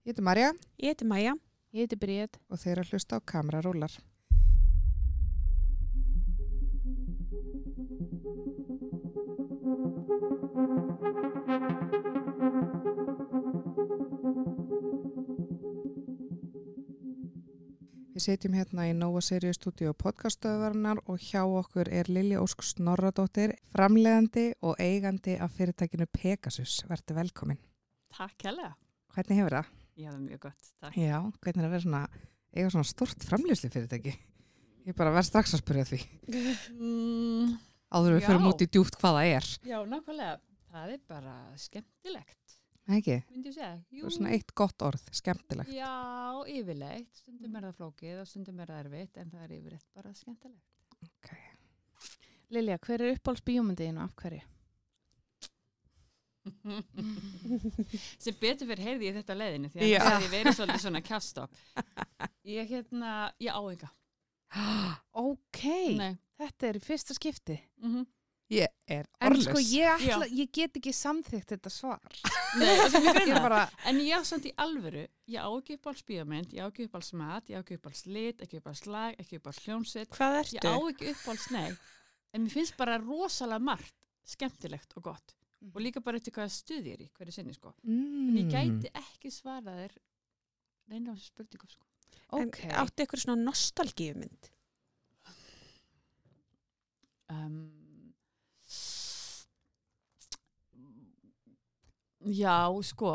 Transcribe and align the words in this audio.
Ég 0.00 0.14
heiti 0.14 0.22
Marja 0.24 0.52
Ég 0.80 0.86
heiti 0.88 1.04
Maja. 1.04 1.34
Ég 1.76 1.84
heiti 1.84 1.96
Bríð. 2.00 2.38
og 2.48 2.58
þeir 2.58 2.72
eru 2.72 2.82
að 2.86 2.92
hlusta 2.94 3.16
á 3.16 3.20
kamerarúlar. 3.20 3.92
Við 18.14 18.24
setjum 18.24 18.56
hérna 18.56 18.86
í 18.88 18.94
Nova 18.96 19.20
Sirius 19.20 19.60
stúdíu 19.60 19.92
podcastöðvarnar 19.92 21.02
og 21.04 21.20
hjá 21.20 21.44
okkur 21.44 21.92
er 21.92 22.08
Lilja 22.08 22.40
Ósk 22.40 22.64
Snorradóttir, 22.64 23.52
framlegandi 23.68 24.54
og 24.62 24.80
eigandi 24.80 25.36
af 25.36 25.52
fyrirtækinu 25.60 26.08
Pegasus. 26.08 26.80
Vertu 26.88 27.14
velkomin. 27.20 27.60
Takk 28.16 28.48
hella. 28.48 28.72
Hvernig 29.12 29.42
hefur 29.42 29.60
það? 29.60 29.79
Já, 30.00 30.10
er 30.14 30.20
mjög 30.24 30.40
gott. 30.46 30.68
Takk. 30.80 30.96
Já, 30.96 31.18
hvernig 31.44 31.60
er 31.62 31.68
að 31.68 31.74
vera 31.76 31.84
svona, 31.84 32.02
eiga 32.56 32.70
svona 32.72 32.88
stort 32.88 33.26
framlýslu 33.28 33.70
fyrirtæki? 33.74 34.14
Ég 34.88 34.96
bara 34.96 35.12
verð 35.12 35.28
strax 35.28 35.52
að 35.56 35.60
spyrja 35.62 35.84
því. 35.90 35.98
Mm, 36.78 37.58
Áður 37.90 38.14
við 38.16 38.22
Já. 38.22 38.26
förum 38.30 38.46
út 38.48 38.62
í 38.64 38.68
djúpt 38.70 38.96
hvað 39.00 39.16
það 39.18 39.32
er. 39.36 39.48
já, 39.66 39.78
nákvæmlega. 39.90 40.36
Það 40.70 40.92
er 40.94 41.00
bara 41.10 41.34
skemmtilegt. 41.58 42.36
Ekki? 42.90 43.16
Myndi 43.30 43.50
ég 43.50 43.54
segja. 43.54 43.72
Það 43.90 44.06
er 44.06 44.14
svona 44.16 44.30
eitt 44.34 44.52
gott 44.58 44.82
orð, 44.86 45.02
skemmtilegt. 45.14 45.72
Já, 45.74 45.90
yfirleitt. 46.50 47.10
Stundum 47.20 47.56
er 47.58 47.66
það 47.68 47.76
flókið 47.80 48.20
og 48.22 48.28
stundum 48.30 48.60
er 48.62 48.70
það 48.72 48.80
erfitt 48.86 49.20
en 49.20 49.30
það 49.34 49.44
er 49.44 49.54
yfirleitt 49.58 49.86
bara 49.94 50.14
skemmtilegt. 50.14 50.78
Okay. 51.10 51.44
Lilja, 52.50 52.78
hver 52.82 53.04
er 53.04 53.14
uppáhalds 53.14 53.44
bíómyndiðin 53.46 54.00
og 54.00 54.08
af 54.08 54.16
hverju? 54.22 54.40
sem 58.22 58.36
betur 58.40 58.68
fyrir 58.70 58.84
heyrði 58.86 59.10
ég 59.10 59.18
þetta 59.20 59.36
á 59.36 59.40
leiðinu 59.40 59.72
því 59.72 59.82
að 59.82 60.04
það 60.04 60.14
hefði 60.14 60.30
verið 60.36 60.56
svolítið 60.58 60.84
svona 60.84 61.02
kjafstopp. 61.04 61.58
Ég 62.56 62.70
hérna, 62.72 63.10
ég 63.42 63.52
á 63.52 63.60
enga. 63.60 63.90
Ok, 65.20 65.60
Nei. 66.00 66.16
þetta 66.40 66.70
er 66.70 66.80
fyrsta 66.82 67.16
skipti. 67.16 67.58
Mm 67.82 68.06
Ég 68.50 68.66
er 68.90 69.06
En 69.22 69.30
orðlös. 69.30 69.44
sko, 69.46 69.60
ég, 69.62 70.02
ætla, 70.10 70.26
ég 70.34 70.48
get 70.50 70.74
ekki 70.80 70.90
samþygt 70.90 71.52
þetta 71.52 71.70
svar. 71.70 72.00
Nei, 72.58 72.72
sem 72.90 73.04
ég 73.06 73.36
bara, 73.38 73.60
En 73.86 74.00
ég 74.02 74.18
á 74.18 74.26
samt 74.26 74.48
í 74.50 74.52
alvöru, 74.58 75.04
ég 75.30 75.38
á 75.38 75.46
ekki 75.54 75.76
upp 75.78 75.86
alls 75.92 76.02
bíómynd, 76.08 76.50
ég 76.56 76.66
á 76.66 76.66
ekki 76.66 76.88
upp 76.88 76.96
alls 76.98 77.12
mat, 77.14 77.46
ég 77.46 77.54
á 77.54 77.62
ekki 77.62 77.78
upp 77.78 77.86
alls 77.86 78.02
lit, 78.10 78.42
ekki 78.42 78.58
upp 78.58 78.66
alls 78.72 78.82
lag, 78.90 79.14
ekki 79.22 79.38
upp 79.38 79.46
alls 79.52 79.62
hljómsveit. 79.62 80.10
hvað 80.16 80.40
Ég 80.56 80.66
á 80.66 80.74
ekki 80.74 81.12
upp 81.14 81.28
alls 81.30 81.46
nei. 81.54 81.70
En 82.34 82.42
mér 82.42 82.56
finnst 82.56 82.74
bara 82.80 82.98
rosalega 82.98 83.62
margt 83.62 83.94
skemmtilegt 84.26 84.98
og 84.98 85.06
gott. 85.12 85.36
Mhm. 85.60 85.72
Og 85.74 85.82
líka 85.84 86.00
bara 86.00 86.16
eftir 86.16 86.32
hvað 86.32 86.48
stuði 86.54 86.92
er 86.94 87.02
í 87.04 87.10
hverju 87.12 87.32
sinni 87.32 87.52
sko. 87.54 87.74
Mm. 87.84 88.28
En 88.30 88.36
ég 88.36 88.50
gæti 88.54 88.90
ekki 88.96 89.30
svarað 89.30 89.76
þér 89.82 89.96
neina 90.88 91.12
á 91.12 91.14
þessu 91.14 91.28
spurningum 91.34 91.68
sko. 91.68 91.86
Ok, 92.32 92.64
En 92.64 92.70
áttu 92.70 93.02
eitthvað 93.04 93.24
svona 93.24 93.44
nostalgíumynd? 93.44 94.50
Um, 97.30 98.12
já, 102.26 102.56
sko, 102.82 103.12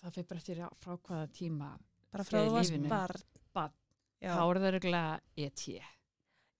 það 0.00 0.16
fyrir 0.16 0.28
bara 0.30 0.42
eftir 0.42 0.62
frá 0.82 0.96
hvaða 0.96 1.28
tíma. 1.34 1.70
Bara 2.12 2.24
frá 2.26 2.40
þú 2.40 2.48
í 2.48 2.54
varst 2.56 2.72
lífinu. 2.74 2.88
barn? 2.90 3.22
Barn. 3.54 3.72
Já. 4.18 4.32
Þá 4.34 4.42
er 4.50 4.60
það 4.64 4.72
reglega 4.78 5.20
ET, 5.36 5.64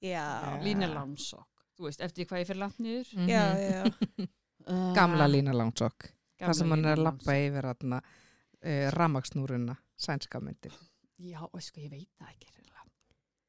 Já. 0.00 0.26
Lína 0.62 0.86
Lánsokk. 0.92 1.64
Þú 1.78 1.88
veist, 1.88 2.00
eftir 2.06 2.26
hvað 2.26 2.42
ég 2.44 2.46
fyrir 2.52 2.60
langt 2.62 2.78
niður. 2.78 3.08
Mhm. 3.16 3.28
Já, 3.28 3.44
já. 3.58 4.28
Uh, 4.68 4.92
Gamla 4.94 5.26
lína 5.30 5.52
langsokk. 5.56 6.10
Það 6.38 6.54
sem 6.54 6.70
hann 6.70 6.84
er 6.84 6.92
að 6.92 6.98
Lína 7.00 7.04
lappa 7.08 7.32
Langsokk. 7.32 7.48
yfir 7.48 7.68
uh, 7.98 8.90
ramagsnúruna, 8.94 9.76
sænska 9.96 10.40
myndir. 10.44 10.74
Já, 11.18 11.40
sko, 11.60 11.80
ég 11.80 11.90
veit 11.90 12.10
það 12.18 12.28
ekki. 12.34 12.52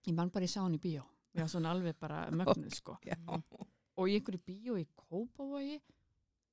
Ég 0.08 0.16
man 0.16 0.30
bara 0.34 0.48
ég 0.48 0.52
sá 0.54 0.62
hann 0.64 0.74
í 0.78 0.82
bíó. 0.82 1.04
Var 1.38 1.50
svona 1.52 1.70
alveg 1.76 1.98
bara 2.00 2.24
mögnuð, 2.40 2.74
sko. 2.74 2.96
Já. 3.06 3.16
Og 4.00 4.08
í 4.10 4.16
einhverju 4.18 4.40
bíó 4.48 4.78
í 4.80 4.86
Kópavogi 4.98 5.80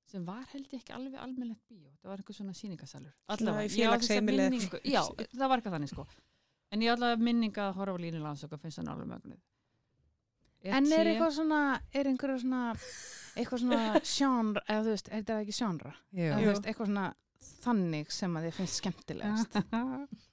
sem 0.07 0.25
var 0.27 0.45
held 0.53 0.67
ég 0.75 0.83
ekki 0.83 0.93
alveg 0.95 1.15
almennlegt 1.23 1.63
bíó. 1.71 1.93
Það 2.03 2.11
var 2.11 2.21
einhver 2.23 2.37
svona 2.37 2.55
sýningasalur. 2.59 3.15
Svona 3.39 3.55
í 3.65 3.71
ég 3.71 3.71
á 3.71 3.71
þessa 3.71 3.79
félagsheimili 3.81 4.43
eða 4.43 4.53
minningu- 4.53 4.83
Já, 4.85 5.03
það 5.33 5.49
var 5.49 5.59
eitthvað 5.63 5.77
þannig, 5.79 5.93
sko. 5.95 6.07
En 6.75 6.83
ég 6.83 6.93
allavega 6.93 7.23
minninga 7.23 7.69
að 7.71 7.77
horfa 7.79 7.95
á 7.97 8.03
línu 8.05 8.21
lands 8.23 8.45
og 8.45 8.59
finnst 8.61 8.83
hann 8.83 8.91
alveg 8.93 9.09
mögnuð. 9.15 9.41
En 10.75 10.93
er 10.93 11.07
eitthvað 11.13 11.33
svona, 11.37 11.61
er 11.95 12.05
einhverju 12.11 12.39
svona, 12.43 12.63
eitthvað 13.37 13.63
svona 13.63 14.01
genre, 14.03 14.63
eða 14.69 14.83
þú 14.87 14.91
veist, 14.95 15.09
er 15.13 15.23
þetta 15.23 15.41
ekki 15.45 15.57
genre? 15.59 15.93
Eða 16.15 16.27
Já. 16.27 16.37
þú 16.41 16.47
veist, 16.51 16.67
eitthvað 16.67 16.87
svona 16.91 17.07
þannig 17.67 18.11
sem 18.13 18.37
að 18.37 18.47
þið 18.49 18.55
finnst 18.61 18.81
skemmtilegast. 18.83 19.61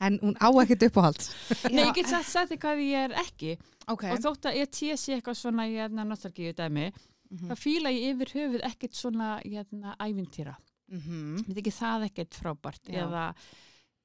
En 0.00 0.16
hún 0.22 0.32
á 0.40 0.48
ekkert 0.62 0.86
uppáhald. 0.88 1.20
Nei, 1.74 1.82
ég 1.84 1.92
get 1.98 2.06
þér 2.08 2.60
hvað 2.62 2.78
ég 2.86 3.02
er 3.10 3.14
ekki. 3.20 3.50
Ok. 3.92 4.06
Og 4.14 4.22
þótt 4.24 4.46
að 4.48 4.56
ég 4.94 5.00
sé 5.00 5.12
eitthvað 5.18 5.36
svona 5.36 5.66
í 5.68 5.74
hérna 5.76 6.06
nostalgíu 6.08 6.54
dæmi, 6.56 6.86
Mhm. 7.30 7.46
það 7.52 7.58
fíla 7.62 7.90
ég 7.94 8.14
yfir 8.16 8.30
höfuð 8.34 8.62
ekkert 8.66 8.94
svona 8.96 9.26
hérna 9.44 9.92
ævintýra. 10.02 10.56
Mhm. 10.90 11.44
Mér 11.46 11.60
ekki 11.60 11.70
það 11.76 12.06
ekkert 12.08 12.34
frábært 12.40 12.88
Já. 12.90 13.04
eða 13.04 13.34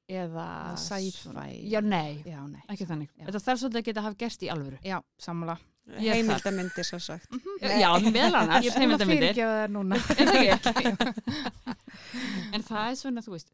eða 0.06 0.48
Eða 0.72 0.76
sci-fi. 0.78 1.46
Já, 1.72 1.80
nei, 1.82 2.22
Já, 2.26 2.42
nei. 2.48 2.62
ekki 2.70 2.86
þannig. 2.90 3.10
Já. 3.16 3.26
Þetta 3.28 3.42
þarf 3.48 3.62
svolítið 3.62 3.82
að 3.82 3.88
geta 3.90 4.06
hafa 4.06 4.20
gerst 4.22 4.46
í 4.46 4.52
alvöru. 4.54 4.78
Já, 4.86 5.00
sammála. 5.22 5.58
Heimildamyndi 6.00 6.84
svo 6.86 7.00
sagt. 7.02 7.30
Já, 7.62 7.76
já 7.78 7.90
meðal 8.06 8.40
annars, 8.40 8.66
er 8.66 8.74
að 8.74 8.80
heimildamindir. 8.82 9.36
en 12.56 12.66
það 12.66 12.88
er 12.90 12.98
svona, 12.98 13.22
þú 13.26 13.36
veist, 13.36 13.52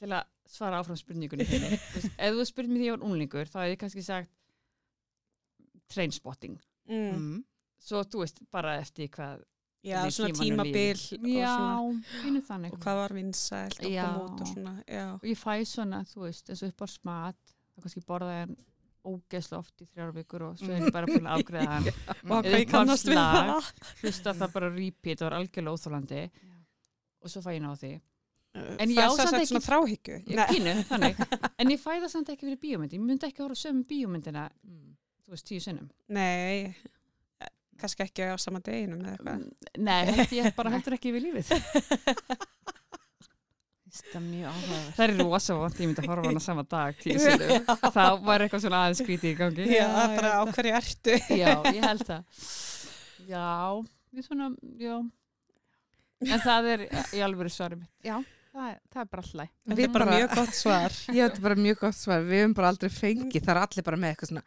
til 0.00 0.12
að 0.12 0.24
svara 0.48 0.80
áfram 0.80 0.96
spurningunni. 1.00 1.44
þinni. 1.48 1.76
Þú 1.76 2.00
veist, 2.00 2.14
ef 2.16 2.38
þú 2.38 2.46
spyrir 2.48 2.72
mér 2.72 2.80
því 2.80 2.88
ég 2.88 2.96
var 2.96 3.04
unlingur, 3.10 3.50
þá 3.52 3.58
hefði 3.62 3.74
ég 3.74 3.82
kannski 3.82 4.04
sagt 4.06 4.32
trainspotting. 5.92 6.56
Mm. 6.88 7.12
Mm. 7.12 7.44
Svo, 7.86 8.02
þú 8.04 8.24
veist, 8.24 8.40
bara 8.52 8.78
eftir 8.80 9.10
hvað... 9.12 9.44
Já, 9.86 9.98
svona 10.10 10.34
tímabil 10.34 10.98
og, 10.98 11.26
Já, 11.30 11.56
pínu 12.22 12.40
þannig. 12.48 12.72
og 12.74 12.80
hvað 12.82 12.96
var 13.02 13.14
vinsælt 13.14 13.76
og 13.80 13.92
kom 13.96 14.16
út 14.24 14.40
og 14.42 14.48
svona. 14.50 14.72
Já. 14.90 15.04
og 15.14 15.26
ég 15.30 15.38
fæ 15.38 15.54
svona, 15.70 16.00
þú 16.10 16.24
veist, 16.26 16.48
eins 16.50 16.62
og 16.66 16.72
upp 16.72 16.82
á 16.82 16.88
smat 16.90 17.52
þá 17.76 17.84
kannski 17.84 18.02
borða 18.08 18.32
ég 18.34 18.42
hann 18.46 18.56
ógeðslega 19.06 19.60
oft 19.62 19.82
í 19.84 19.86
þrjár 19.86 20.10
vikur 20.16 20.42
og 20.48 20.56
svo 20.58 20.72
er 20.74 20.82
ég 20.82 20.90
bara 20.96 21.06
búin 21.06 21.28
að 21.30 21.36
afgreða 21.38 21.76
hann. 21.76 21.86
Og 22.26 22.42
hvað 22.42 22.56
ég 22.58 22.66
kannast 22.72 23.06
við 23.06 23.20
það. 23.20 23.68
hlusta 24.02 24.32
það 24.34 24.52
bara 24.56 24.70
repeat, 24.74 25.20
það 25.20 25.28
var 25.28 25.36
algjörlega 25.38 25.76
óþólandi 25.78 26.22
og 27.22 27.30
svo 27.30 27.42
fæ 27.44 27.50
ég 27.54 27.62
ná 27.62 27.70
því. 27.78 27.92
En 28.56 28.88
það 28.88 28.96
ég 28.96 28.98
á 28.98 29.06
er 29.06 29.14
samt 29.14 29.28
samt 29.30 29.38
ekki- 29.38 29.52
svona 29.52 29.66
þráhyggju. 29.68 30.16
en 31.62 31.70
ég 31.70 31.80
fæ 31.84 31.90
það 32.00 32.08
samt 32.16 32.32
ekki 32.34 32.48
fyrir 32.48 32.58
bíómyndi, 32.64 32.98
ég 32.98 33.04
myndi 33.06 33.28
ekki 33.28 33.44
horfa 33.44 33.54
á 33.54 33.62
sömu 33.62 33.84
bíómyndina 33.86 34.44
þú 35.26 35.34
veist, 35.34 35.46
tíu 35.46 35.60
sinnum. 35.62 35.86
Nei, 36.08 36.74
kannski 37.80 38.04
ekki 38.06 38.26
á 38.30 38.36
sama 38.40 38.60
deginum 38.64 39.00
eða 39.04 39.14
eitthvað. 39.16 39.46
nei, 39.78 40.04
held 40.20 40.34
ég 40.38 40.52
bara 40.58 40.72
heldur 40.76 40.96
ekki 40.98 41.14
við 41.16 41.28
lífið 41.28 41.52
Það 43.96 44.16
er 44.18 44.24
mjög 44.26 44.48
áhugaverð. 44.50 44.88
það 44.96 45.04
er 45.06 45.12
rosa 45.22 45.54
vant, 45.56 45.78
ég 45.80 45.88
myndi 45.88 46.02
að 46.02 46.08
horfa 46.10 46.26
á 46.26 46.28
hana 46.28 46.40
sama 46.44 46.64
dag 46.68 46.98
það 47.94 48.18
var 48.26 48.42
eitthvað 48.44 48.62
svona 48.66 48.80
aðeins 48.84 49.00
skrítið 49.00 49.30
í 49.30 49.36
gangi 49.38 49.68
Já, 49.70 49.84
það 49.94 50.02
er 50.04 50.16
bara 50.18 50.32
á 50.36 50.42
hverju 50.52 50.72
ertu. 50.80 51.14
Já, 51.32 51.52
ég 51.72 51.86
held 51.86 52.04
það. 52.10 52.42
Já, 53.30 53.46
ég 54.18 54.26
svona, 54.26 54.48
já. 54.82 54.96
En 56.26 56.42
það 56.44 56.68
er 56.74 56.84
í 57.16 57.22
alvöru 57.24 57.52
svarið 57.56 57.80
mitt. 57.80 57.90
Já, 58.04 58.18
það 58.52 58.68
er, 58.74 58.76
það 58.92 59.02
er 59.06 59.10
bara 59.14 59.24
alltaf. 59.24 59.50
Þetta 59.64 59.80
Við 59.80 59.86
er 59.88 59.94
bara 59.96 60.10
mjög 60.12 60.36
gott 60.36 60.54
svar. 60.60 61.00
Ég 61.16 61.22
þetta 61.24 61.40
er 61.40 61.46
bara 61.48 61.58
mjög 61.64 61.80
gott 61.86 61.98
svar. 62.02 62.28
Við 62.28 62.42
höfum 62.42 62.54
bara 62.60 62.70
aldrei 62.74 62.92
fengið. 63.00 63.40
Það 63.48 63.54
er 63.56 63.62
allir 63.64 63.86
bara 63.88 64.00
með 64.04 64.12
eitthvað 64.14 64.32
svona 64.34 64.44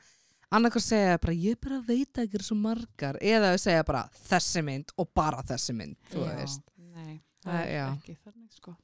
annarkoð 0.52 0.82
segja 0.84 1.18
bara 1.22 1.34
ég 1.34 1.60
bara 1.62 1.80
veit 1.88 2.18
ekki 2.24 2.42
svo 2.44 2.56
margar 2.58 3.18
eða 3.22 3.52
þau 3.54 3.62
segja 3.66 3.84
bara 3.86 4.04
þessi 4.30 4.64
mynd 4.66 4.94
og 4.98 5.12
bara 5.16 5.44
þessi 5.46 5.76
mynd 5.78 5.98
þú 6.12 6.24
Já, 6.26 6.36
veist. 6.40 6.64
Nei, 6.78 7.22
Það- 7.44 7.52
það 7.54 7.60
er 7.66 7.74
já. 7.76 7.86
ekki 7.98 8.18
þannig 8.24 8.52
sko. 8.58 8.76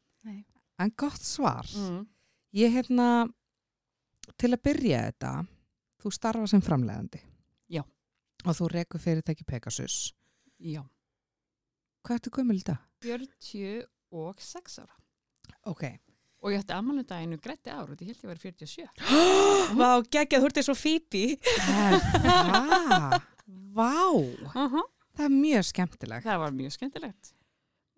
En 0.77 0.91
gott 0.97 1.21
svar. 1.23 1.65
Mm. 1.75 2.06
Ég 2.53 2.71
hérna 2.75 3.07
til 4.38 4.50
að 4.51 4.62
byrja 4.63 5.01
þetta 5.12 5.31
þú 6.03 6.12
starfa 6.12 6.47
sem 6.47 6.62
framleiðandi. 6.62 7.21
Já. 7.71 7.81
Og 8.45 8.53
þú 8.56 8.68
rekur 8.73 9.00
fyrirtæki 9.00 9.45
Pegasus. 9.47 10.13
Já. 10.59 10.83
Hvað 12.06 12.19
ertu 12.19 12.29
gömul 12.35 12.59
dag? 12.63 12.77
46 13.01 14.79
ára. 14.83 14.95
Ok. 15.65 15.83
Og 16.45 16.53
ég 16.53 16.62
ætti 16.62 16.75
ammálundaginu 16.77 17.39
grætti 17.42 17.71
ár 17.74 17.89
og 17.89 17.97
ég 17.97 18.12
held 18.12 18.21
ég 18.21 18.30
var 18.30 18.38
47. 18.45 18.86
Vá, 19.80 19.89
geggjað, 20.13 20.44
þú 20.44 20.50
ert 20.51 20.59
eins 20.62 20.69
og 20.69 20.77
Phoebe. 20.77 21.24
Vá. 23.75 23.94
Uh 24.53 24.83
Það 25.15 25.25
er 25.30 25.31
mjög 25.31 25.63
skemmtilegt. 25.69 26.25
Það 26.27 26.39
var 26.42 26.51
mjög 26.57 26.74
skemmtilegt. 26.75 27.30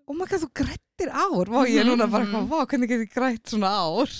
Og 0.07 0.15
maður 0.15 0.29
hvað 0.35 0.43
þú 0.43 0.49
grættir 0.59 1.09
ár. 1.11 1.49
Vá, 1.49 1.59
ég 1.65 1.79
er 1.81 1.87
núna 1.89 2.05
bara 2.07 2.23
Mhm. 2.23 2.35
eitthvað, 2.35 2.49
vá, 2.51 2.59
hvernig 2.69 2.89
getur 2.91 3.05
ég 3.07 3.13
grætt 3.15 3.45
svona 3.49 3.71
ár? 3.73 4.11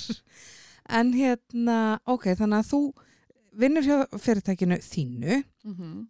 En 0.90 1.12
hérna, 1.14 2.00
ok, 2.08 2.24
þannig 2.36 2.58
að 2.64 2.70
þú 2.72 2.80
vinnur 3.54 3.84
hjá 3.86 3.98
fyrirtækinu 4.18 4.78
þínu. 4.82 5.44
Mm 5.64 6.08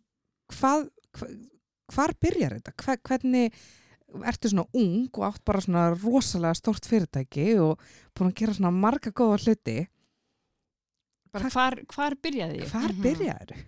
Hvað, 0.47 0.87
hva, 1.19 1.27
hvar 1.91 2.13
byrjar 2.23 2.53
þetta? 2.55 2.71
Hva, 2.79 2.95
hvernig 3.03 3.53
ertu 4.27 4.49
svona 4.49 4.65
ung 4.73 5.09
og 5.17 5.23
átt 5.27 5.43
bara 5.45 5.61
svona 5.61 5.87
rosalega 5.99 6.55
stort 6.55 6.85
fyrirtæki 6.87 7.47
og 7.59 7.79
búin 8.15 8.31
að 8.31 8.37
gera 8.39 8.53
svona 8.57 8.71
marga 8.71 9.11
góða 9.11 9.39
hluti 9.43 9.87
bara 11.33 11.49
hvar, 11.53 11.75
hvar 11.91 12.15
byrjaði 12.23 12.61
ég? 12.63 12.69
hvar 12.71 12.93
Mhm. 12.93 13.01
byrjaður? 13.03 13.65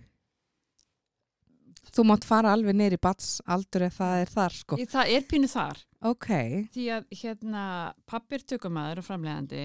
Þú 1.90 2.04
mátt 2.06 2.24
fara 2.24 2.52
alveg 2.54 2.76
neyri 2.78 2.98
bats 3.02 3.40
aldur 3.50 3.82
ef 3.88 3.96
það 3.98 4.20
er 4.22 4.30
þar 4.30 4.52
sko 4.54 4.76
Ég- 4.78 4.90
Það 4.92 5.08
er 5.16 5.20
pínu 5.30 5.48
þar 5.50 5.78
Ok, 6.02 6.26
því 6.72 6.84
að 6.96 7.04
hérna 7.20 7.94
pappir 8.06 8.38
tökumæður 8.48 8.98
og 8.98 9.04
framlegandi 9.04 9.64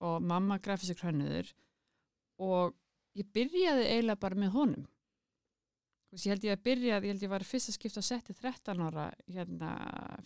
og 0.00 0.22
mamma 0.22 0.58
grafisik 0.58 0.98
hönnuður 1.04 1.52
og 2.40 2.74
ég 3.16 3.28
byrjaði 3.32 3.84
eiginlega 3.86 4.18
bara 4.20 4.34
með 4.34 4.50
honum 4.56 4.86
ég 6.24 6.32
held 6.32 6.46
ég 6.46 6.56
að 6.56 6.64
byrjaði, 6.64 7.08
ég 7.08 7.14
held 7.14 7.24
ég 7.26 7.32
var 7.32 7.44
fyrst 7.44 7.70
að 7.72 7.76
skipta 7.76 8.00
á 8.00 8.08
setti 8.08 8.36
13 8.36 8.82
ára 8.86 9.06
hérna 9.28 9.70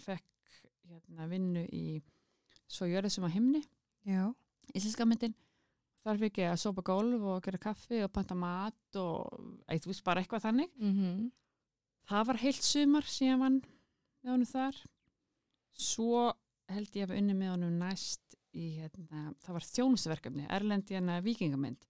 fekk 0.05 0.59
hérna 0.91 1.29
vinnu 1.31 1.65
í 1.75 2.01
svo 2.71 2.87
jörðið 2.87 3.15
sem 3.17 3.27
á 3.27 3.31
himni. 3.35 3.63
Íslenska 4.75 5.07
myndin. 5.09 5.35
Þar 6.05 6.21
fikk 6.23 6.41
ég 6.41 6.53
að 6.53 6.63
sópa 6.63 6.85
gólf 6.87 7.27
og 7.29 7.43
gera 7.45 7.61
kaffi 7.61 8.01
og 8.05 8.13
panta 8.15 8.37
mat 8.39 8.97
og 8.97 9.27
eitthvað, 9.69 10.01
bara 10.07 10.23
eitthvað 10.23 10.47
þannig. 10.47 10.71
Mm 10.79 10.95
-hmm. 10.97 11.31
það 12.09 12.27
var 12.27 12.43
heilt 12.45 12.65
sumar 12.65 13.05
síðan 13.05 13.43
vann 13.45 13.61
með 14.23 14.33
honum 14.33 14.53
þar. 14.55 14.77
Svo 15.73 16.33
held 16.69 16.97
ég 16.97 17.05
að 17.05 17.11
við 17.11 17.19
unni 17.19 17.35
með 17.35 17.51
honum 17.51 17.79
næst 17.79 18.37
í 18.57 18.67
hérna, 18.81 19.35
það 19.43 19.57
var 19.57 19.67
þjónusverkefni 19.67 20.47
Erlendi 20.51 20.97
hérna 20.97 21.21
vikingamynd 21.23 21.87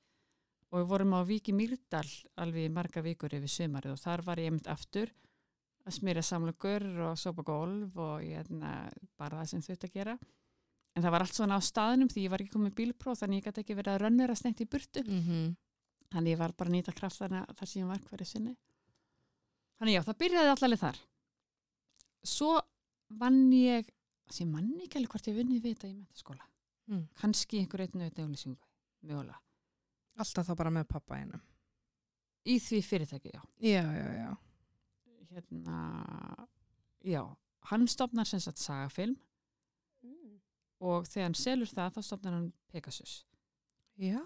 og 0.71 0.79
við 0.81 0.89
vorum 0.93 1.15
á 1.19 1.21
Viki 1.27 1.53
Mýrdal 1.57 2.07
alveg 2.41 2.71
marga 2.73 3.03
vikur 3.03 3.33
yfir 3.35 3.51
sumarið 3.51 3.95
og 3.97 4.03
þar 4.03 4.23
var 4.27 4.39
ég 4.43 4.51
einmitt 4.51 4.69
aftur 4.71 5.11
að 5.87 5.97
smyrja 5.97 6.23
samlokur 6.23 6.85
og 7.09 7.17
sopa 7.19 7.43
gólf 7.43 7.97
og 7.97 8.21
hérna, 8.23 8.91
bara 9.19 9.41
það 9.41 9.49
sem 9.51 9.65
þurft 9.65 9.87
að 9.89 9.95
gera. 9.97 10.15
En 10.95 11.03
það 11.03 11.15
var 11.15 11.25
allt 11.25 11.35
svona 11.39 11.57
á 11.59 11.63
staðnum 11.63 12.11
því 12.11 12.25
ég 12.27 12.31
var 12.31 12.43
ekki 12.45 12.55
komið 12.55 12.75
bílpróf 12.79 13.21
þannig 13.23 13.41
ég 13.41 13.47
gæti 13.49 13.63
ekki 13.65 13.77
verið 13.79 13.95
að 13.95 14.03
rönnur 14.05 14.33
að 14.35 14.41
snemt 14.43 14.61
í 14.63 14.69
burtu. 14.71 15.05
Mm 15.07 15.57
þannig 16.11 16.33
ég 16.35 16.39
var 16.41 16.53
bara 16.59 16.67
að 16.67 16.75
nýta 16.75 16.93
kraftana 16.93 17.41
þar 17.55 17.69
sem 17.71 17.83
ég 17.85 17.87
var 17.87 18.01
hverju 18.03 18.27
sinni. 18.27 18.57
Þannig 19.79 19.95
já, 19.95 20.01
það 20.03 20.17
byrjaði 20.19 20.51
allaveg 20.51 20.81
þar. 20.81 20.97
Svo 22.27 22.49
vann 23.21 23.53
ég 23.55 23.87
þessi 24.27 24.47
manni 24.51 24.85
ekki 24.89 24.99
alveg 24.99 25.13
hvort 25.15 25.29
ég 25.31 25.37
vunnið 25.39 25.63
við 25.63 25.77
þetta 25.77 25.91
í 25.91 25.95
mentaskóla 25.95 26.47
Mm. 26.91 27.05
kannski 27.15 27.61
einhver 27.61 27.85
einn 27.85 28.01
auðvitað 28.03 28.25
auðlýsingu 28.25 28.67
mögulega, 29.07 29.37
Alltaf 30.21 30.49
þá 30.51 30.55
bara 30.59 30.73
með 30.75 30.87
pappa 30.91 31.19
einum. 31.21 31.43
Í 32.49 32.59
því 32.61 32.81
fyrirtæki 32.85 33.33
já, 33.35 33.43
Já, 33.61 33.83
já, 33.85 34.07
já. 34.17 34.31
Hérna 35.31 35.81
já, 37.07 37.23
hann 37.71 37.87
stopnar 37.89 38.27
sem 38.27 38.41
sagt 38.43 38.59
sagafilm 38.59 39.17
og 40.81 41.05
þegar 41.09 41.29
hann 41.29 41.37
selur 41.39 41.69
það 41.71 41.93
þá 41.97 42.01
stopnar 42.09 42.37
hann 42.39 42.49
Pegasus. 42.73 43.21
Já, 44.01 44.23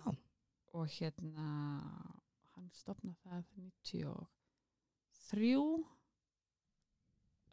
og 0.75 0.87
hérna 0.95 1.49
hann 2.55 2.71
stopnar 2.75 3.17
það 3.25 3.43
93 3.91 5.85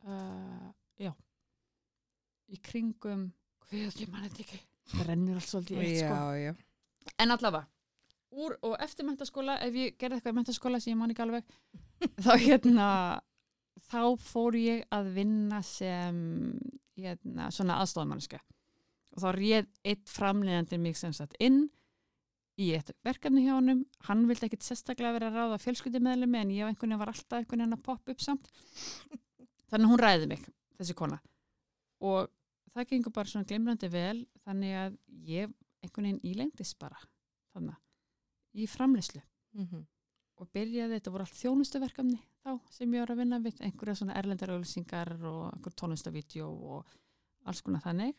uh, 0.06 0.70
já 1.02 1.12
í 2.52 2.60
kringum 2.62 3.30
hvað 3.66 4.02
ég 4.04 4.10
mann 4.12 4.26
þetta 4.28 4.44
ekki 4.46 4.60
það 4.92 5.06
rennur 5.10 5.40
alls 5.40 5.50
svolítið 5.54 5.84
eitt 5.86 6.02
sko. 6.02 6.16
já, 6.16 6.50
já. 6.50 6.54
En 7.18 7.34
allavega 7.34 7.81
úr 8.32 8.56
og 8.66 8.78
eftir 8.84 9.08
mentaskóla 9.08 9.58
ef 9.66 9.76
ég 9.76 9.98
gerði 10.00 10.20
eitthvað 10.20 10.36
í 10.36 10.40
mentaskóla 10.40 10.80
sem 10.82 10.94
ég 10.94 11.00
man 11.00 11.12
ekki 11.14 11.26
alveg 11.26 11.44
þá 12.24 12.32
hérna 12.48 12.88
þá 13.92 14.02
fór 14.24 14.58
ég 14.60 14.86
að 14.94 15.12
vinna 15.18 15.62
sem 15.66 16.18
hérna, 17.00 17.52
svona 17.52 17.80
aðstofamannska 17.82 18.40
og 19.12 19.24
þá 19.24 19.30
réð 19.36 19.70
eitt 19.84 20.12
framleiðandi 20.12 20.80
mig 20.80 20.98
sem 21.00 21.14
sagt 21.16 21.36
inn 21.44 21.66
í 22.62 22.72
eitt 22.76 22.92
verkefni 23.06 23.46
hjá 23.46 23.56
honum. 23.56 23.84
Hann 24.08 24.26
vildi 24.30 24.48
ekkit 24.48 24.66
sérstaklega 24.66 25.16
vera 25.16 25.32
að 25.32 25.38
ráða 25.40 25.60
fjölskyldumeðlumi 25.64 26.42
en 26.42 26.54
ég 26.54 26.68
einhvern 26.68 26.92
veginn 26.92 27.02
var 27.02 27.12
alltaf 27.12 27.40
einhvern 27.40 27.64
veginn 27.64 27.78
að 27.78 27.86
poppa 27.88 28.14
upp 28.14 28.24
samt. 28.24 28.50
Þannig 29.72 29.88
að 29.88 29.92
hún 29.92 30.02
ræði 30.02 30.30
mig, 30.32 30.44
þessi 30.80 30.96
kona. 31.00 31.20
Og 32.06 32.30
það 32.76 32.90
gengur 32.92 33.16
bara 33.16 33.32
svona 33.32 33.48
glimrandi 33.50 33.92
vel 33.92 34.26
þannig 34.46 34.78
að 34.84 35.00
ég 35.28 35.56
einhvern 35.82 36.08
veginn 36.08 36.26
ílengdist 36.32 36.78
bara 36.80 37.00
þannig 37.56 37.80
í 38.54 38.68
framleyslu 38.68 39.22
mm 39.54 39.66
-hmm. 39.68 39.86
og 40.42 40.50
byrjaði, 40.52 40.98
þetta 40.98 41.12
voru 41.12 41.24
allt 41.24 41.40
þjónustuverkefni 41.40 42.20
þá 42.44 42.60
sem 42.70 42.94
ég 42.94 43.00
var 43.00 43.12
að 43.12 43.18
vinna 43.22 43.40
við 43.40 43.62
einhverja 43.62 43.96
svona 43.96 44.16
erlendar 44.18 44.50
auðlýsingar 44.50 45.14
og 45.24 45.54
einhver 45.54 45.74
tónlistavídeó 45.74 46.48
og 46.48 46.86
alls 47.46 47.62
konar 47.62 47.82
þannig. 47.82 48.16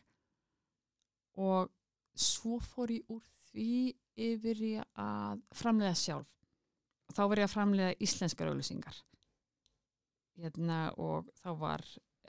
Og 1.35 1.69
svo 2.15 2.59
fór 2.59 2.91
ég 2.91 3.03
úr 3.09 3.23
því 3.51 3.95
yfir 4.15 4.61
í 4.61 4.73
að 4.95 5.41
framleiða 5.51 5.95
sjálf. 5.95 6.29
Og 7.09 7.15
þá 7.15 7.27
var 7.29 7.37
ég 7.37 7.43
að 7.43 7.53
framleiða 7.55 7.95
íslenskar 7.99 8.47
auðlýsingar 8.47 9.03
hérna 10.39 10.93
og 10.97 11.29
þá 11.43 11.49
var 11.59 11.83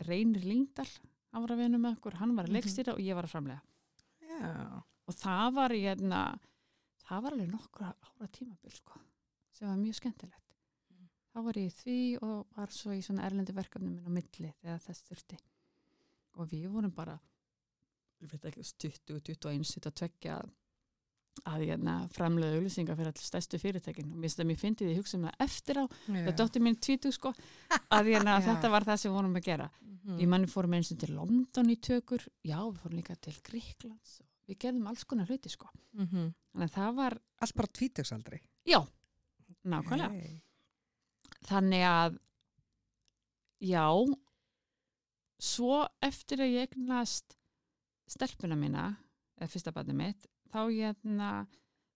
Reynir 0.09 0.45
Lingdal 0.45 0.89
hann 1.35 1.43
var 1.43 1.55
að 1.57 1.63
vinna 1.65 1.79
með 1.79 1.97
okkur, 1.97 2.15
hann 2.21 2.35
var 2.37 2.45
að 2.47 2.53
Mhm. 2.53 2.57
leikstýra 2.59 2.93
og 2.95 3.01
ég 3.01 3.15
var 3.15 3.25
að 3.25 3.33
framleiða. 3.35 3.63
Já, 4.21 4.83
og 5.09 5.15
það 5.15 5.55
var 5.55 5.71
hérna 5.71 6.41
það 7.09 7.23
var 7.27 7.37
alveg 7.37 7.53
nokkra 7.53 7.93
ára 7.93 8.29
tímabil 8.33 8.75
sko, 8.75 8.99
sem 9.55 9.69
var 9.69 9.79
mjög 9.81 9.99
skemmtilegt 10.01 10.57
þá 11.35 11.39
var 11.49 11.59
ég 11.59 11.77
því 11.83 11.99
og 12.23 12.57
var 12.57 12.71
svo 12.75 12.95
í 12.95 13.03
svona 13.05 13.25
erlendi 13.27 13.55
verkefnum 13.57 13.95
minn 13.97 14.07
á 14.09 14.13
milli 14.17 14.53
þegar 14.63 14.83
þess 14.87 15.07
þurfti 15.09 15.39
og 16.39 16.51
við 16.51 16.69
vorum 16.71 16.95
bara 16.95 17.17
ég 18.23 18.31
veit 18.31 18.45
ekki, 18.51 18.63
20, 18.63 19.01
21, 19.21 19.65
22 19.75 20.37
að 21.51 21.65
hérna 21.67 21.95
framlega 22.15 22.55
auðlýsingar 22.61 22.95
fyrir 22.95 23.11
allir 23.11 23.27
stærstu 23.27 23.59
fyrirtækin 23.59 24.13
og 24.15 24.21
mér 24.23 24.31
finnst 24.31 24.45
mér 24.47 24.61
fyndið 24.61 24.93
ég 24.93 25.01
hugsa 25.01 25.17
um 25.19 25.25
það 25.27 25.41
eftir 25.49 25.81
á 25.83 25.85
já. 25.91 26.21
það 26.29 26.37
dóttir 26.39 26.63
mín 26.63 26.77
tvítu 26.79 27.11
sko 27.13 27.33
að 27.91 28.13
hérna, 28.13 28.37
Já. 28.39 28.47
þetta 28.53 28.71
var 28.71 28.87
það 28.87 29.01
sem 29.03 29.17
vorum 29.17 29.35
að 29.35 29.49
gera 29.51 29.67
Mhm. 30.05 30.19
Ég 30.21 30.29
manni 30.29 30.49
fórum 30.53 30.75
eins 30.77 30.91
og 30.93 30.99
til 31.01 31.15
London 31.17 31.71
í 31.73 31.79
tökur, 31.81 32.21
já, 32.45 32.59
við 32.61 32.81
fórum 32.83 32.99
líka 32.99 33.15
til 33.25 33.33
Gríklands. 33.47 34.19
Við 34.49 34.59
gerðum 34.61 34.89
alls 34.91 35.05
konar 35.09 35.29
hluti, 35.31 35.49
sko. 35.53 35.71
Mhm. 35.97 36.35
Þannig 36.53 36.69
að 36.71 36.75
það 36.77 36.95
var, 36.99 37.19
Allt 37.41 37.55
bara 37.55 37.69
tvítugsaldri 37.79 38.41
já, 38.65 38.79
nákvæmlega. 39.65 40.11
Hey. 40.13 40.43
Þannig 41.45 41.85
að, 41.89 42.19
já, 43.61 43.85
svo 45.41 45.89
eftir 46.01 46.45
að 46.45 46.55
ég 46.55 46.69
eignast 46.69 47.37
stelpuna 48.09 48.57
mína, 48.57 48.85
eða 49.41 49.51
fyrsta 49.51 49.73
barnið 49.73 49.99
mitt, 49.99 50.27
þá 50.53 50.61
ég, 50.73 50.97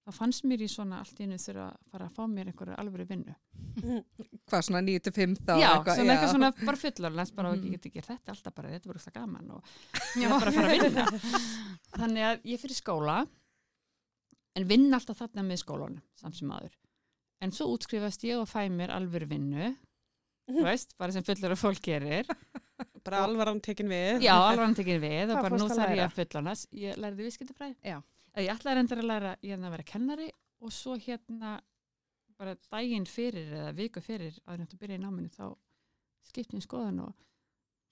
þá 0.09 0.17
fannst 0.17 0.45
mér 0.49 0.62
í 0.65 0.69
svona 0.73 1.03
allt 1.03 1.19
einu 1.21 1.37
þurfa 1.41 1.65
að 1.69 1.88
fara 1.93 2.07
að 2.09 2.15
fá 2.17 2.23
mér 2.33 2.50
einhverju 2.50 2.77
alvöru 2.81 3.05
vinnu. 3.09 3.35
Hvað, 4.49 4.62
svona 4.65 4.81
9-5 4.87 5.35
þá? 5.43 5.53
já, 5.61 5.69
eitthvað, 5.69 5.99
svona 5.99 6.15
eitthvað 6.15 6.33
svona 6.33 6.50
bara 6.62 6.81
fullorlens, 6.83 7.33
bara 7.37 7.50
mm. 7.53 7.67
ég 7.67 7.75
get 7.77 7.88
ekki 7.91 8.05
þetta 8.07 8.35
alltaf 8.35 8.57
bara, 8.57 8.73
þetta 8.73 8.91
voru 8.91 9.03
það 9.03 9.17
gaman 9.19 9.50
og 9.59 9.75
ég 10.17 10.25
er 10.25 10.33
bara 10.33 10.53
að 10.53 10.59
fara 10.59 10.71
að 10.71 10.87
vinna. 10.87 11.43
Þannig 11.99 12.29
að 12.31 12.49
ég 12.53 12.62
fyrir 12.65 12.79
skóla, 12.79 13.19
en 14.57 14.69
vinn 14.73 14.88
alltaf 14.97 15.21
þarna 15.21 15.45
með 15.50 15.62
skólanum, 15.65 16.03
samt 16.23 16.41
sem 16.41 16.57
aður. 16.57 16.79
En 17.45 17.53
svo 17.55 17.69
útskrifast 17.77 18.25
ég 18.27 18.41
og 18.41 18.49
fæ 18.50 18.65
mér 18.73 18.95
alvöru 18.97 19.29
vinnu, 19.31 19.75
þú 20.49 20.65
veist, 20.65 20.97
bara 20.99 21.15
sem 21.15 21.27
fullur 21.27 21.55
af 21.55 21.67
fólk 21.67 21.85
gerir. 21.85 22.31
Bara 23.09 23.25
alvaran 23.25 23.61
tekin 23.65 23.88
við. 23.88 24.23
Já, 24.27 24.35
alveg 24.37 24.67
hann 24.67 24.75
tekið 24.77 24.99
við 25.00 25.31
og 25.33 25.38
bara 25.41 25.59
nú 25.59 25.67
þarf 25.71 25.95
ég 25.97 26.03
að 26.05 26.17
fullornas. 26.19 26.65
Ég 26.77 26.99
lærði 27.00 27.25
viðskiptafræði. 27.25 27.77
Ég 28.38 28.52
ætlaði 28.54 28.78
reyndar 28.78 29.02
að 29.02 29.09
læra 29.11 29.37
ég 29.42 29.59
að 29.59 29.75
vera 29.75 29.88
kennari 29.88 30.28
og 30.62 30.75
svo 30.75 30.97
hérna 30.99 31.59
bara 32.38 32.54
daginn 32.71 33.07
fyrir 33.07 33.50
eða 33.50 33.75
viku 33.75 34.02
fyrir 34.02 34.37
að 34.47 34.62
þetta 34.62 34.78
byrja 34.78 34.99
í 34.99 35.02
náminu 35.02 35.30
þá 35.35 35.47
skipti 36.28 36.54
ég 36.54 36.61
um 36.61 36.66
skoðun 36.66 37.00
og 37.07 37.14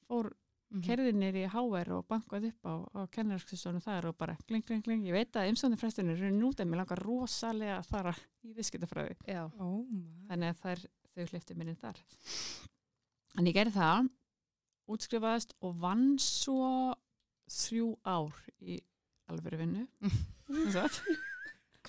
fór 0.07 0.31
Mhm. 0.67 0.83
kerði 0.83 1.13
nýri 1.15 1.45
í 1.45 1.51
HR 1.51 1.93
og 1.95 2.07
bankaði 2.11 2.49
upp 2.51 2.67
á, 2.67 2.75
á 2.99 3.01
kennarskristónu 3.15 3.81
þar 3.85 4.09
og 4.11 4.17
bara 4.19 4.35
kling, 4.49 4.65
kling, 4.67 4.83
kling. 4.83 5.05
Ég 5.07 5.15
veit 5.15 5.39
að 5.39 5.53
umsóðin 5.53 5.79
frestunir 5.79 6.19
eru 6.19 6.33
nút 6.35 6.61
en 6.61 6.69
mér 6.71 6.83
langar 6.83 7.03
rosalega 7.07 7.79
að 7.79 7.87
fara 7.87 8.15
í 8.43 8.55
viðskiptafræði. 8.57 9.15
Já. 9.31 9.45
Oh. 9.63 9.85
Þannig 10.27 10.51
að 10.51 10.63
þær, 10.65 10.83
þau 11.15 11.27
hlifti 11.31 11.57
minni 11.57 11.77
þar. 11.79 12.01
En 13.39 13.47
ég 13.47 13.55
gerði 13.55 13.77
það, 13.77 14.11
útskrifaðist 14.91 15.55
og 15.63 15.79
vann 15.85 16.19
svo 16.19 16.97
þrjú 17.47 17.93
ár 18.03 18.43
í 18.59 18.81
alvöru 19.33 19.61
vinnu. 19.63 19.87
Hvað 20.73 21.01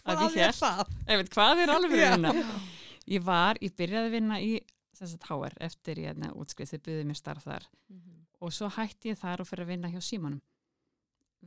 Hvað 0.03 0.36
er 0.38 0.53
það? 0.53 0.84
Ég 1.08 1.22
veit, 1.22 1.29
hvað 1.34 1.62
er 1.63 1.72
alvöru 1.74 2.01
Já. 2.03 2.12
vinna? 2.15 2.34
Ég 3.08 3.24
var, 3.25 3.58
ég 3.63 3.74
byrjaði 3.77 4.10
að 4.10 4.13
vinna 4.13 4.38
í 4.44 4.51
sem 4.98 5.10
sagt 5.12 5.27
HR 5.29 5.56
eftir 5.63 6.01
ég 6.01 6.12
hérna, 6.12 6.34
útskrið 6.38 6.74
þau 6.74 6.79
byggði 6.88 7.08
mér 7.08 7.20
starf 7.20 7.46
þar 7.46 7.65
og 8.41 8.53
svo 8.53 8.70
hætti 8.77 9.12
ég 9.12 9.20
þar 9.20 9.44
og 9.44 9.50
fyrir 9.50 9.65
að 9.65 9.72
vinna 9.74 9.91
hjá 9.94 10.00
símanum 10.03 10.41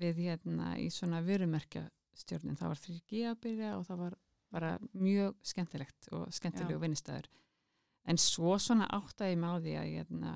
við 0.01 0.23
hérna 0.27 0.75
í 0.79 0.89
svona 0.95 1.21
vörumerkja 1.27 1.85
stjórnin, 2.21 2.59
það 2.59 2.73
var 2.73 2.83
3G 2.85 3.23
að 3.31 3.41
byrja 3.45 3.73
og 3.79 3.87
það 3.89 4.03
var 4.05 4.17
bara 4.51 4.71
mjög 4.93 5.37
skemmtilegt 5.47 6.11
og 6.15 6.31
skemmtilegu 6.35 6.81
vinnistæður 6.83 7.29
en 8.11 8.19
svo 8.21 8.57
svona 8.59 8.89
áttaði 8.91 9.35
ég 9.35 9.43
mig 9.43 9.51
á 9.51 9.57
því 9.63 9.75
að 9.81 9.91
hérna, 9.95 10.35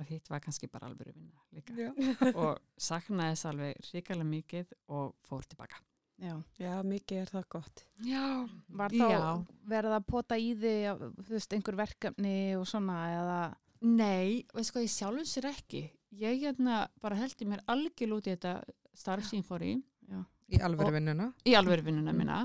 að 0.00 0.08
hitt 0.10 0.28
var 0.30 0.40
kannski 0.40 0.66
bara 0.70 0.88
alveg 0.90 1.12
vinna 1.14 1.42
líka 1.54 1.74
Já. 1.78 1.90
og 2.42 2.58
saknaði 2.88 3.34
þess 3.36 3.48
alveg 3.50 3.90
ríkalega 3.92 4.28
mikið 4.30 4.72
og 4.88 5.14
fór 5.28 5.44
tilbaka 5.50 5.80
Já. 6.22 6.36
Já, 6.62 6.74
mikið 6.86 7.18
er 7.24 7.30
það 7.32 7.44
gott. 7.50 7.80
Já, 8.06 8.24
Var 8.68 8.92
þá 8.94 9.08
Já. 9.10 9.22
verið 9.66 9.94
að 9.96 10.04
pota 10.06 10.36
í 10.38 10.52
þig, 10.54 11.00
þú 11.26 11.32
veist, 11.34 11.56
einhver 11.56 11.74
verkefni 11.80 12.34
og 12.54 12.68
svona, 12.70 12.98
eða, 13.16 13.38
Nei, 13.84 14.44
veist 14.54 14.70
hvað, 14.72 14.84
ég 14.86 14.92
sjálfum 14.94 15.26
sér 15.26 15.48
ekki 15.50 15.80
ég 16.14 16.38
hérna 16.44 16.84
bara 17.02 17.18
heldi 17.18 17.44
mér 17.50 17.64
algjörl 17.66 18.14
út 18.20 18.28
í 18.30 18.36
þetta 18.36 18.52
starf 18.94 19.26
sem 19.26 19.40
ég 19.42 19.48
fór 19.48 19.64
í 19.66 19.72
já, 20.06 20.22
Í 20.54 20.60
alvöru 20.62 20.92
Og- 20.92 20.94
vinnuna. 21.00 21.26
í 21.44 21.56
alveg 21.58 21.82
vinnuna 21.84 22.14
mína 22.14 22.38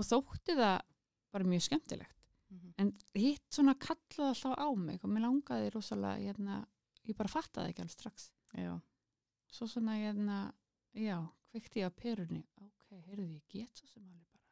og 0.00 0.04
þótti 0.08 0.56
það 0.56 0.80
bara 1.36 1.44
mjög 1.52 1.66
skemmtilegt 1.68 2.16
Mhm. 2.52 2.72
en 2.78 2.92
hitt 3.14 3.44
svona 3.52 3.74
kallaði 3.76 4.32
alltaf 4.32 4.56
á 4.56 4.68
mig 4.76 5.04
og 5.04 5.10
mér 5.10 5.22
langaði 5.28 5.70
rosalega 5.76 6.18
hérna, 6.32 6.64
ég 7.08 7.16
bara 7.18 7.28
fattaði 7.32 7.72
ekki 7.72 7.82
alveg 7.84 7.94
strax 7.96 8.30
já, 8.54 8.74
svo 9.52 9.66
svona 9.68 9.96
hérna, 9.98 10.36
já, 10.94 11.18
kveikti 11.50 11.80
ég 11.82 11.88
á 11.88 11.92
perunni 11.92 12.42
ok, 12.62 12.84
heyrðu 13.08 13.26
ég 13.34 13.42
get 13.52 13.76
svo 13.80 13.86
sem 13.90 14.02
alveg 14.06 14.26
bara 14.32 14.44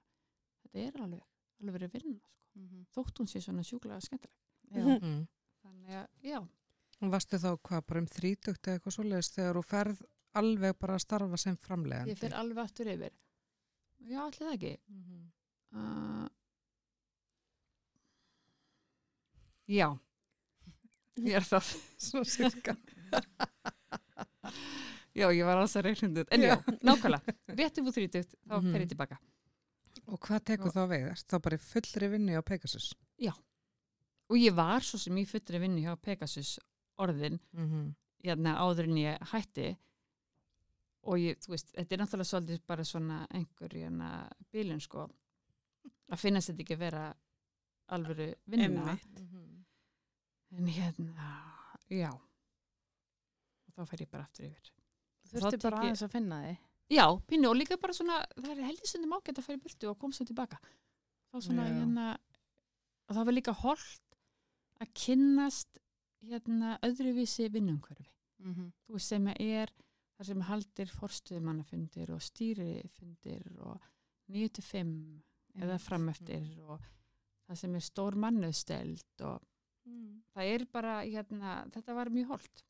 þetta 0.65 0.87
er 0.87 1.03
alveg, 1.05 1.23
alveg 1.61 1.75
verið 1.79 1.93
vinna 1.99 2.19
sko. 2.19 2.31
Mhm. 2.61 2.87
þótt 2.95 3.19
hún 3.21 3.29
sé 3.31 3.41
svona 3.41 3.63
sjúklega 3.63 4.01
skemmtileg 4.01 4.37
já. 4.71 4.85
Mm. 5.01 5.27
þannig 5.63 5.95
að, 6.01 6.09
já, 6.23 6.41
Og 7.01 7.09
varstu 7.15 7.39
þá 7.41 7.51
hvað, 7.65 7.85
bara 7.89 8.01
um 8.01 8.07
þrítugt 8.07 8.67
eða 8.69 8.77
eitthvað 8.79 8.93
svoleiðis 8.95 9.31
þegar 9.33 9.57
þú 9.57 9.63
ferð 9.65 10.01
alveg 10.37 10.75
bara 10.79 10.95
að 10.99 11.01
starfa 11.07 11.37
sem 11.41 11.57
framlegandi? 11.57 12.11
ég 12.13 12.19
fer 12.21 12.35
alveg 12.37 12.59
aftur 12.65 12.91
yfir 12.93 13.15
já, 14.11 14.19
allir 14.21 14.45
það 14.47 14.55
ekki 14.57 14.73
Mhm. 14.89 15.33
uh, 15.73 16.29
já 19.71 19.89
ég 21.27 21.35
er 21.41 21.45
það 21.47 21.71
Svo 21.99 22.23
cirka. 22.25 22.77
já, 25.15 25.27
ég 25.35 25.45
var 25.45 25.59
alls 25.61 25.75
að 25.77 25.87
þetta 25.91 26.33
en 26.35 26.45
já, 26.47 26.57
nákvæmlega, 26.87 27.35
réttum 27.59 27.89
úr 27.91 27.97
þrítugt 27.97 28.35
þá 28.47 28.57
Mhm. 28.61 28.73
fer 28.73 28.81
ég 28.87 28.89
tilbaka 28.95 29.19
Og 30.11 30.19
hvað 30.21 30.41
tekur 30.45 30.73
þá 30.75 30.83
við? 30.91 31.05
Þá 31.29 31.37
bara 31.43 31.59
fullri 31.59 32.09
vinni 32.11 32.35
á 32.35 32.43
Pegasus? 32.43 32.95
og 34.31 34.37
ég 34.39 34.55
var 34.55 34.81
svo 34.81 34.99
sem 34.99 35.15
í 35.19 35.25
fullri 35.27 35.59
vinnu 35.59 35.83
hjá 35.83 35.97
Pegasus 36.01 36.59
orðin 36.99 37.39
Mm 37.53 37.67
-hmm. 37.69 37.95
hérna, 38.25 38.57
áður 38.59 38.85
en 38.85 38.97
ég 38.97 39.19
hætti 39.33 39.77
og 41.03 41.17
ég, 41.19 41.37
þú 41.39 41.49
veist, 41.49 41.73
þetta 41.75 41.93
er 41.93 41.99
náttúrulega 41.99 42.31
svolítið 42.31 42.61
bara 42.67 42.85
svona 42.85 43.27
einhver 43.31 43.69
hérna, 43.73 44.31
bílun 44.53 44.81
sko 44.81 45.09
að 46.13 46.19
finnast 46.19 46.49
þetta 46.51 46.61
ekki 46.63 46.75
að 46.75 46.79
vera 46.79 47.15
alvöru 47.89 48.35
vinna 48.47 48.65
Einmitt. 48.67 49.60
En 50.59 50.67
hérna, 50.67 51.29
já 51.91 52.11
og 52.11 53.75
þá 53.77 53.85
fer 53.91 54.03
ég 54.05 54.11
bara 54.11 54.25
aftur 54.27 54.47
yfir 54.51 54.71
Þú 55.31 55.37
Þá 55.39 55.43
þurfti 55.45 55.63
bara 55.63 55.81
aðeins 55.85 56.03
að 56.03 56.11
finna 56.17 56.39
þig. 56.43 56.57
já, 56.91 57.05
pínu 57.31 57.49
og 57.51 57.57
líka 57.57 57.77
bara 57.81 57.95
svona 57.95 58.17
það 58.37 58.51
er 58.57 58.65
heldur 58.67 58.87
stundum 58.91 59.13
ágætt 59.19 59.39
að 59.39 59.45
fara 59.47 59.59
í 59.59 59.63
burtu 59.63 59.91
og 59.91 59.99
koma 60.01 60.13
svo 60.17 60.25
tilbaka 60.27 60.59
þá 61.31 61.37
svona 61.47 61.67
Já. 61.69 61.75
hérna 61.79 62.07
og 63.09 63.15
það 63.17 63.25
var 63.29 63.37
líka 63.37 63.53
holdt 63.53 64.17
að 64.81 64.93
kynnast 65.05 65.79
hérna 66.23 66.79
öðruvísi 66.87 67.51
vinnumhverfi 67.53 68.07
Mm 68.41 68.55
-hmm. 68.55 68.69
þú 68.89 68.93
veist 68.95 69.07
sem 69.09 69.27
er 69.29 69.69
þar 70.17 70.25
sem 70.27 70.41
haldir 70.41 70.87
forstuðumannafundir 70.89 72.11
og 72.11 72.21
stýrifundir 72.25 73.59
og 73.61 73.81
9-5 74.29 75.21
eða 75.61 75.79
frameftir 75.79 76.59
og 76.63 76.81
það 77.49 77.55
sem 77.57 77.75
er 77.75 77.81
stór 77.81 78.15
mannuðsteld 78.17 79.21
og 79.21 79.43
það 80.35 80.53
er 80.55 80.67
bara 80.73 81.01
hérna, 81.05 81.57
þetta 81.75 81.97
var 81.97 82.13
mjög 82.13 82.33
holdt 82.35 82.63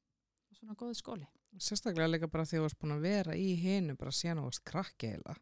og 0.50 0.58
svona 0.58 0.76
góð 0.78 0.96
skóli. 0.98 1.28
Sérstaklega 1.58 2.10
líka 2.10 2.30
bara 2.30 2.46
því 2.46 2.56
að 2.56 2.60
þú 2.60 2.66
varst 2.66 2.80
búin 2.80 2.96
að 2.96 3.06
vera 3.06 3.36
í 3.36 3.48
hinu 3.58 3.96
bara 3.98 4.14
síðan 4.14 4.42
og 4.42 4.50
varst 4.50 4.64
krakki 4.70 5.14
heila. 5.14 5.36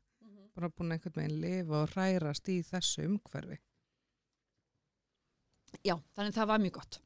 Bara 0.57 0.71
búin 0.73 0.91
að 0.91 0.99
einhvern 0.99 1.21
veginn 1.21 1.41
lifa 1.43 1.83
og 1.83 1.93
hrærast 1.93 2.49
í 2.51 2.59
þessu 2.67 3.05
umhverfi. 3.07 3.59
já, 5.85 5.95
þannig 6.17 6.35
það 6.35 6.49
var 6.49 6.63
mjög 6.63 6.77
gott. 6.79 7.01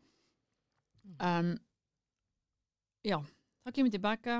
Um, 1.18 1.54
já, 3.02 3.18
þá 3.64 3.70
kemur 3.74 3.90
ég 3.90 3.96
tilbaka 3.96 4.36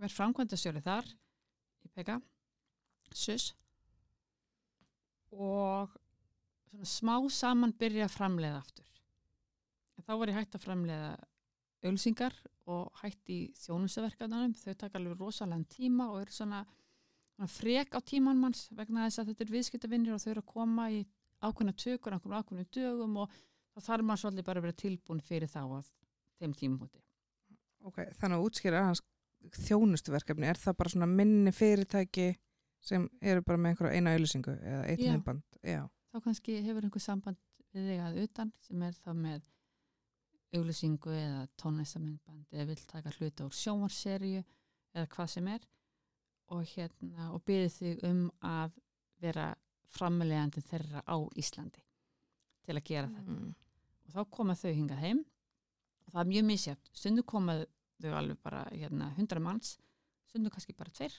verð 0.00 0.16
framkvæmdastjóri 0.16 0.82
þar 0.84 1.08
í 1.84 1.90
PK 1.90 2.20
SUS 3.10 3.50
og 5.34 5.90
svona 6.70 6.86
smá 6.86 7.14
saman 7.34 7.74
byrja 7.78 8.06
að 8.06 8.14
framleiða 8.14 8.62
aftur 8.62 8.99
þá 10.06 10.12
var 10.20 10.32
ég 10.32 10.38
hægt 10.38 10.56
að 10.56 10.64
framleiða 10.66 11.12
ölsingar 11.90 12.36
og 12.70 12.90
hægt 13.00 13.32
í 13.32 13.38
þjónustaverkaðanum 13.60 14.54
þau 14.58 14.74
taka 14.78 15.00
alveg 15.00 15.20
rosalega 15.20 15.68
tíma 15.72 16.10
og 16.12 16.20
eru 16.22 16.34
svona, 16.34 16.64
svona 17.34 17.48
frek 17.50 17.96
á 17.96 18.00
tíman 18.04 18.40
manns 18.40 18.66
vegna 18.76 19.06
þess 19.06 19.22
að 19.22 19.32
þetta 19.32 19.46
er 19.46 19.54
viðskiptavinnir 19.54 20.16
og 20.16 20.22
þau 20.22 20.30
eru 20.34 20.44
að 20.44 20.52
koma 20.52 20.88
í 20.92 21.00
ákveðna 21.40 21.76
tökur, 21.80 22.16
ákveðna 22.16 22.42
ákveðna 22.42 22.66
dögum 22.76 23.16
og 23.22 23.38
þá 23.72 23.80
þarf 23.86 24.06
maður 24.06 24.22
svolítið 24.24 24.48
bara 24.50 24.60
að 24.60 24.66
vera 24.68 24.80
tilbúin 24.82 25.22
fyrir 25.24 25.50
þá 25.50 25.62
að 25.64 25.88
þeim 26.40 26.56
tímúti. 26.58 27.00
Ok, 27.88 28.02
þannig 28.20 28.36
að 28.36 28.46
útskýra 28.46 28.84
hans 28.84 29.00
þjónustuverkefni, 29.64 30.48
er 30.50 30.60
það 30.60 30.76
bara 30.82 30.92
svona 30.92 31.08
minni 31.08 31.52
fyrirtæki 31.56 32.34
sem 32.84 33.06
eru 33.20 33.44
bara 33.44 33.60
með 33.60 33.72
einhverja 33.72 33.96
eina 33.96 34.12
auðlýsingu 34.14 34.52
eða 34.56 34.82
eitt 34.88 35.00
Já. 35.00 35.12
myndband? 35.14 35.46
Já. 35.64 35.80
Þá 36.10 36.18
kannski 36.26 36.58
hefur 36.64 36.84
einhver 36.84 37.04
samband 37.04 37.40
við 37.72 37.88
þig 37.88 38.04
að 38.04 38.20
utan 38.24 38.52
sem 38.66 38.84
er 38.84 38.96
þá 38.98 39.10
með 39.16 39.40
auglýsingu 40.56 41.12
eða 41.14 41.42
tónlistamindband 41.60 42.54
eða 42.54 42.66
vill 42.70 42.86
taka 42.90 43.12
hluta 43.18 43.46
úr 43.46 43.54
sjónvarserju 43.54 44.42
eða 44.94 45.06
hvað 45.14 45.32
sem 45.34 45.50
er 45.52 45.66
og 46.50 46.64
hérna 46.72 47.30
og 47.34 47.44
byrði 47.46 47.70
þig 47.76 48.04
um 48.08 48.22
að 48.42 48.78
vera 49.22 49.50
framlegandi 49.94 50.62
þeirra 50.66 51.02
á 51.06 51.16
Íslandi 51.38 51.82
til 52.66 52.76
að 52.76 52.86
gera 52.86 53.10
þetta. 53.10 53.36
Mm. 53.36 53.54
og 54.06 54.14
þá 54.14 54.20
koma 54.36 54.56
þau 54.58 54.70
hingað 54.72 55.04
heim. 55.04 55.24
Og 56.06 56.12
það 56.12 56.20
er 56.22 56.30
mjög 56.32 56.46
misjæft 56.48 56.90
stundu 56.96 57.24
koma 57.26 57.56
þau 58.00 58.12
alveg 58.18 58.38
bara 58.42 58.64
hérna, 58.72 59.10
100 59.16 59.42
manns, 59.44 59.74
stundu 60.30 60.50
kannski 60.50 60.74
bara 60.76 60.92
tveir. 60.94 61.14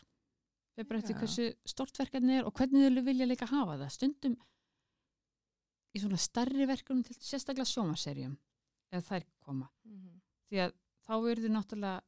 Þau 0.75 0.85
bara 0.87 1.01
eftir 1.01 1.19
hversu 1.19 1.49
stort 1.67 1.99
verkefni 1.99 2.39
er 2.39 2.47
og 2.47 2.55
hvernig 2.57 2.87
þau 2.87 3.03
vilja 3.05 3.27
líka 3.27 3.47
hafa 3.51 3.77
það. 3.77 3.91
Stundum 3.95 4.37
í 5.91 5.99
svona 5.99 6.19
starri 6.19 6.67
verkefnum 6.67 7.03
til 7.07 7.17
sérstaklega 7.19 7.67
sjómaserjum 7.67 8.37
eða 8.91 9.03
þær 9.07 9.27
koma. 9.39 9.69
Því 10.49 10.63
að 10.65 10.73
þá 11.07 11.13
eru 11.17 11.43
þau 11.45 11.53
náttúrulega 11.55 12.01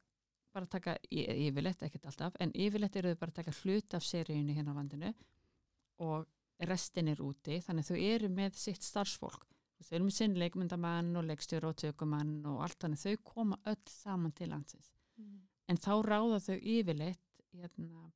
bara 0.54 0.68
að 0.68 0.74
taka, 0.76 0.94
yfirleitt 1.10 1.82
ekkert 1.82 2.06
alltaf 2.06 2.36
en 2.40 2.52
yfirleitt 2.54 2.96
eru 2.96 3.14
þau 3.14 3.20
bara 3.24 3.34
að 3.34 3.40
taka 3.40 3.56
hlut 3.62 3.96
af 3.98 4.04
seríunni 4.06 4.54
hérna 4.54 4.74
á 4.76 4.78
vandinu 4.78 5.10
og 6.04 6.28
restin 6.68 7.10
er 7.10 7.22
úti, 7.22 7.58
þannig 7.64 7.84
að 7.84 7.90
þau 7.90 8.06
eru 8.14 8.30
með 8.30 8.58
sitt 8.58 8.86
starfsfólk. 8.86 9.48
Þau 9.84 9.96
eru 9.98 10.06
með 10.06 10.16
sinn 10.16 10.36
leikmyndamann 10.38 11.10
og 11.18 11.26
leikstjóru 11.28 11.72
og 11.72 11.78
tökumann 11.82 12.36
og 12.48 12.62
allt 12.64 12.78
þannig, 12.84 13.02
þau 13.02 13.24
koma 13.34 13.58
öll 13.68 13.90
saman 13.90 14.32
til 14.32 14.48
landsins. 14.52 14.92
En 15.68 15.80
þá 15.80 15.92
ráða 16.06 16.40
þau 16.44 16.56
yfirleitt 16.56 17.42
hérna, 17.54 18.10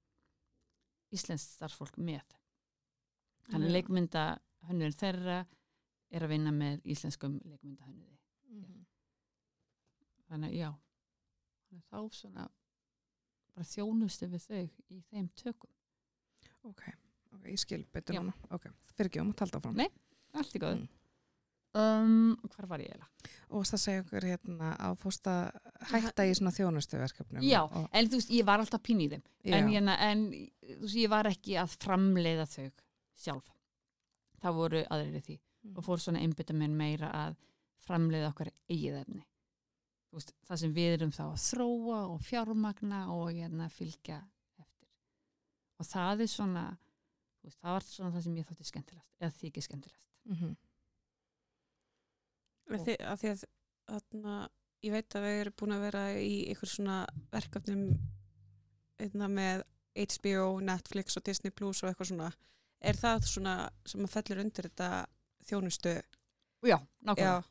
íslensk 1.14 1.56
starfsfólk 1.56 1.98
með. 1.98 2.24
Þannig 3.48 3.70
Já. 3.70 3.74
leikmynda 3.74 4.24
þeirra 4.68 5.38
er 6.10 6.24
að 6.24 6.32
vinna 6.32 6.52
með 6.54 6.84
íslenskum 6.84 7.38
leikmyndahönnuði 8.48 8.86
þannig 10.28 10.52
að 10.52 10.58
já 10.58 10.70
þannig 11.68 11.84
þá 11.88 11.98
svona 12.20 12.46
bara 13.54 13.66
þjónustu 13.72 14.28
við 14.32 14.46
þau 14.48 14.62
í 14.94 15.02
þeim 15.10 15.28
tökum 15.38 15.74
Ok, 16.68 16.82
ok, 17.32 17.44
ég 17.48 17.58
skil 17.62 17.84
betur 17.94 18.16
núna. 18.18 18.32
Ok, 18.52 18.64
fyrir 18.96 19.08
ekki 19.08 19.20
um 19.22 19.28
að 19.30 19.36
talda 19.40 19.60
fram. 19.62 19.76
Nei. 19.78 19.86
allt 20.34 20.54
í 20.54 20.60
góð 20.60 20.80
Mm. 20.80 20.88
um, 21.78 22.36
hvar 22.50 22.66
var 22.66 22.80
ég 22.82 22.88
eiginlega? 22.90 23.30
Og 23.54 23.64
það 23.68 23.80
segja 23.82 24.02
okkur 24.02 24.24
hérna 24.26 24.70
að 24.80 24.96
fórst 24.98 25.26
að 25.30 25.58
hætta 25.92 26.24
í 26.26 26.32
svona 26.34 26.50
þjónustuverkefnum. 26.56 27.42
Já, 27.44 27.60
og, 27.62 27.88
en 27.92 28.08
þú 28.08 28.18
veist, 28.18 28.30
ég 28.34 28.44
var 28.48 28.58
alltaf 28.60 28.82
pín 28.82 29.00
í 29.04 29.08
þeim 29.12 29.22
já. 29.44 29.54
en, 29.56 29.68
hérna, 29.68 29.96
en 30.10 30.24
þú 30.32 30.80
veist, 30.82 30.96
ég 30.96 31.08
var 31.12 31.28
ekki 31.30 31.56
að 31.60 31.76
framleiða 31.84 32.46
þau 32.48 32.70
sjálf 33.14 33.52
það 34.42 34.54
voru 34.58 34.84
aðrir 34.90 35.16
í 35.20 35.22
því 35.28 35.38
Mm. 35.68 35.76
og 35.76 35.84
fór 35.84 35.98
svona 36.00 36.20
einbytta 36.22 36.54
mér 36.54 36.70
meira 36.70 37.08
að 37.12 37.36
framleiða 37.84 38.32
okkar 38.32 38.52
eigið 38.70 39.00
efni. 39.02 39.24
Veist, 40.14 40.32
það 40.48 40.60
sem 40.62 40.74
við 40.76 40.94
erum 40.96 41.12
þá 41.12 41.24
að 41.26 41.40
þróa 41.44 41.98
og 42.14 42.20
fjármagna 42.24 43.00
og 43.12 43.26
hérna, 43.36 43.68
fylgja 43.72 44.22
eftir. 44.60 44.88
Og 45.78 45.88
það 45.88 46.24
er 46.24 46.30
svona 46.32 46.64
veist, 47.44 47.58
það 47.60 47.76
var 47.76 47.86
svona 47.88 48.14
það 48.14 48.24
sem 48.26 48.38
ég 48.38 48.48
þótti 48.48 48.68
skemmtilegast 48.70 49.22
eða 49.22 49.36
þykir 49.36 49.66
skemmtilegast. 49.66 50.14
Mhm. 50.28 50.54
Að 52.68 52.84
því 52.84 52.94
að, 53.00 53.20
því 53.20 53.28
að 53.32 53.44
þarna, 53.88 54.38
ég 54.84 54.92
veit 54.92 55.16
að 55.16 55.24
við 55.24 55.38
erum 55.42 55.58
búin 55.60 55.76
að 55.76 55.84
vera 55.86 56.02
í 56.20 56.34
einhver 56.50 56.72
svona 56.72 56.98
verkefnum 57.32 57.84
einna 58.98 59.28
með 59.32 59.64
HBO, 59.98 60.48
Netflix 60.62 61.16
og 61.18 61.24
Disney 61.24 61.54
Plus 61.54 61.82
og 61.82 61.90
eitthvað 61.90 62.10
svona. 62.12 62.32
Er 62.78 62.98
það 62.98 63.24
svona 63.26 63.54
sem 63.88 64.04
að 64.04 64.12
fellur 64.12 64.42
undir 64.44 64.68
þetta 64.68 64.90
þjónustu? 65.48 65.94
Já, 66.66 66.78
nákvæmlega 67.06 67.46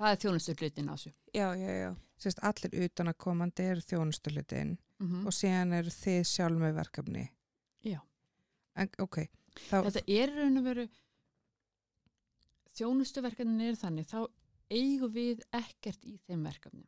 það 0.00 0.14
er 0.14 0.22
þjónustu 0.24 0.54
hlutin 0.58 0.88
á 0.90 0.94
þessu 0.96 1.12
já, 1.36 1.46
já, 1.60 1.70
já. 1.84 1.90
Sérst, 2.20 2.40
allir 2.44 2.74
utanakomandi 2.84 3.64
eru 3.74 3.84
þjónustulutin 3.88 4.74
mm 5.00 5.26
og 5.26 5.32
síðan 5.32 5.72
eru 5.78 5.88
þið 5.94 6.18
sjálf 6.28 6.58
með 6.60 6.74
verkefni. 6.76 7.22
Já. 7.88 8.00
En, 8.76 8.90
ok, 9.00 9.22
þá, 9.70 9.76
þetta 9.86 10.02
er 10.12 10.34
raun 10.36 10.60
og 10.60 10.66
veru 10.66 10.84
þjónustuverkefnin 12.78 13.64
er 13.68 13.78
þannig 13.80 14.08
þá 14.10 14.18
eigum 14.70 15.12
við 15.14 15.40
ekkert 15.56 16.04
í 16.06 16.16
þeim 16.26 16.44
verkefnum 16.46 16.84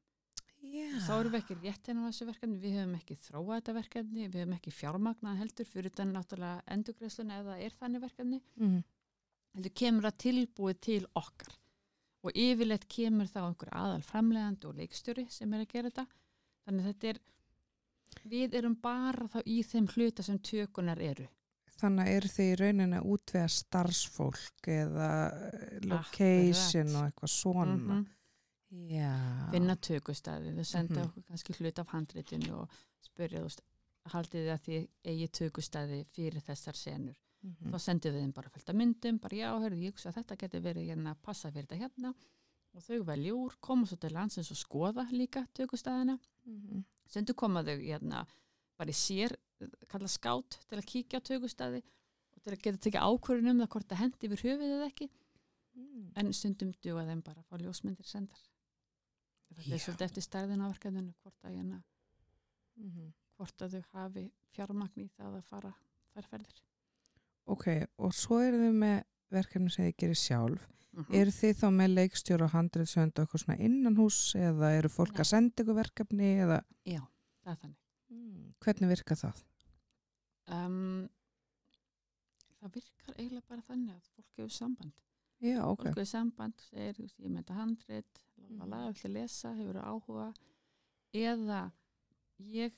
já. 0.63 0.87
þá 1.07 1.13
erum 1.17 1.33
við 1.35 1.41
ekki 1.41 1.57
rétt 1.63 1.89
hennar 1.91 2.13
þessu 2.13 2.29
verkefni 2.29 2.61
við 2.63 2.77
höfum 2.79 2.95
ekki 3.01 3.17
þróað 3.27 3.57
þetta 3.59 3.75
verkefni 3.81 4.29
við 4.29 4.39
höfum 4.43 4.55
ekki 4.59 4.75
fjármagnað 4.77 5.41
heldur 5.43 5.69
fyrir 5.73 5.91
þetta 5.91 6.07
náttúrulega 6.13 6.63
endurgreisluna 6.77 7.41
eða 7.43 7.59
er 7.67 7.79
þannig 7.81 8.05
verkefni 8.07 8.43
Mm. 8.61 8.79
heldur 9.57 9.75
kemur 9.83 10.07
það 10.09 10.21
tilbúið 10.27 10.81
til 10.87 11.03
okkar 11.19 11.59
og 12.23 12.31
yfirleitt 12.39 12.87
kemur 12.89 13.27
þá 13.27 13.39
einhver 13.49 13.71
aðal 13.75 14.03
framlegandi 14.07 14.69
og 14.71 14.77
leikstjóri 14.79 15.27
sem 15.31 15.53
er 15.55 15.65
að 15.65 15.73
gera 15.75 15.91
þetta 15.91 16.07
þannig 16.67 16.89
þetta 16.91 17.09
er 17.13 17.21
við 18.31 18.55
erum 18.61 18.75
bara 18.83 19.27
þá 19.33 19.39
í 19.47 19.63
þeim 19.67 19.89
hluta 19.97 20.23
sem 20.27 20.39
tökunar 20.39 21.01
eru 21.03 21.29
Þannig 21.83 22.09
eru 22.15 22.29
þið 22.31 22.49
í 22.53 22.57
rauninni 22.61 22.99
að 23.01 23.07
útvega 23.11 23.49
starfsfólk 23.51 24.69
eða 24.71 25.07
eh, 25.33 25.79
location 25.91 26.93
og 26.95 27.09
eitthvað 27.09 27.33
svona. 27.33 27.75
Mhm. 27.75 28.05
Já. 28.93 29.11
finna 29.51 29.75
tökustæði, 29.77 30.53
þau 30.57 30.65
senda 30.65 30.95
Mhm. 31.01 31.09
okkur 31.09 31.25
kannski 31.29 31.57
hlut 31.59 31.79
af 31.79 31.87
handritinu 31.93 32.55
og 32.55 32.69
veist, 33.19 33.61
haldið 34.09 34.47
þið 34.47 34.53
að 34.55 34.63
þið 34.69 34.87
eigi 35.11 35.29
tökustæði 35.29 35.99
fyrir 36.15 36.41
þessar 36.47 36.77
senur 36.79 37.19
Mhm. 37.43 37.73
þá 37.73 37.79
sendið 37.83 38.13
við 38.15 38.21
þeim 38.23 38.33
bara 38.35 38.51
fullt 38.55 38.69
af 38.71 38.77
myndum 38.77 39.19
bara 39.19 39.37
já, 39.37 39.49
hörðu, 39.59 39.81
ég 39.83 39.93
hugsa 39.95 40.11
að 40.13 40.19
þetta 40.21 40.37
geti 40.39 40.61
verið 40.63 40.87
hérna, 40.93 41.15
passa 41.23 41.51
fyrir 41.51 41.67
þetta 41.67 41.81
hérna 41.81 42.15
og 42.75 42.83
þau 42.83 43.01
velja 43.05 43.33
úr, 43.35 43.57
koma 43.61 43.87
svo 43.87 43.97
til 43.99 44.11
landsins 44.15 44.51
og 44.51 44.57
skoða 44.57 45.09
líka 45.11 45.47
tökustæðina 45.55 46.19
Mhm. 46.47 46.85
sendu 47.07 47.35
koma 47.35 47.63
þau 47.63 47.79
hérna, 47.83 48.27
bara 48.79 48.91
í 48.91 48.95
sér, 48.95 49.35
kalla 49.89 50.07
skátt 50.09 50.59
til 50.69 50.79
að 50.79 50.87
kíkja 50.87 51.19
á 51.19 51.23
tökustæði 51.23 51.83
og 52.37 52.43
til 52.43 52.53
að 52.53 52.63
geta 52.63 52.79
tekið 52.79 53.03
ákvörðun 53.03 53.51
um 53.51 53.59
það 53.61 53.69
hvort 53.69 53.89
það 53.89 53.99
hendi 53.99 54.27
yfir 54.29 54.43
höfuð 54.47 54.71
eða 54.79 54.87
ekki 54.93 55.11
Mm. 55.75 56.13
en 56.17 56.33
stundum 56.33 56.73
duga 56.83 57.07
þeim 57.07 57.23
bara 57.25 57.41
að 57.41 57.47
fá 57.49 57.57
ljósmyndir 57.59 58.05
sendar 58.05 58.39
þetta 59.57 59.73
er 59.73 59.79
svolítið 59.79 60.05
eftir 60.05 60.23
stærðin 60.23 60.61
á 60.61 60.69
verkefninu 60.69 61.15
hvort 61.25 61.43
að, 61.45 61.57
hérna, 61.57 61.83
Mhm. 62.77 63.13
hvort 63.39 63.57
að 63.63 63.71
þau 63.73 63.85
hafi 63.95 64.33
fjármagn 64.53 65.01
í 65.03 65.11
það 65.19 65.39
að 65.39 65.45
fara 65.45 65.75
þær 66.15 66.27
ferðir 66.29 66.61
Ok, 67.47 67.67
og 67.99 68.13
svo 68.15 68.39
eru 68.41 68.59
þið 68.63 68.77
með 68.83 69.03
verkefni 69.33 69.71
sem 69.71 69.85
þið 69.89 69.97
gerir 70.03 70.19
sjálf. 70.21 70.69
mm 70.93 71.15
Eru 71.17 71.31
þið 71.33 71.55
þá 71.57 71.67
með 71.73 71.95
leikstjóru 71.97 72.45
og 72.45 72.51
handriðsönd 72.53 73.17
og 73.19 73.25
eitthvað 73.25 73.41
svona 73.45 73.59
innanhús 73.65 74.19
eða 74.37 74.73
eru 74.77 74.89
fólk 74.93 75.15
Nei. 75.17 75.21
að 75.25 75.29
senda 75.31 75.63
ykkur 75.65 75.75
verkefni 75.79 76.29
eða 76.45 76.59
já, 76.85 77.01
það 77.45 77.53
er 77.53 77.61
þannig 77.63 78.55
hvernig 78.61 78.89
virka 78.93 79.15
það? 79.17 79.41
um, 80.53 81.09
það 82.61 82.75
virkar 82.77 83.17
eiginlega 83.19 83.49
bara 83.49 83.65
þannig 83.71 83.95
að 83.97 84.11
fólk 84.17 84.37
hefur 84.37 84.53
samband 84.59 84.93
Já, 85.43 85.59
ok. 85.65 85.81
fólk 85.83 85.89
hefur 85.97 86.07
samband, 86.13 86.61
segir 86.69 87.01
ég 87.01 87.31
með 87.33 87.41
þetta 87.43 87.55
handrit 87.59 88.21
Mhm. 88.43 88.59
lalala, 88.59 88.91
ætla 88.93 89.09
að 89.09 89.13
lesa, 89.17 89.55
hefur 89.55 89.77
áhuga 89.81 90.35
eða 91.15 91.73
ég 92.53 92.73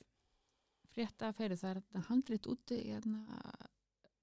frétta 0.94 1.28
að 1.32 1.36
fyrir 1.40 1.56
það 1.58 1.70
er 1.70 1.80
þetta 1.82 2.02
handrit 2.08 2.46
úti 2.46 2.78
hérna, 2.84 3.42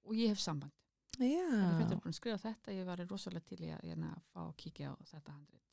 og 0.04 0.14
ég 0.18 0.28
hef 0.32 0.38
samband 0.40 0.72
Já. 1.18 1.44
Það 1.44 1.66
er 1.68 1.76
fyrir 1.82 1.98
búin 2.00 2.12
að 2.12 2.16
skrifa 2.16 2.38
þetta, 2.40 2.72
ég 2.72 2.86
var 2.88 3.02
rosalega 3.06 3.44
til 3.46 3.58
í 3.60 3.68
að 3.74 3.82
hérna, 3.84 4.14
fá 4.32 4.40
að 4.46 4.54
kíkja 4.56 4.90
á 4.90 4.94
þetta 5.04 5.32
handrit. 5.34 5.66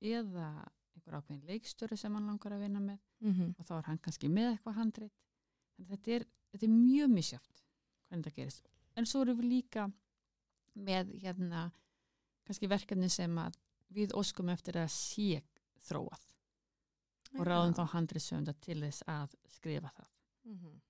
Eða 0.00 0.48
einhver 0.94 1.16
ákveðin 1.18 1.46
leikstöru 1.48 1.96
sem 1.98 2.14
hann 2.16 2.26
langar 2.28 2.52
að 2.52 2.60
vinna 2.66 2.80
með 2.84 2.98
Mhm. 3.20 3.54
og 3.58 3.66
þá 3.66 3.72
er 3.78 3.82
hann 3.88 3.98
kannski 3.98 4.28
með 4.28 4.50
eitthvað 4.58 4.74
handrit. 4.76 5.12
Þannig 5.76 5.90
að 5.90 5.96
þetta 5.96 6.12
er, 6.16 6.26
þetta 6.52 6.64
er 6.66 6.74
mjög 6.76 7.10
misjátt 7.14 7.62
hvernig 8.10 8.24
það 8.26 8.34
gerist. 8.36 8.68
En 8.96 9.04
svo 9.06 9.22
erum 9.22 9.38
við 9.40 9.48
líka 9.50 9.92
með 10.76 11.14
hérna 11.22 11.72
kannski 12.44 12.68
verkefni 12.68 13.08
sem 13.10 13.34
að 13.38 13.54
við 13.92 14.12
óskum 14.12 14.48
eftir 14.52 14.74
að 14.74 14.88
sé 14.90 15.42
þróað 15.80 16.26
og 17.38 17.46
ráðum 17.46 17.74
þá 17.74 17.86
handritsöfunda 17.94 18.54
til 18.60 18.80
þess 18.80 19.02
að 19.06 19.34
skrifa 19.48 19.90
það. 19.96 20.08
Mhm. 20.44 20.80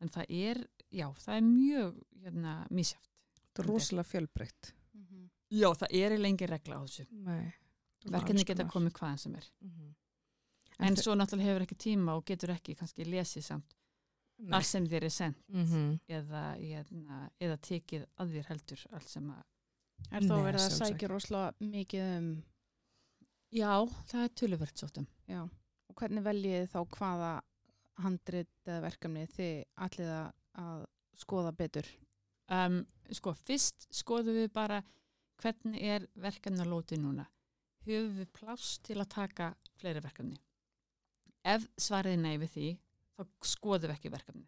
En 0.00 0.08
það 0.08 0.24
er, 0.28 0.60
já, 0.90 1.06
það 1.24 1.36
er 1.36 1.44
mjög 1.46 2.00
hérna, 2.24 2.54
misjátt. 2.70 3.10
Þetta 3.44 3.62
er 3.62 3.68
rosalega 3.70 4.08
fjölbreytt. 4.10 4.72
Já, 5.54 5.68
það 5.78 5.92
er 5.94 6.12
í 6.16 6.18
lengi 6.18 6.46
regla 6.50 6.76
á 6.76 6.82
þessu. 6.84 7.04
Nei. 7.12 7.52
Verkefni 8.10 8.44
geta 8.44 8.64
komið 8.68 8.92
hvaðan 8.98 9.18
sem 9.18 9.34
er. 9.38 9.46
Mhm. 9.62 9.94
En, 10.80 10.94
þi- 10.96 11.02
svo 11.04 11.14
náttúrulega 11.14 11.46
hefur 11.52 11.62
ekki 11.66 11.76
tíma 11.78 12.16
og 12.18 12.24
getur 12.26 12.50
ekki 12.50 12.74
kannski 12.76 13.04
lesið 13.06 13.42
samt 13.46 13.74
Nei. 14.38 14.56
allt 14.58 14.66
sem 14.66 14.86
þér 14.86 15.04
er 15.04 15.10
sendt 15.14 15.38
Mhm. 15.48 16.00
eða, 16.08 16.58
eða, 16.58 17.30
eða 17.40 17.56
tekið 17.62 18.06
að 18.18 18.32
þér 18.34 18.44
heldur 18.50 18.86
allt 18.92 19.08
sem 19.08 19.30
að 19.30 19.42
Er 20.12 20.20
þá 20.20 20.34
verið 20.42 20.60
að 20.64 20.74
sækja 20.80 21.08
rosalega 21.08 21.54
mikið 21.60 22.16
um, 22.18 22.42
Já, 23.52 23.86
það 24.10 24.24
er 24.24 24.28
töluvert 24.34 24.74
sóttum. 24.76 25.06
já, 25.28 25.42
og 25.88 25.94
hvernig 25.94 26.24
veljið 26.24 26.68
þá 26.72 26.80
hvaða 26.90 27.42
handrit 28.02 28.50
eða 28.66 28.80
verkefni 28.88 29.26
þið 29.30 29.64
allir 29.86 30.10
að, 30.14 30.86
skoða 31.20 31.52
betur? 31.54 31.86
Um, 32.50 32.80
sko, 33.14 33.34
fyrst 33.46 33.86
skoðum 33.94 34.34
við 34.40 34.50
bara 34.54 34.80
hvernig 35.42 35.82
er 35.82 36.08
verkefni 36.20 36.62
að 36.64 36.72
lóti 36.72 36.98
núna. 37.00 37.26
Höfum 37.84 38.16
við 38.18 38.32
pláss 38.32 38.78
til 38.84 38.96
að 39.00 39.10
taka 39.14 39.52
fleiri 39.80 40.02
verkefni? 40.04 40.38
Ef 41.44 41.66
svarið 41.76 42.16
er 42.16 42.22
nei 42.24 42.36
við 42.40 42.52
því, 42.54 42.68
þá 43.18 43.22
skoðum 43.44 43.90
við 43.90 43.96
ekki 43.98 44.12
verkefni. 44.14 44.46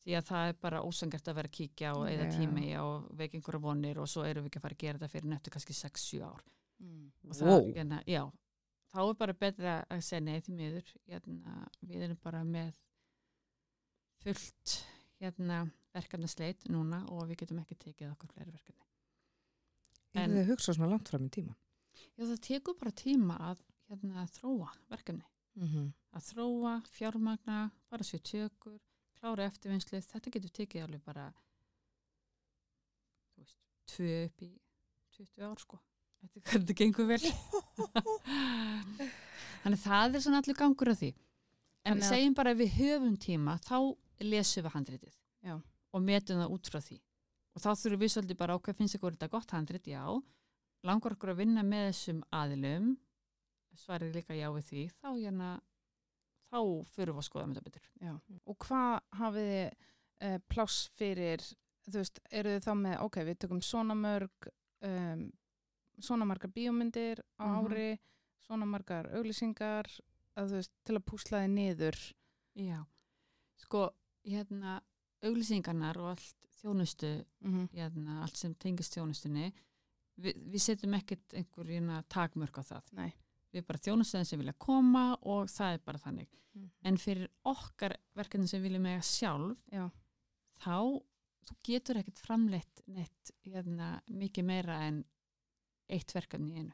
Því 0.00 0.14
að 0.16 0.28
það 0.30 0.48
er 0.48 0.54
bara 0.62 0.82
ósangert 0.86 1.26
að 1.28 1.36
vera 1.36 1.50
að 1.50 1.56
kíkja 1.58 1.90
og 1.98 2.06
eða 2.08 2.28
Já. 2.30 2.32
tími 2.38 2.68
og 2.80 3.08
veik 3.18 3.34
einhverja 3.36 3.60
vonir 3.60 3.98
og 4.00 4.08
svo 4.08 4.22
erum 4.24 4.46
við 4.46 4.52
ekki 4.54 4.60
að 4.60 4.64
fara 4.64 4.76
að 4.78 4.84
gera 4.84 4.98
þetta 5.00 5.12
fyrir 5.12 5.28
nættu 5.28 5.52
kannski 5.52 5.76
6-7 5.76 6.22
ár. 6.24 6.44
Mm. 6.80 7.10
Og 7.28 7.34
það, 7.36 7.50
Wow. 7.50 7.66
hérna, 7.76 7.98
já, 8.08 8.22
þá 8.90 9.00
er 9.02 9.18
bara 9.22 9.36
betra 9.44 9.74
að 9.90 10.04
segja 10.06 10.22
nei 10.26 10.40
því 10.44 10.56
miður. 10.58 10.92
Hérna, 11.08 11.56
við 11.80 12.06
erum 12.06 12.20
bara 12.24 12.42
með 12.46 12.78
fullt 14.20 14.76
hérna, 15.20 15.64
verkefnasleit 15.94 16.68
núna 16.70 17.02
og 17.12 17.26
við 17.30 17.42
getum 17.42 17.60
ekki 17.62 17.78
tekið 17.86 18.12
okkur 18.12 18.32
fleiri 18.34 18.54
verkefni. 18.54 18.86
En 20.20 20.34
þið 20.34 20.52
hugsa 20.54 20.74
svona 20.74 20.90
langt 20.90 21.10
fram 21.10 21.26
í 21.28 21.32
tíma. 21.34 21.56
Já, 22.16 22.24
það 22.24 22.38
tekur 22.46 22.78
bara 22.78 22.94
tíma 22.96 23.36
að 23.50 23.62
hérna, 23.90 24.26
þróa 24.36 24.70
verkefni. 24.90 25.26
Mhm. 25.58 25.90
Að 26.16 26.26
þróa, 26.30 26.72
fjármagna, 26.90 27.58
bara 27.90 28.06
sér 28.06 28.22
tökur, 28.26 28.80
klára 29.18 29.46
eftirvinnslu, 29.46 30.00
þetta 30.02 30.32
getur 30.34 30.50
tekið 30.50 30.84
alveg 30.86 31.02
bara, 31.04 31.26
þú 33.34 33.44
veist, 33.44 33.58
tvö 33.86 34.24
upp 34.24 34.42
í 34.42 34.50
20 35.16 35.46
ár, 35.46 35.58
sko. 35.62 35.80
Þetta 36.50 36.76
gengur 36.76 37.08
vel. 37.10 37.20
Þannig 39.62 39.82
það 39.82 40.16
er 40.16 40.24
svona 40.24 40.40
allir 40.40 40.58
gangur 40.58 40.92
á 40.92 40.96
því. 40.96 41.10
En 41.88 41.96
við 41.96 42.08
segjum 42.08 42.36
bara 42.36 42.52
að 42.54 42.62
við 42.62 42.74
höfum 42.76 43.16
tíma, 43.20 43.56
þá 43.64 43.76
lesum 44.24 44.66
við 44.66 44.74
handritið. 44.74 45.14
Já. 45.44 45.54
Og 45.96 46.04
metum 46.04 46.40
það 46.42 46.54
út 46.56 46.70
frá 46.70 46.80
því. 46.84 46.98
Og 47.56 47.62
þá 47.64 47.70
þurfum 47.72 48.02
við 48.02 48.12
svolítið 48.14 48.40
bara, 48.40 48.56
ok, 48.58 48.72
finnst 48.76 48.96
ykkur 48.98 49.16
þetta 49.16 49.30
gott 49.32 49.54
handrit? 49.56 49.88
Já. 49.90 50.04
Langar 50.86 51.16
okkur 51.16 51.32
að 51.32 51.42
vinna 51.42 51.64
með 51.66 51.90
þessum 51.90 52.20
aðilum, 52.36 52.92
svarið 53.80 54.16
líka 54.16 54.36
já 54.36 54.46
við 54.54 54.68
því, 54.68 54.84
þá 55.00 55.08
hérna, 55.08 55.50
þá 56.50 56.60
fyrir 56.94 57.14
við 57.14 57.22
að 57.22 57.26
skoða 57.28 57.48
með 57.48 57.58
þetta 57.58 57.66
betur. 57.68 57.90
Já. 58.00 58.14
Og 58.44 58.58
hvað 58.64 58.94
hafið 59.20 59.50
þið 59.50 59.66
uh, 60.28 60.38
pláss 60.52 60.78
fyrir, 61.00 61.44
þú 61.88 61.98
veist, 61.98 62.22
eru 62.30 62.54
þið 62.54 62.64
þá 62.68 62.72
með, 62.84 62.96
ok, 63.06 63.20
við 63.28 63.40
tökum 63.44 63.62
svona 63.64 63.96
mörg, 63.98 64.50
um, 64.88 65.26
svona 66.00 66.26
margar 66.26 66.50
bíómyndir 66.50 67.20
á 67.38 67.44
Mhm. 67.46 67.66
ári, 67.66 67.98
svona 68.46 68.66
margar 68.66 69.06
auglýsingar, 69.14 69.86
að 70.36 70.48
þú 70.50 70.54
veist, 70.60 70.72
til 70.84 70.96
að 70.96 71.04
púsla 71.04 71.38
þið 71.44 71.50
niður. 71.54 71.98
Já. 72.56 72.84
Sko, 73.56 73.90
hérna, 74.24 74.80
auglýsingarnar 75.22 75.96
og 75.98 76.10
allt 76.16 76.36
þjónustu, 76.62 77.24
Mm 77.42 77.68
hérna, 77.72 78.22
allt 78.22 78.36
sem 78.36 78.54
tengist 78.54 78.94
þjónustunni, 78.96 79.52
við, 80.20 80.34
við 80.50 80.60
setjum 80.60 80.94
ekkert 80.98 81.32
einhver 81.34 81.66
hérna, 81.66 82.02
takmörk 82.08 82.58
á 82.60 82.62
það. 82.62 82.92
Nei. 82.92 83.12
Við 83.52 83.66
bara 83.66 83.78
þjónustöðin 83.78 84.26
sem 84.26 84.38
vilja 84.38 84.54
koma 84.58 85.16
og 85.22 85.46
það 85.48 85.74
er 85.74 85.78
bara 85.84 85.98
þannig. 85.98 86.28
Mhm. 86.54 86.70
En 86.84 86.96
fyrir 86.96 87.28
okkar 87.44 87.96
verkefni 88.16 88.48
sem 88.48 88.62
viljum 88.62 88.86
eiga 88.86 89.02
sjálf, 89.02 89.56
Já. 89.72 89.90
þá 90.60 91.02
þú 91.46 91.56
getur 91.64 91.96
ekkert 91.96 92.18
framleitt 92.20 92.82
neitt 92.86 93.30
hérna, 93.46 94.00
mikið 94.10 94.44
meira 94.44 94.80
en 94.86 95.04
eitt 95.90 96.12
verkefni 96.14 96.50
í 96.54 96.58
einu. 96.62 96.72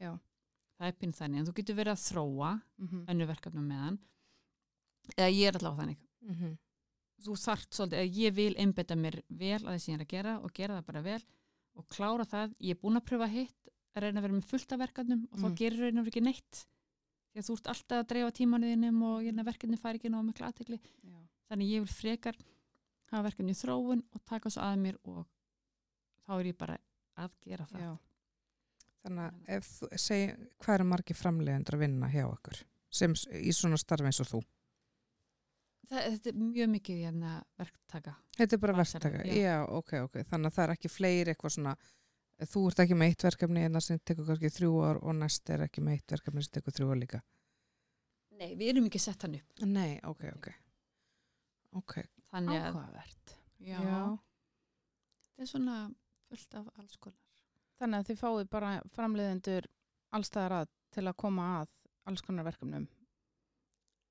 Já. 0.00 0.12
Það 0.78 0.86
er 0.88 0.96
pinn 0.98 1.12
þannig, 1.12 1.38
en 1.38 1.46
þú 1.46 1.54
getur 1.54 1.76
verið 1.78 1.94
að 1.94 2.04
þróa 2.08 2.50
Mm 2.78 3.04
önnu 3.08 3.26
verkefni 3.30 3.62
með 3.62 3.82
hann 3.84 3.98
eða 5.18 5.30
ég 5.34 5.48
er 5.48 5.58
allavega 5.58 5.82
þannig 5.84 5.98
Mhm. 6.24 6.58
þú 7.24 7.34
þart 7.44 7.70
svolítið, 7.70 8.00
að 8.00 8.14
ég 8.18 8.34
vil 8.34 8.54
einbetta 8.58 8.96
mér 8.96 9.22
vel 9.28 9.60
að 9.62 9.74
þessi 9.76 9.88
ég 9.92 9.94
er 10.00 10.04
að 10.04 10.08
gera 10.14 10.38
og 10.42 10.52
gera 10.52 10.78
það 10.80 10.86
bara 10.86 11.02
vel 11.02 11.22
og 11.76 11.88
klára 11.88 12.24
það, 12.26 12.54
ég 12.60 12.70
er 12.70 12.80
búin 12.80 12.96
að 12.96 13.04
pröfa 13.06 13.28
hitt 13.30 13.68
að 13.94 14.02
reyna 14.02 14.18
að 14.20 14.22
vera 14.26 14.34
með 14.38 14.44
fullt 14.50 14.72
af 14.72 14.78
verkefnum 14.80 15.28
og 15.30 15.38
þá 15.38 15.46
Mm. 15.48 15.54
gerir 15.56 15.78
reyna 15.78 16.02
ekki 16.04 16.22
neitt 16.22 16.66
því 17.34 17.38
að 17.38 17.46
þú 17.48 17.52
ert 17.58 17.66
alltaf 17.72 17.98
að 18.02 18.08
dreifa 18.08 18.32
tímanuðinum 18.32 19.02
og 19.02 19.22
hérna, 19.22 19.44
verkefni 19.44 19.76
fær 19.78 19.94
ekki 19.98 20.10
nóg 20.10 20.24
mikla 20.26 20.50
aðtekli 20.50 20.80
Já. 20.80 21.18
þannig 21.50 21.70
ég 21.70 21.80
vil 21.84 21.94
frekar 21.94 22.34
hafa 23.12 23.28
verkefni 23.30 23.50
í 23.54 23.60
þróun 23.62 24.02
og 24.14 24.24
taka 24.24 24.48
svo 24.50 24.62
að 24.62 24.78
mér 24.82 24.96
og 25.04 25.26
þá 26.26 26.40
er 26.40 26.44
ég 26.52 26.56
bara 26.58 26.78
að 27.16 27.30
gera 27.44 27.66
það 27.66 27.80
Já. 27.80 27.98
Þannig 29.04 29.50
að 29.52 29.98
segi, 30.00 30.32
hvað 30.64 30.78
eru 30.78 30.86
margir 30.88 31.18
framleiðendur 31.18 31.76
að 31.76 31.82
vinna 31.84 32.08
hjá 32.08 32.24
okkur 32.26 32.62
sem 32.94 33.12
í 33.36 33.52
svona 33.52 33.76
starfi 33.80 34.06
eins 34.08 34.20
og 34.22 34.30
þú? 34.30 34.40
það, 35.90 36.06
þetta 36.14 36.30
er 36.30 36.38
mjög 36.40 36.70
mikið 36.74 37.02
hérna, 37.04 37.32
verktaka 37.60 38.14
Þetta 38.38 38.56
er 38.56 38.62
bara 38.62 38.76
Basar, 38.78 39.04
verktaka. 39.04 39.26
já. 39.28 39.42
Já, 39.44 39.56
ok, 39.78 39.92
ok. 40.06 40.16
Þannig 40.30 40.50
að 40.50 40.56
það 40.56 40.64
er 40.64 40.72
ekki 40.74 40.90
fleiri 40.92 41.34
eitthvað 41.34 41.54
svona, 41.56 41.74
þú 42.54 42.62
ert 42.70 42.82
ekki 42.84 42.98
með 42.98 43.12
eitt 43.12 43.26
verkefni 43.28 43.64
en 43.66 43.78
það 43.78 43.86
sem 43.86 44.00
tekur 44.10 44.28
kannski 44.30 44.52
þrjú 44.56 44.72
ár 44.88 45.00
og 45.02 45.16
næst 45.20 45.52
er 45.54 45.64
ekki 45.68 45.84
með 45.84 45.98
eitt 45.98 46.14
verkefni 46.16 46.44
sem 46.46 46.56
tekur 46.58 46.76
þrjú 46.78 46.90
ár 46.90 47.00
líka. 47.02 47.20
Nei, 48.34 48.48
við 48.58 48.68
erum 48.72 48.88
ekki 48.88 49.02
sett 49.02 49.22
hann 49.22 49.36
upp 49.38 49.64
Nei, 49.68 50.00
ok, 50.02 50.24
ok. 50.34 50.48
Ok, 51.78 51.94
þannig 52.30 52.58
að 52.62 52.70
Áhugavert. 52.72 53.36
Já. 53.64 53.78
Já. 53.82 54.00
þetta 55.28 55.44
er 55.46 55.50
svona 55.52 55.76
fullt 56.28 56.58
af 56.58 56.72
alls 56.80 56.98
konar 57.02 57.23
Þannig 57.80 57.98
að 58.02 58.08
þið 58.10 58.20
fáið 58.22 58.48
bara 58.50 58.72
framleiðendur 58.94 59.66
allstæðar 60.14 60.52
að 60.60 60.68
til 60.94 61.04
að 61.10 61.16
koma 61.16 61.46
að 61.62 61.68
alls 62.06 62.22
konar 62.22 62.44
verkefnum. 62.46 62.86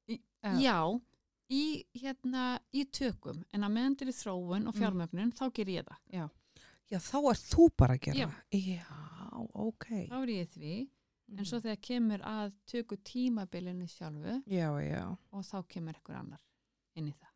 Í- 0.10 0.22
Eða- 0.44 0.60
Já, 0.62 1.02
í, 1.50 1.86
hérna, 1.96 2.60
í 2.74 2.84
tökum 2.92 3.44
en 3.54 3.62
að 3.64 3.72
meðan 3.72 3.96
til 3.98 4.08
í 4.08 4.12
þróun 4.18 4.68
og 4.68 4.74
Mm. 4.76 4.80
fjármögnun 4.82 5.32
þá 5.34 5.54
ger 5.54 5.66
ég 5.68 5.86
það. 5.86 6.30
já 6.92 6.98
þá 7.00 7.30
ert 7.32 7.46
þú 7.50 7.70
bara 7.78 7.94
að 7.96 8.02
gera 8.02 8.18
Já. 8.18 8.30
Já, 8.52 9.48
ok. 9.56 9.86
Þá 10.10 10.22
er 10.24 10.28
ég 10.28 10.50
því 10.50 10.90
en 11.40 11.46
svo 11.46 11.60
þegar 11.62 11.82
kemur 11.82 12.20
að 12.22 12.54
töku 12.68 12.98
tímabilinu 12.98 13.88
sjálfu 13.88 14.44
Já, 14.46 14.70
já. 14.84 15.18
og 15.32 15.42
þá 15.44 15.64
kemur 15.68 15.94
einhver 15.96 16.16
annar 16.20 16.42
inn 16.96 17.08
í 17.08 17.14
það. 17.14 17.30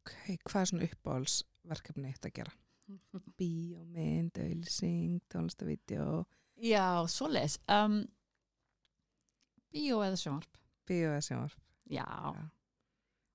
Ok, 0.00 0.38
hvað 0.44 0.60
er 0.60 0.66
svona 0.66 0.88
uppáhaldsverkefni 0.88 2.06
eitt 2.08 2.22
að 2.26 2.32
gera? 2.32 2.52
Bíómynd, 3.40 4.38
auðlýsing, 4.38 5.20
tónlistavídeó, 5.32 6.24
Já, 6.60 6.84
svoleiðis. 7.08 7.56
Um, 7.72 8.02
bíó 9.72 10.00
eða 10.04 10.18
sjónvarp. 10.20 10.58
bíó 10.88 11.10
eða 11.14 11.22
sjónvarp. 11.24 11.60
Já, 11.90 12.04
Já. 12.36 12.46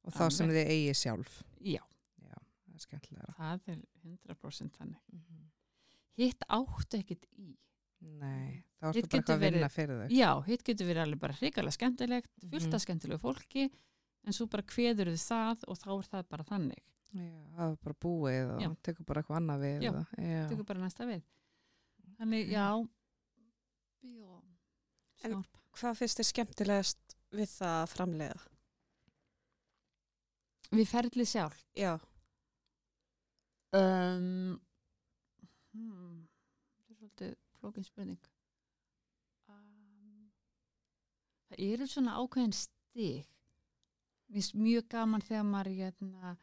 Og 0.05 0.13
þá 0.13 0.25
sem 0.29 0.51
þið 0.53 0.67
eigi 0.69 0.93
sjálf. 0.99 1.37
já, 1.65 1.81
Já, 2.21 2.35
það 2.37 2.75
er 2.75 2.83
skemmtilega. 2.83 3.33
það 3.39 3.69
er 3.73 3.79
100% 4.05 4.75
þannig. 4.77 4.99
Mhm. 5.13 5.45
Hitt 6.19 6.43
áttu 6.47 6.99
ekkit 7.01 7.25
í. 7.41 7.55
Nei, 8.05 8.61
þá 8.79 8.91
Hitt 8.93 9.07
ertu 9.07 9.21
bara 9.25 9.35
að 9.39 9.41
vinna 9.41 9.69
fyrir 9.73 9.97
þau. 10.03 10.11
Já, 10.13 10.29
hitt 10.45 10.63
getur 10.63 10.85
verið 10.91 11.01
alveg 11.07 11.19
bara 11.19 11.33
hrikalega 11.39 11.73
skemmtilegt, 11.73 12.29
fullt 12.51 12.73
af 12.77 12.81
skemmtilegu 12.83 13.19
fólki, 13.23 13.65
en 14.25 14.33
svo 14.33 14.45
bara 14.47 14.61
kveður 14.63 15.09
þið 15.09 15.23
það 15.25 15.63
og 15.67 15.77
þá 15.81 15.89
er 15.97 16.07
það 16.11 16.29
bara 16.29 16.43
þannig. 16.43 16.83
Já, 17.13 17.29
það 17.55 17.71
er 17.71 17.77
bara 17.83 17.95
búið 18.05 18.49
og 18.55 18.61
Já. 18.61 18.69
tekur 18.83 19.05
bara 19.05 19.21
eitthvað 19.21 19.37
annað 19.41 19.61
við. 19.65 19.83
Já, 19.85 19.91
já. 20.17 20.47
Tökur 20.49 20.65
bara 20.65 20.79
næsta 20.83 21.05
við. 21.07 21.21
Þannig, 22.17 22.49
já, 22.51 22.65
bíó, 24.01 24.41
En- 25.23 25.31
sjónvarp. 25.31 25.61
Hvað 25.75 25.95
finnst 25.99 26.19
þið 26.19 26.27
skemmtilegast 26.31 27.15
við 27.35 27.49
það 27.51 27.77
að 27.83 27.93
framleiða? 27.93 28.43
Við 30.71 30.87
ferlið 30.91 31.27
sjálf. 31.35 31.63
Já, 31.75 31.93
Um, 33.75 34.55
hmm, 35.73 36.19
það 36.87 36.91
er 36.93 36.95
svolítið 36.95 37.31
flókin 37.59 37.83
spurning. 37.83 38.27
Um, 39.51 40.29
það 41.49 41.59
eru 41.73 41.87
svona 41.91 42.13
ákveðin 42.21 42.53
finnst 44.31 44.55
mjög 44.55 44.87
gaman 44.93 45.21
þegar 45.27 45.43
maður 45.49 45.71
er 45.73 45.75
hérna, 45.81 46.37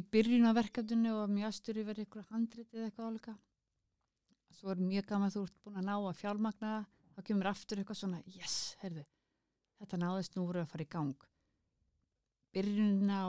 í 0.00 0.06
byrjun 0.14 0.48
á 0.48 0.52
verkefninu 0.56 1.12
og 1.22 1.30
mjög 1.32 1.52
astur 1.52 1.80
yfir 1.82 2.02
ykkur 2.04 2.26
handrit 2.30 2.72
eða 2.74 2.88
eitthvað 2.88 3.10
álíka. 3.10 3.34
Svo 4.56 4.72
er 4.72 4.82
mjög 4.82 5.06
gaman 5.10 5.28
að 5.28 5.36
þú 5.36 5.42
ert 5.46 5.60
búin 5.64 5.80
að 5.80 5.86
ná 5.88 5.94
að 5.96 6.18
fjálmagna 6.20 6.72
þá 7.14 7.20
kemur 7.28 7.50
aftur 7.50 7.80
eitthvað 7.80 8.00
svona, 8.00 8.20
yes, 8.34 8.56
heyrðu, 8.80 9.04
þetta 9.80 10.00
náðist 10.00 10.36
nú 10.36 10.46
voru 10.48 10.62
að 10.62 10.72
fara 10.72 10.86
í 10.86 10.90
gang. 10.94 11.26
Byrjun 12.54 13.12
á 13.12 13.24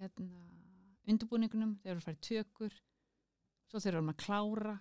hérna, 0.00 0.44
undirbúningunum, 1.06 1.76
þegar 1.82 1.98
við 2.00 2.06
farið 2.08 2.22
tökur, 2.28 2.78
svo 3.70 3.78
þegar 3.78 3.92
við 3.92 4.00
erum 4.00 4.12
að 4.12 4.20
klára, 4.24 4.74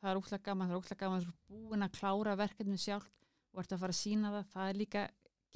það 0.00 0.10
er 0.10 0.20
útla 0.20 0.40
gaman, 0.48 0.68
það 0.70 0.76
er 0.76 0.82
útla 0.82 0.98
gaman 1.02 1.20
að 1.20 1.26
þú 1.26 1.32
ert 1.32 1.46
búin 1.70 1.86
að 1.86 1.96
klára 2.00 2.36
verkefni 2.42 2.80
sjálf 2.80 3.08
og 3.52 3.62
ert 3.62 3.72
að 3.72 3.82
fara 3.84 3.96
að 3.96 4.02
sína 4.02 4.32
það, 4.34 4.50
það 4.52 4.70
er 4.72 4.80
líka 4.82 5.06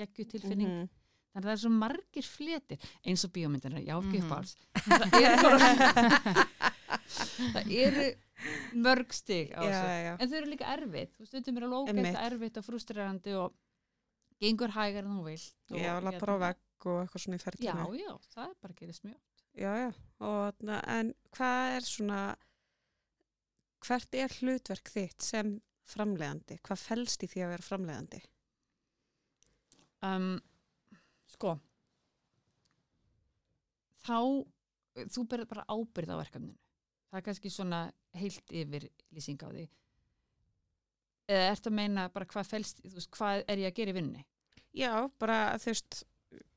geggju 0.01 0.29
tilfinning. 0.35 0.73
Mhm. 0.79 1.00
Þannig 1.31 1.45
að 1.45 1.51
það 1.51 1.53
er 1.55 1.61
svo 1.63 1.71
margir 1.71 2.27
fletir, 2.27 2.79
eins 3.07 3.23
og 3.25 3.31
bíómyndina, 3.37 3.79
já, 3.87 3.95
ekki 4.01 4.19
Mhm. 4.19 4.25
uppáhalds. 4.27 4.57
Það 4.75 5.15
eru 5.21 5.43
bara- 5.45 6.47
það 7.55 7.71
eru 7.85 8.07
mörg 8.75 9.13
stig 9.15 9.53
á 9.55 9.61
já, 9.63 9.71
þessu. 9.71 10.01
já. 10.07 10.13
En 10.21 10.29
þau 10.31 10.37
eru 10.41 10.51
líka 10.51 10.71
erfitt, 10.75 11.13
þú 11.19 11.27
stundum 11.29 11.57
er 11.61 11.63
alveg 11.69 11.89
Einmitt. 11.93 12.15
ógætt 12.17 12.27
erfitt 12.33 12.57
og 12.59 12.65
frustrerandi 12.67 13.35
og 13.39 13.55
gengur 14.41 14.73
hægar 14.75 15.05
en 15.05 15.15
þú 15.21 15.25
vilt. 15.29 15.55
Já, 15.71 16.01
lappar 16.03 16.29
á 16.29 16.35
hérna- 16.35 16.41
vegg 16.49 16.87
og 16.87 17.07
eitthvað 17.07 17.23
svona 17.25 17.37
í 17.37 17.41
Já, 17.41 17.45
ferlinu. 17.47 17.99
já, 18.01 18.13
það 18.35 18.49
er 18.49 18.55
bara 18.63 18.73
að 18.75 18.81
gerist 18.81 19.05
mjög. 19.05 19.21
Já, 19.55 19.73
já. 19.77 19.95
Og, 20.21 20.55
en 20.89 21.15
hvað 21.37 21.77
er 21.77 21.81
svona, 21.87 22.37
hvert 23.87 24.15
er 24.15 24.29
hlutverk 24.41 24.91
þitt 24.91 25.23
sem 25.23 25.61
framleiðandi? 25.87 26.59
Hvað 26.63 26.79
felst 26.79 27.23
í 27.23 27.29
því 27.29 27.41
að 27.45 27.51
vera 27.55 27.69
framleiðandi? 27.71 28.23
um, 30.03 30.41
sko 31.41 31.57
þá 34.05 34.17
þú 35.15 35.25
berð 35.31 35.49
bara 35.51 35.65
ábyrð 35.73 36.13
á 36.13 36.21
verkefninu 36.21 36.57
það 37.11 37.19
er 37.21 37.25
kannski 37.27 37.53
svona 37.53 37.81
heilt 38.17 38.53
yfir 38.63 38.89
lýsing 39.15 39.41
á 39.41 39.49
því 39.49 39.65
eða 41.31 41.49
ertu 41.55 41.71
að 41.71 41.77
meina 41.79 42.09
bara 42.13 42.27
hvað 42.29 42.49
felst 42.51 42.81
þú 42.85 42.97
veist, 42.99 43.11
hvað 43.17 43.43
er 43.47 43.63
ég 43.65 43.71
að 43.73 43.77
gera 43.81 43.93
í 43.95 43.99
vinni 44.01 44.25
Já, 44.71 44.93
bara 45.19 45.37
þú 45.59 45.67
veist, 45.73 45.97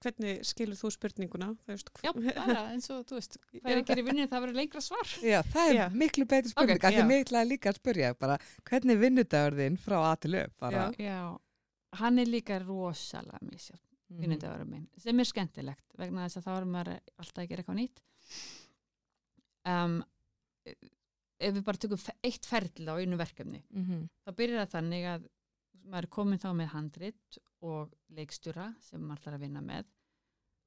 hvernig 0.05 0.43
skilur 0.45 0.77
þú 0.77 0.89
spurninguna? 0.93 1.47
Þú 1.65 1.71
veist, 1.71 1.87
já, 2.05 2.11
bara 2.13 2.59
eins 2.75 2.89
og 2.93 2.99
þú 3.09 3.17
veist 3.17 3.37
hvað 3.41 3.71
er 3.71 3.79
ég 3.79 3.81
að 3.83 3.87
gera 3.89 4.03
í 4.03 4.05
vinni 4.09 4.27
það 4.29 4.43
verður 4.45 4.59
lengra 4.61 4.83
svar 4.85 5.13
Já, 5.25 5.39
það 5.53 5.69
er 5.71 5.77
Já. 5.79 5.85
miklu 6.03 6.27
betri 6.29 6.51
spurning. 6.51 6.77
Ok, 6.77 6.83
Okay, 6.89 6.99
já. 6.99 7.07
Mér 7.09 7.23
ætlaði 7.25 7.49
líka 7.53 7.71
að 7.73 7.79
spyrja 7.81 8.11
bara, 8.21 8.37
hvernig 8.69 8.99
vinnudagur 9.01 9.57
þinn 9.61 9.79
frá 9.81 9.97
A 10.11 10.13
til 10.21 10.35
Ö? 10.37 10.43
Bara, 10.61 10.85
já, 11.01 11.17
hann 12.01 12.21
er 12.21 12.29
líka 12.29 12.59
rosalega 12.65 13.41
misjátt 13.49 13.81
Mhm. 14.13 14.21
vinnundagurum 14.21 14.69
minn, 14.69 14.87
sem 14.97 15.19
er 15.19 15.25
skemmtilegt 15.25 15.95
vegna 15.97 16.25
þess 16.27 16.37
að 16.37 16.45
þá 16.47 16.51
er 16.61 16.65
maður 16.65 16.99
alltaf 17.17 17.43
að 17.43 17.47
gera 17.49 17.63
eitthvað 17.63 17.79
nýtt 17.79 18.01
um, 19.73 19.95
ef 21.43 21.55
við 21.57 21.63
bara 21.67 21.81
tökum 21.83 22.03
eitt 22.23 22.45
ferli 22.47 22.85
á 22.87 22.95
einu 23.01 23.17
verkefni 23.19 23.63
Mhm. 23.73 24.03
þá 24.25 24.29
byrjar 24.37 24.61
það 24.67 24.75
þannig 24.77 25.07
að 25.13 25.25
maður 25.83 26.03
er 26.07 26.13
komin 26.15 26.39
þá 26.39 26.49
með 26.55 26.71
handrit 26.73 27.37
og 27.61 27.93
leikstjóra 28.15 28.67
sem 28.79 29.01
maður 29.01 29.23
þarf 29.25 29.35
að 29.39 29.43
vinna 29.47 29.61
með 29.61 29.85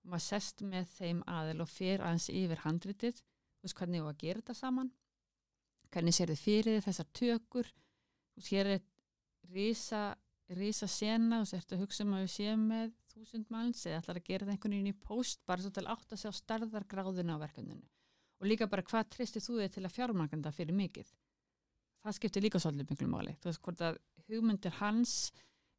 maður 0.07 0.27
sest 0.27 0.61
með 0.63 0.85
þeim 0.99 1.23
aðil 1.27 1.61
og 1.65 1.69
fer 1.69 1.99
aðeins 2.05 2.29
yfir 2.31 2.61
handritið 2.67 3.17
þú 3.23 3.63
veist 3.67 3.79
hvernig 3.81 4.03
á 4.05 4.07
að 4.11 4.19
gera 4.19 4.41
þetta 4.43 4.55
saman 4.61 4.91
hvernig 5.91 6.15
sér 6.15 6.29
þið 6.35 6.43
fyrir 6.45 6.83
þessar 6.85 7.09
tökur 7.17 7.73
þú 8.37 8.45
hér 8.51 8.67
er 8.77 8.81
risa, 9.55 10.03
risa 10.51 10.87
sena 10.91 11.41
og 11.41 11.47
sért 11.47 11.73
að 11.73 11.81
hugsa 11.87 12.05
um 12.05 12.13
að 12.15 12.27
við 12.27 12.33
séum 12.37 12.67
með 12.69 12.93
þúsund 13.17 13.53
manns 13.53 13.85
eða 13.87 14.01
ætlar 14.03 14.21
að 14.21 14.27
gera 14.29 14.47
það 14.47 14.55
einhvern 14.55 14.75
veginn 14.77 14.93
í 14.93 14.99
post 15.07 15.45
bara 15.49 15.65
svo 15.65 15.73
til 15.75 15.87
átt 15.93 16.13
að 16.13 16.23
sjá 16.23 16.33
starðargráðuna 16.41 17.39
á 17.41 17.43
verkefninu. 17.43 17.87
Og 18.41 18.51
líka 18.51 18.69
bara 18.69 18.85
hvað 18.85 19.09
treystir 19.15 19.45
þú 19.45 19.61
þig 19.63 19.73
til 19.77 19.85
að 19.87 19.95
fjármanganda 19.97 20.53
fyrir 20.53 20.77
mikið? 20.77 21.09
Það 22.05 22.19
skiptir 22.19 22.45
líka 22.45 22.61
svolítið 22.61 22.93
miklu 22.93 23.09
máli. 23.11 23.33
Þú 23.41 23.51
veist 23.51 23.63
hvort 23.65 23.85
að 23.87 23.99
hugmyndir 24.29 24.77
hans 24.83 25.15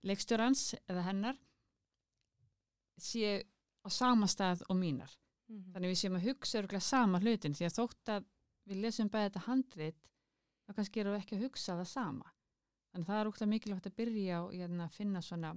leikstjórans 0.07 0.63
eða 0.87 1.05
hennar 1.05 1.37
sé 2.97 3.37
á 3.85 3.89
sama 3.93 4.27
stað 4.27 4.65
og 4.67 4.77
mínar. 4.79 5.13
Mhm. 5.47 5.71
þannig 5.73 5.91
við 5.93 5.99
séum 6.01 6.17
að 6.17 6.25
hugsa 6.27 6.59
örgulega 6.59 6.83
sama 6.83 7.19
hlutin 7.23 7.53
því 7.55 7.65
að 7.67 7.77
þótt 7.77 8.09
að 8.11 8.25
við 8.67 8.81
lesum 8.83 9.09
bæði 9.09 9.27
þetta 9.29 9.43
handrit 9.45 10.09
þá 10.67 10.73
kannski 10.75 10.99
erum 10.99 11.13
við 11.15 11.21
ekki 11.21 11.37
að 11.37 11.43
hugsa 11.45 11.77
það 11.77 11.87
sama. 11.87 12.31
Þannig 12.91 13.07
að 13.07 13.11
það 13.11 13.21
er 13.21 13.29
útla 13.31 13.47
mikilvægt 13.47 13.87
að 13.87 13.95
byrja 14.01 14.39
á 14.39 14.43
í 14.51 14.59
að 14.65 14.91
finna 14.91 15.21
svona 15.21 15.53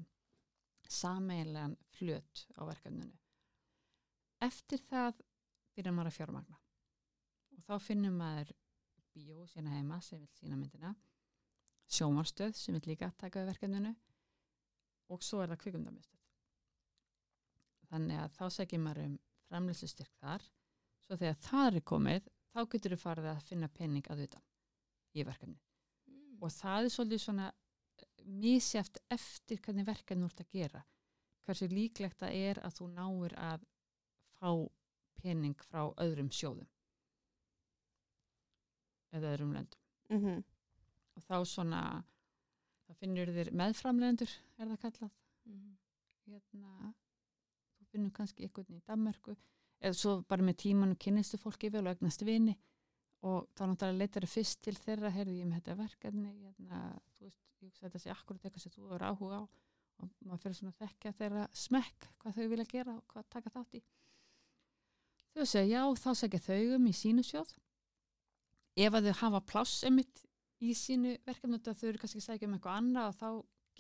sameiginlegan 0.90 1.76
flut 1.94 2.46
á 2.59 2.62
verkefninu. 2.68 3.14
Eftir 4.42 4.83
það 4.88 5.20
byrjar 5.76 5.94
maður 5.96 6.11
að 6.11 6.16
fjármagna. 6.18 6.59
Og 7.57 7.64
þá 7.66 7.74
finnum 7.85 8.16
maður 8.18 8.53
bíó 9.14 9.46
sína 9.50 9.74
heima 9.74 10.00
sem 10.05 10.20
vil 10.20 10.31
sína 10.38 10.59
myndina 10.59 10.94
sjómarstöð 11.90 12.55
sem 12.55 12.76
vil 12.76 12.92
líka 12.92 13.11
taka 13.18 13.42
við 13.42 13.50
verkefninu 13.50 13.94
og 15.11 15.24
svo 15.26 15.40
er 15.42 15.50
það 15.50 15.62
kvikundamistöð 15.64 16.20
þannig 17.90 18.20
að 18.22 18.37
þá 18.37 18.44
segjum 18.55 18.85
maður 18.87 19.09
um 19.09 19.16
framlýslustyrk 19.50 20.12
þar. 20.22 20.44
Svo 21.03 21.16
þegar 21.18 21.40
það 21.42 21.81
er 21.81 21.87
komið 21.90 22.29
þá 22.53 22.61
getur 22.70 22.94
þú 22.94 23.00
farið 23.03 23.29
að 23.33 23.42
finna 23.48 23.68
penning 23.74 24.11
að 24.12 24.24
utan 24.29 24.46
í 25.18 25.26
verkefni 25.26 25.59
og 26.40 26.53
það 26.55 26.87
er 26.87 26.92
svolítið 26.94 27.22
svona 27.24 27.48
misjæft 28.24 28.98
eftir 29.11 29.61
hvernig 29.64 29.87
verkefni 29.87 30.26
þú 30.26 30.30
ert 30.30 30.42
að 30.44 30.54
gera. 30.56 30.83
Hversu 31.46 31.68
líklegt 31.70 32.20
það 32.20 32.37
er 32.37 32.61
að 32.64 32.76
þú 32.78 32.88
náir 32.94 33.35
að 33.40 33.66
fá 34.38 34.50
pening 35.20 35.66
frá 35.68 35.83
öðrum 36.00 36.30
sjóðum. 36.33 36.68
Eða 39.11 39.35
öðrum 39.35 39.54
löndum. 39.56 39.80
Mm 40.11 40.20
-hmm. 40.24 40.42
og 41.16 41.22
þá 41.22 41.44
svona 41.46 42.04
þá 42.87 42.94
finnur 42.94 43.26
þér 43.26 43.52
meðframlendur 43.52 44.30
er 44.59 44.68
það 44.68 44.80
kallað. 44.80 45.12
Hérna, 46.26 46.94
þú 47.78 47.87
finnur 47.90 48.11
kannski 48.11 48.42
einhvern 48.42 48.76
í 48.76 48.83
Danmörku. 48.87 49.37
Eða 49.80 49.94
svo 49.94 50.22
bara 50.22 50.42
með 50.42 50.56
tímanu 50.56 50.96
kynnistu 50.96 51.38
fólki 51.38 51.70
vel 51.70 51.87
og 51.87 51.92
egnast 51.96 52.22
vini 52.22 52.59
og 53.20 53.48
þá 53.52 53.64
náttúrulega 53.68 53.98
leitar 54.00 54.24
þau 54.24 54.33
fyrst 54.35 54.62
til 54.64 54.76
þeirra 54.80 55.12
heyrði 55.12 55.40
ég 55.42 55.48
með 55.48 55.61
þetta 55.61 55.78
verkefni 55.80 56.30
hérna, 56.30 56.78
þú 57.18 57.26
veist, 57.26 57.42
ég 57.61 57.68
hugsa 57.68 57.87
þetta 57.87 58.02
sé 58.02 58.12
akkurat 58.14 58.46
eitthvað 58.46 58.64
sem 58.64 58.74
þú 58.76 58.94
er 58.96 59.04
áhuga 59.11 59.40
á 59.40 59.42
og 60.00 60.12
maður 60.24 60.42
fyrir 60.44 60.56
svona 60.56 60.72
að 60.72 60.83
þekka 60.87 61.12
þeirra 61.18 61.46
smekk 61.62 62.06
hvað 62.22 62.38
þau 62.38 62.46
vilja 62.54 62.68
gera 62.70 62.96
og 62.96 63.02
hvað 63.12 63.28
taka 63.35 63.52
þátt 63.52 63.76
í. 63.76 63.83
Þau 65.30 65.44
segja 65.46 65.66
já, 65.68 65.83
þá 66.00 66.11
segja 66.16 66.42
þau 66.46 66.76
um 66.76 66.88
í 66.88 66.94
sínu 66.96 67.24
sjóð. 67.26 67.52
Ef 68.80 68.96
að 68.96 69.11
þau 69.11 69.20
hafa 69.20 69.40
pláss 69.52 69.85
emitt 69.87 70.24
í 70.61 70.74
sínu 70.76 71.16
verkefni 71.26 71.61
þau 71.61 71.88
eru 71.90 72.00
kannski 72.00 72.22
að 72.22 72.28
segja 72.30 72.48
um 72.48 72.56
eitthvað 72.56 72.80
annað 72.80 73.11
og 73.11 73.18
þá 73.20 73.28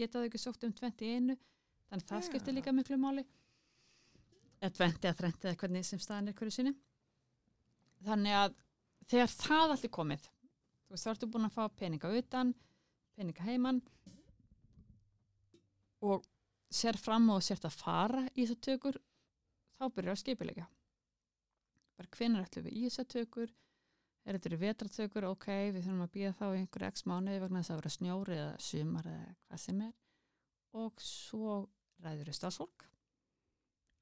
geta 0.00 0.20
þau 0.20 0.28
ekki 0.28 0.40
sótt 0.40 0.66
um 0.68 0.74
21 0.76 1.36
þannig 1.90 2.04
að 2.04 2.08
það 2.12 2.20
Já. 2.20 2.26
skiptir 2.28 2.56
líka 2.56 2.74
miklu 2.76 3.00
máli. 3.00 3.24
Eða 4.60 4.74
20 4.76 5.08
eða 5.08 5.18
30 5.24 5.48
eða 5.48 5.60
hvernig 5.62 5.88
sem 5.88 6.02
staðan 6.02 6.28
er 6.30 6.36
hverju 6.36 6.54
sinni. 6.54 6.74
Þannig 8.04 8.36
að 8.36 8.58
þegar 9.10 9.32
það 9.34 9.74
allt 9.74 9.86
er 9.86 9.94
komið 9.98 10.26
þú 10.26 10.94
veist 10.94 11.06
þá 11.06 11.12
ertu 11.14 11.30
búin 11.30 11.48
að 11.48 11.56
fá 11.56 11.62
peninga 11.82 12.10
utan 12.22 12.52
peninga 13.18 13.46
heiman 13.46 13.80
og 16.00 16.26
sér 16.70 16.96
fram 16.96 17.28
og 17.34 17.42
sért 17.44 17.66
að 17.68 17.78
fara 17.82 18.26
í 18.34 18.44
þessu 18.44 18.60
tökur 18.70 19.00
þá 19.78 19.88
byrjar 19.88 20.14
að 20.14 20.22
skipilega 20.24 20.70
bara 22.00 22.16
hvenær 22.16 22.46
ætlum 22.46 22.66
við 22.66 22.78
í 22.78 22.86
þessu 22.86 23.04
tökur? 23.12 23.50
Er 24.24 24.36
þetta 24.36 24.50
eru 24.50 24.58
vetratökur, 24.60 25.26
ok, 25.30 25.46
við 25.72 25.84
þurfum 25.84 26.04
að 26.04 26.12
býða 26.14 26.32
þá 26.36 26.46
einhverju 26.48 26.88
x 26.92 27.04
mánuði 27.08 27.40
vegna 27.40 27.62
þess 27.62 27.72
að 27.72 27.78
vera 27.80 27.92
snjóri 27.94 28.36
eða 28.36 28.56
sumar 28.64 29.08
eða 29.08 29.28
hvað 29.46 29.62
sem 29.62 29.82
er. 29.86 29.94
Og 30.80 31.04
svo 31.04 31.56
ræður 32.04 32.30
við 32.30 32.38
stafsfólk 32.38 32.86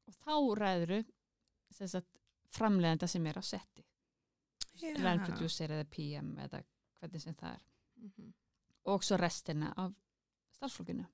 og 0.09 0.17
þá 0.19 0.35
ræður 0.63 0.95
við 0.95 1.97
framlegenda 2.55 3.09
sem 3.11 3.27
er 3.29 3.39
á 3.39 3.45
setti 3.45 3.85
line 4.83 5.25
producer 5.25 5.73
eða 5.75 5.87
PM 5.91 6.35
eða 6.45 6.63
hvernig 6.99 7.23
sem 7.23 7.35
það 7.35 7.55
er. 7.55 7.65
Mhm. 7.99 8.35
og 8.89 9.03
svo 9.05 9.17
restina 9.19 9.73
af 9.77 9.93
starfsfólkinu. 10.55 11.05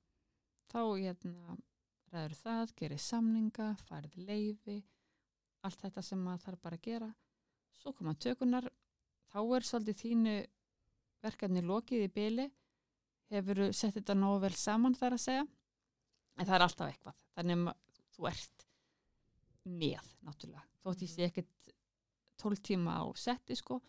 Þá 0.70 0.80
hérna 1.00 1.56
ræður 2.12 2.34
það, 2.38 2.74
gerir 2.76 2.98
samninga 2.98 3.76
farið 3.88 4.16
leifi 4.28 4.76
allt 5.64 5.80
þetta 5.80 6.02
sem 6.02 6.20
maður 6.22 6.44
þarf 6.44 6.60
bara 6.62 6.76
að 6.76 6.82
gera. 6.82 7.14
Svo 7.72 7.92
koma 7.92 8.14
tökunar 8.14 8.68
þá 9.32 9.40
er 9.56 9.66
svolítið 9.66 10.00
þínu 10.02 10.34
verkefni 11.24 11.64
lokið 11.64 12.06
í 12.06 12.12
byli 12.14 12.46
hefur 13.32 13.72
sett 13.72 13.96
þetta 13.96 14.16
nógu 14.18 14.42
vel 14.44 14.54
saman 14.58 14.94
þar 14.98 15.16
að 15.16 15.24
segja? 15.24 15.46
En 16.38 16.46
það 16.46 16.56
er 16.56 16.66
alltaf 16.66 16.90
eitthvað. 16.92 17.24
Þannig 17.34 17.66
að 17.72 18.00
þú 18.14 18.28
ert 18.30 18.66
með 19.64 20.12
náttúrulega. 20.26 20.64
Þótt 20.84 21.04
ég 21.06 21.10
sé 21.10 21.28
ekkert 21.28 21.74
12 22.44 22.62
tíma 22.68 22.98
á 23.00 23.04
setti 23.16 23.56
sko. 23.58 23.80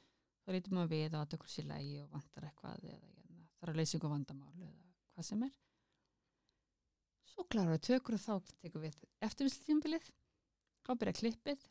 Þá 0.45 0.53
lítum 0.55 0.77
maður 0.77 0.91
við 0.93 1.15
að 1.17 1.23
þetta 1.33 1.51
sé 1.51 1.63
lægi 1.65 1.95
og 2.03 2.11
vantar 2.13 2.47
eitthvað 2.49 2.83
eða 2.85 3.13
hérna, 3.13 3.47
þarf 3.59 3.71
að 3.73 3.79
leysa 3.79 3.97
ykkur 3.97 4.13
vandamál 4.13 4.51
eða 4.61 4.91
hvað 5.15 5.27
sem 5.29 5.45
er. 5.47 5.55
Svo 7.31 7.45
klarar 7.51 7.75
við 7.75 7.85
tökur 7.89 8.17
og 8.17 8.21
þá 8.21 8.53
tekum 8.61 8.85
við 8.85 8.99
eftirvinnstímbilið 9.25 10.11
þá 10.85 10.91
byrja 11.01 11.19
klippið 11.19 11.65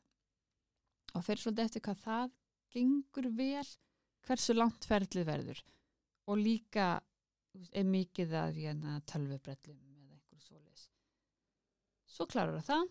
og 1.14 1.24
fyrir 1.24 1.42
svolítið 1.44 1.68
eftir 1.68 1.84
hvað 1.86 2.02
það 2.02 2.34
gengur 2.74 3.28
vel 3.38 3.68
hversu 4.26 4.56
langt 4.56 4.88
ferlið 4.88 5.28
verður. 5.28 5.60
Og 6.28 6.40
líka 6.40 6.88
er 7.70 7.86
mikið 7.86 8.34
að 8.40 8.58
hérna, 8.58 8.96
tölvubrellum 9.06 9.78
eða 9.78 10.16
einhver 10.16 10.42
svoleiðis. 10.42 10.88
Svo 12.10 12.26
klarar 12.26 12.56
við 12.56 12.66
það 12.72 12.88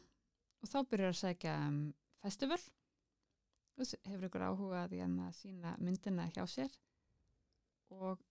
og 0.63 0.71
þá 0.71 0.77
byrjar 0.93 1.12
að 1.12 1.19
segja 1.19 1.58
um, 1.67 1.82
festival 2.23 2.62
hefur 3.77 4.27
ykkur 4.29 4.45
áhuga 4.47 4.83
að 4.86 4.95
hérna 4.99 5.31
sína 5.33 5.75
myndina 5.81 6.27
hjá 6.36 6.43
sér 6.49 6.73
og 7.93 8.21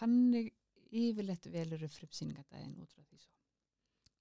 þannig 0.00 0.52
yfirleitt 0.92 1.46
velur 1.52 1.84
upp 1.86 1.94
frumsýningadaginn 1.96 2.78
út 2.82 2.92
frá 2.92 3.02
því 3.08 3.18
svo. 3.22 3.32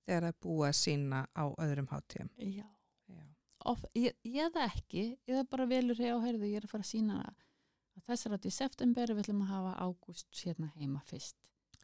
þegar 0.06 0.26
það 0.26 0.32
er 0.34 0.40
búið 0.46 0.68
að 0.70 0.78
sína 0.82 1.22
á 1.36 1.44
öðrum 1.66 1.90
hátíðum 1.92 2.30
Já. 2.38 2.66
Já. 3.12 3.24
Of, 3.70 3.86
ég, 3.94 4.16
ég 4.26 4.52
það 4.56 4.68
ekki, 4.72 5.04
ég 5.28 5.36
það 5.38 5.50
bara 5.54 5.70
velur 5.70 6.00
hjá 6.02 6.16
heyrðu, 6.24 6.50
ég 6.50 6.58
er 6.62 6.66
að 6.66 6.74
fara 6.74 6.86
að 6.88 6.92
sína 6.92 7.20
að 7.22 8.04
þessar 8.08 8.34
átt 8.38 8.48
í 8.50 8.52
september 8.56 9.12
við 9.14 9.24
ætlum 9.26 9.44
að 9.46 9.52
hafa 9.52 9.74
ágúst 9.86 10.44
hérna 10.46 10.72
heima 10.80 11.02
fyrst. 11.06 11.38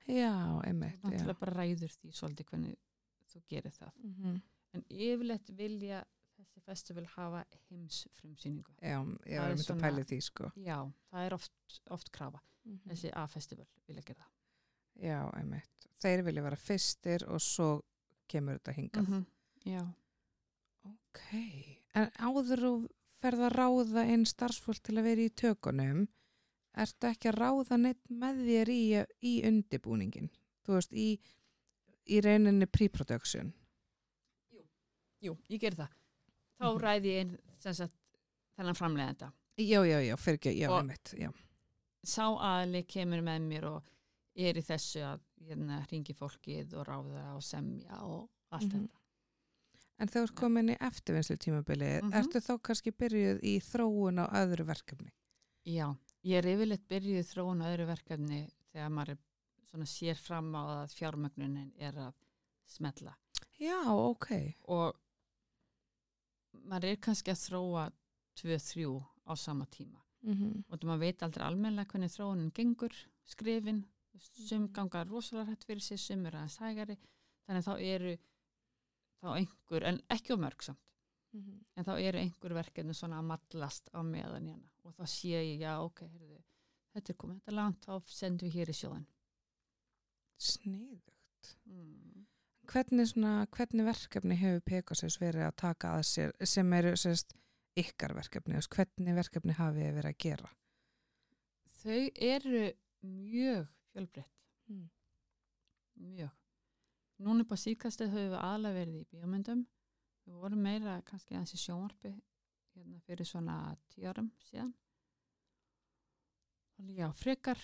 Já, 0.08 0.32
einmitt 0.66 0.96
já. 0.98 1.04
Náttúrulega 1.04 1.40
bara 1.44 1.54
ræður 1.60 1.94
því 2.00 2.14
svolítið 2.16 2.48
hvernig 2.50 2.78
þú 3.28 3.42
gerir 3.52 3.76
það. 3.76 3.92
Mhm. 4.08 4.38
En 4.74 4.84
yfirleitt 4.90 5.50
vilja 5.58 6.00
þessi 6.48 6.64
festival 6.66 7.06
hafa 7.16 7.44
heims 7.70 8.08
frumsýningu. 8.18 8.74
Já, 8.82 8.98
ég 9.28 9.40
var 9.42 9.54
myndið 9.54 9.72
að 9.74 9.82
pæli 9.82 10.04
því 10.08 10.20
sko 10.26 10.52
Já, 10.56 10.78
það 11.12 11.26
er 11.26 11.36
oft, 11.38 11.80
oft 11.92 12.12
krafa. 12.12 12.42
Mhm. 12.66 12.80
Þessi 12.92 13.12
A-festival 13.14 13.68
vilja 13.88 14.04
gera. 14.08 14.28
Já, 14.98 15.30
einmitt 15.38 15.88
Þeir 16.02 16.24
vilja 16.24 16.44
vera 16.46 16.56
fyrstir 16.56 17.24
og 17.28 17.42
svo 17.42 17.82
kemur 18.30 18.60
þetta 18.60 18.74
hingað 18.76 19.08
-hmm. 19.08 19.26
Já. 19.66 19.84
Ok, 20.88 21.22
en 21.96 22.12
áður 22.20 22.62
þú 22.64 22.74
ferð 23.22 23.42
að 23.48 23.56
ráða 23.58 24.04
inn 24.14 24.26
starfsfólk 24.26 24.84
til 24.84 24.98
að 24.98 25.04
vera 25.04 25.22
í 25.22 25.30
tökunum 25.30 26.08
ertu 26.74 27.08
ekki 27.08 27.30
að 27.30 27.40
ráða 27.42 27.78
neitt 27.78 28.10
með 28.10 28.44
þér 28.46 28.70
í, 28.70 29.06
í 29.22 29.34
undibúningin 29.48 30.30
þú 30.64 30.74
veist, 30.78 30.94
í, 30.94 31.20
í 32.06 32.22
rauninni 32.22 32.66
pre-production 32.66 33.54
Jú, 35.20 35.34
ég 35.50 35.60
ger 35.60 35.74
það. 35.74 35.94
Þá 36.58 36.68
ræði 36.82 37.12
ég 37.14 37.34
þennan 38.58 38.78
framleiðenda. 38.78 39.32
Já, 39.58 39.82
já, 39.86 40.00
já, 40.06 40.16
fyrir 40.22 40.38
ekki, 40.40 40.54
já, 40.60 40.70
einmitt. 40.78 41.14
Sá 42.08 42.24
aðli 42.30 42.84
kemur 42.88 43.22
með 43.26 43.42
mér 43.50 43.66
og 43.72 43.88
er 44.38 44.58
í 44.60 44.64
þessu 44.66 45.02
að 45.04 45.24
hérna, 45.48 45.80
ringi 45.92 46.14
fólkið 46.18 46.76
og 46.78 46.86
ráða 46.88 47.24
og 47.36 47.42
semja 47.44 48.00
og 48.06 48.30
allt 48.52 48.68
Mhm. 48.72 48.88
þetta. 48.88 49.00
En 50.00 50.08
þegar 50.08 50.22
þú 50.22 50.30
ert 50.30 50.36
komin 50.36 50.70
í 50.70 50.78
eftirvinnslu 50.80 51.38
tímabilið 51.38 52.02
Mhm. 52.04 52.14
ertu 52.14 52.40
þá 52.40 52.60
kannski 52.62 52.92
byrjuð 52.92 53.42
í 53.42 53.60
þróun 53.60 54.20
á 54.22 54.26
öðru 54.46 54.66
verkefni 54.66 55.12
Já, 55.66 55.96
ég 56.24 56.38
er 56.38 56.44
yfirleitt 56.56 56.88
byrjuð 56.88 57.26
þróun 57.34 57.64
á 57.66 57.68
öðru 57.74 57.88
verkefni 57.88 58.52
þegar 58.74 58.90
maður 58.94 59.10
er 59.10 59.18
svona 59.66 59.86
sér 59.86 60.16
fram 60.16 60.54
á 60.54 60.86
að 60.86 60.94
fjármögnunin 60.96 61.72
er 61.80 61.94
að 61.94 62.14
smetla 62.68 63.16
Já, 63.60 63.82
ok 63.90 64.56
og 64.68 64.96
maður 66.64 66.92
er 66.92 67.02
kannski 67.02 67.34
að 67.34 67.44
þróa 67.44 67.84
2-3 68.42 68.88
á 69.28 69.34
sama 69.36 69.66
tíma. 69.66 70.02
Mm 70.28 70.34
-hmm. 70.34 70.64
og 70.68 70.84
maður 70.84 71.00
veit 71.00 71.24
aldrei 71.24 71.46
almennilega 71.46 71.92
hvernig 71.92 72.12
þróunin 72.12 72.52
gengur, 72.52 72.94
skrifin 73.24 73.86
sum 74.18 74.68
ganga 74.74 75.04
rosalega 75.04 75.52
hætt 75.52 75.64
fyrir 75.64 75.82
sig 75.82 76.00
sum 76.00 76.26
eru 76.26 76.38
aðeins 76.38 76.58
hægari. 76.58 76.98
Þannig 77.46 77.62
að 77.62 77.68
þá 77.68 77.82
eru 77.82 78.18
þá 79.22 79.28
einhver, 79.36 79.84
en 79.84 80.02
ekki 80.10 80.34
á 80.34 80.38
mörg 80.38 80.64
samt. 80.64 80.84
En 81.76 81.86
þá 81.86 81.94
eru 82.00 82.20
einhver 82.20 82.54
verkefni 82.58 82.94
svona 82.98 83.20
að 83.20 83.30
mallast 83.32 83.90
á 83.94 84.00
meðan 84.02 84.48
hérna. 84.48 84.70
Og 84.84 84.96
þá 84.96 85.06
sé 85.12 85.36
ég, 85.36 85.60
já 85.62 85.74
ok, 85.84 86.02
heyrðu, 86.08 86.40
þetta 86.96 87.14
er 87.14 87.18
komið 87.22 87.40
þetta 87.40 87.56
langt, 87.60 87.86
þá 87.86 87.94
sendum 88.20 88.48
við 88.48 88.58
hér 88.58 88.72
í 88.72 88.78
sjóðan 88.80 89.08
Sniðugt. 90.38 91.54
Mm. 91.66 92.26
Hvernig, 92.72 93.08
svona, 93.12 93.34
hvernig 93.56 93.86
verkefni 93.88 94.38
hefur 94.40 94.64
Pegasus 94.66 95.18
verið 95.22 95.48
að 95.48 95.58
taka 95.62 95.94
að 95.98 96.06
sér 96.12 96.34
sem 96.46 96.74
eru 96.78 96.94
sérst, 97.00 97.36
ykkar 97.78 98.16
verkefni 98.18 98.60
hvernig 98.74 99.18
verkefni 99.18 99.56
hafið 99.58 99.94
verið 100.00 100.12
að 100.12 100.22
gera? 100.26 100.52
Þau 101.78 102.04
eru 102.28 102.64
mjög 103.06 103.68
fjölbreytt. 103.92 104.34
Mm. 104.68 104.90
mjög. 105.96 106.32
Núna 107.24 107.46
upp 107.46 107.54
á 107.56 107.58
síðkastið 107.58 108.12
höfum 108.14 108.32
við 108.34 108.42
aðlega 108.42 108.78
verið 108.78 108.98
í 108.98 109.06
bíómyndum. 109.12 109.62
Við 110.28 110.42
vorum 110.42 110.66
meira 110.68 110.98
kannski 111.08 111.38
aðeins 111.38 111.56
í 111.56 111.62
sjónvarpi 111.62 112.12
hérna 112.76 113.00
fyrir 113.08 113.26
svona 113.26 113.58
tíu 113.94 114.10
árum 114.10 114.28
síðan. 114.50 114.74
Já, 116.94 117.08
frekar 117.18 117.62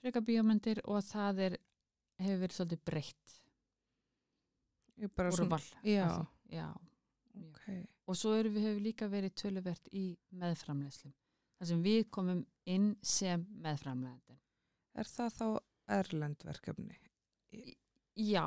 frekar 0.00 0.24
bíómyndir 0.24 0.80
og 0.88 1.02
það 1.04 1.42
er 1.48 1.56
hefur 2.22 2.40
verið 2.44 2.56
svolítið 2.56 2.84
breytt 2.88 3.34
úrval 5.02 5.68
já, 5.82 6.08
já, 6.52 6.68
ok 7.48 7.68
og 8.04 8.18
svo 8.20 8.34
erum 8.36 8.54
við 8.54 8.68
hefur 8.68 8.84
líka 8.84 9.10
verið 9.10 9.36
töluvert 9.40 9.92
í 9.92 10.06
meðframleðslum 10.30 11.14
þar 11.58 11.70
sem 11.72 11.84
við 11.84 12.08
komum 12.12 12.44
inn 12.68 12.92
sem 13.02 13.46
meðframleðandinn 13.64 14.40
Er 14.94 15.08
það 15.10 15.38
þá 15.38 15.46
erlend 15.98 16.44
verkefni? 16.46 16.98
Já, 18.14 18.46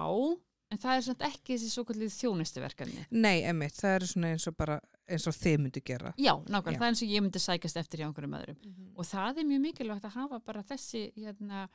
en 0.72 0.80
það 0.80 0.94
er 0.94 1.06
samt 1.08 1.26
ekki 1.28 1.56
þessi 1.56 1.72
svo 1.74 1.84
kallið 1.88 2.14
þjónustuverkefni. 2.16 3.08
Nei, 3.16 3.42
emitt, 3.50 3.76
það 3.80 3.96
eru 3.98 4.10
svona 4.12 4.32
eins 4.34 4.48
og 4.48 4.56
bara 4.60 4.78
eins 5.08 5.28
og 5.28 5.36
þið 5.36 5.58
myndu 5.64 5.84
gera. 5.88 6.14
Já, 6.20 6.34
nákvæmlega, 6.48 6.80
það 6.80 6.88
er 6.88 6.94
eins 6.94 7.04
og 7.04 7.12
ég 7.12 7.26
myndi 7.26 7.42
sækast 7.44 7.82
eftir 7.82 8.02
hjá 8.02 8.08
einhverjum 8.08 8.38
öðrum. 8.40 8.62
Og 8.96 9.08
það 9.08 9.42
er 9.42 9.50
mjög 9.50 9.64
mikilvægt 9.66 10.08
að 10.08 10.16
hafa 10.22 10.40
bara 10.48 10.64
þessi, 10.72 11.04
hérna, 11.18 11.66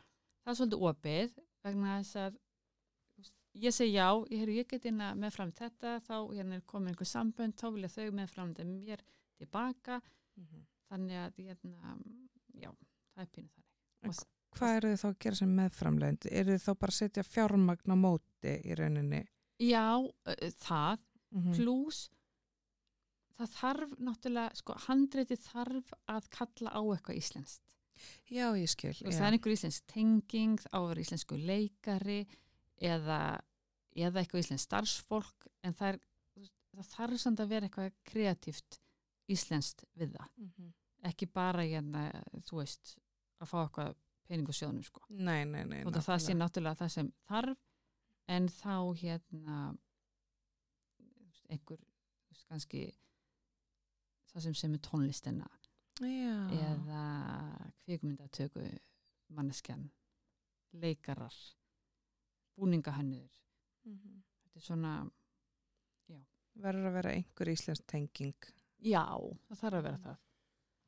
það 0.42 0.54
er 0.54 0.58
svolítið 0.61 0.87
opið 0.90 1.37
vegna 1.66 1.98
þess 2.00 2.20
að 2.24 2.40
ég 3.55 3.73
segi 3.75 3.93
já, 3.97 4.07
ég, 4.31 4.38
heyrðu, 4.41 4.55
ég 4.57 4.69
get 4.69 4.85
inn 4.88 5.01
að 5.05 5.19
meðfram 5.23 5.53
þetta, 5.53 6.01
þá 6.07 6.15
hérna 6.33 6.55
er 6.57 6.62
komin 6.67 6.88
einhver 6.93 7.07
sambönd, 7.09 7.55
þá 7.61 7.67
vilja 7.75 7.88
þau 7.88 8.11
meðfram 8.12 8.55
þetta 8.55 8.67
mér 8.69 9.03
tilbaka, 9.38 10.01
Mhm. 10.37 10.62
þannig 10.91 11.19
að, 11.27 11.37
hérna, 11.45 11.97
já, 12.55 12.71
það 13.15 13.23
er 13.23 13.27
pínu 13.37 13.49
þannig. 14.03 14.27
Hvað 14.53 14.77
eru 14.77 14.88
þið 14.93 15.01
þá 15.03 15.09
að 15.09 15.19
gera 15.19 15.35
sem 15.37 15.57
meðframlegend? 15.57 16.27
Eru 16.31 16.53
þið 16.57 16.65
þá 16.67 16.79
bara 16.79 16.93
að 16.93 16.99
setja 17.01 17.23
fjármagn 17.25 17.93
á 17.93 17.97
móti 17.97 18.53
í 18.65 18.75
rauninni? 18.77 19.27
Já, 19.59 20.11
það, 20.61 20.99
Mm 21.33 21.53
pluss 21.57 22.11
það 23.41 23.49
þarf 23.57 23.93
náttúrulega, 23.99 24.57
sko, 24.61 24.75
handreiti 24.87 25.37
þarf 25.41 25.93
að 26.09 26.27
kalla 26.31 26.71
á 26.77 26.81
eitthvað 26.93 27.17
íslenskt. 27.17 27.62
Já, 28.29 28.53
ég 28.57 28.69
skil. 28.69 28.93
Þú 28.93 29.07
veist, 29.09 29.19
það 29.21 29.27
er 29.29 29.37
einhver 29.38 29.53
íslensk 29.57 29.87
tenging, 29.87 30.59
á 30.73 30.77
að 30.79 30.88
vera 30.93 31.05
íslensku 31.07 31.38
leikari 31.41 32.27
eða, 32.83 33.18
eða 33.95 34.23
eitthvað 34.23 34.45
íslensk 34.45 34.66
starfsfólk 34.66 35.49
en 35.62 35.77
það, 35.79 35.99
er, 35.99 36.49
það 36.77 36.92
þarf 36.97 37.23
samt 37.23 37.42
að 37.42 37.53
vera 37.55 37.68
eitthvað 37.68 37.99
kreatíft 38.09 38.81
íslenskt 39.33 39.85
við 39.99 40.16
það. 40.16 40.33
Mhm. 40.47 40.73
Ekki 41.11 41.27
bara 41.35 41.64
hérna, 41.66 42.07
þú 42.47 42.61
veist, 42.61 42.97
að 43.42 43.51
fá 43.51 43.57
eitthvað 43.64 43.95
peningu 44.29 44.55
sjóðnum 44.55 44.85
sko. 44.87 45.03
Nei, 45.11 45.42
nei, 45.45 45.64
nei. 45.66 45.81
Og 45.87 45.97
það 45.99 46.21
sé 46.23 46.35
náttúrulega 46.37 46.79
það 46.85 46.92
sem 46.95 47.09
þarf 47.27 47.64
en 48.31 48.47
þá 48.49 48.77
hérna 49.01 49.57
einhver 51.51 51.83
kannski 52.49 52.85
það 54.33 54.47
sem 54.47 54.55
sem 54.61 54.77
er 54.77 54.83
tónlistina 54.85 55.49
Já. 56.01 56.37
eða 56.68 57.03
kvikmyndatöku 57.85 58.64
manneskjan 59.33 59.88
leikarar 60.73 61.35
búningahannur 62.59 63.31
Mhm. 63.85 64.23
þetta 64.45 64.57
er 64.57 64.62
svona, 64.69 65.11
Verður 66.62 66.91
að 66.91 66.97
vera 66.99 67.12
einhver 67.17 67.49
íslensk 67.49 67.87
tenging. 67.88 68.35
já, 68.85 69.05
það 69.49 69.61
þarf 69.62 69.79
að 69.79 69.83
vera 69.87 70.01
það 70.03 70.17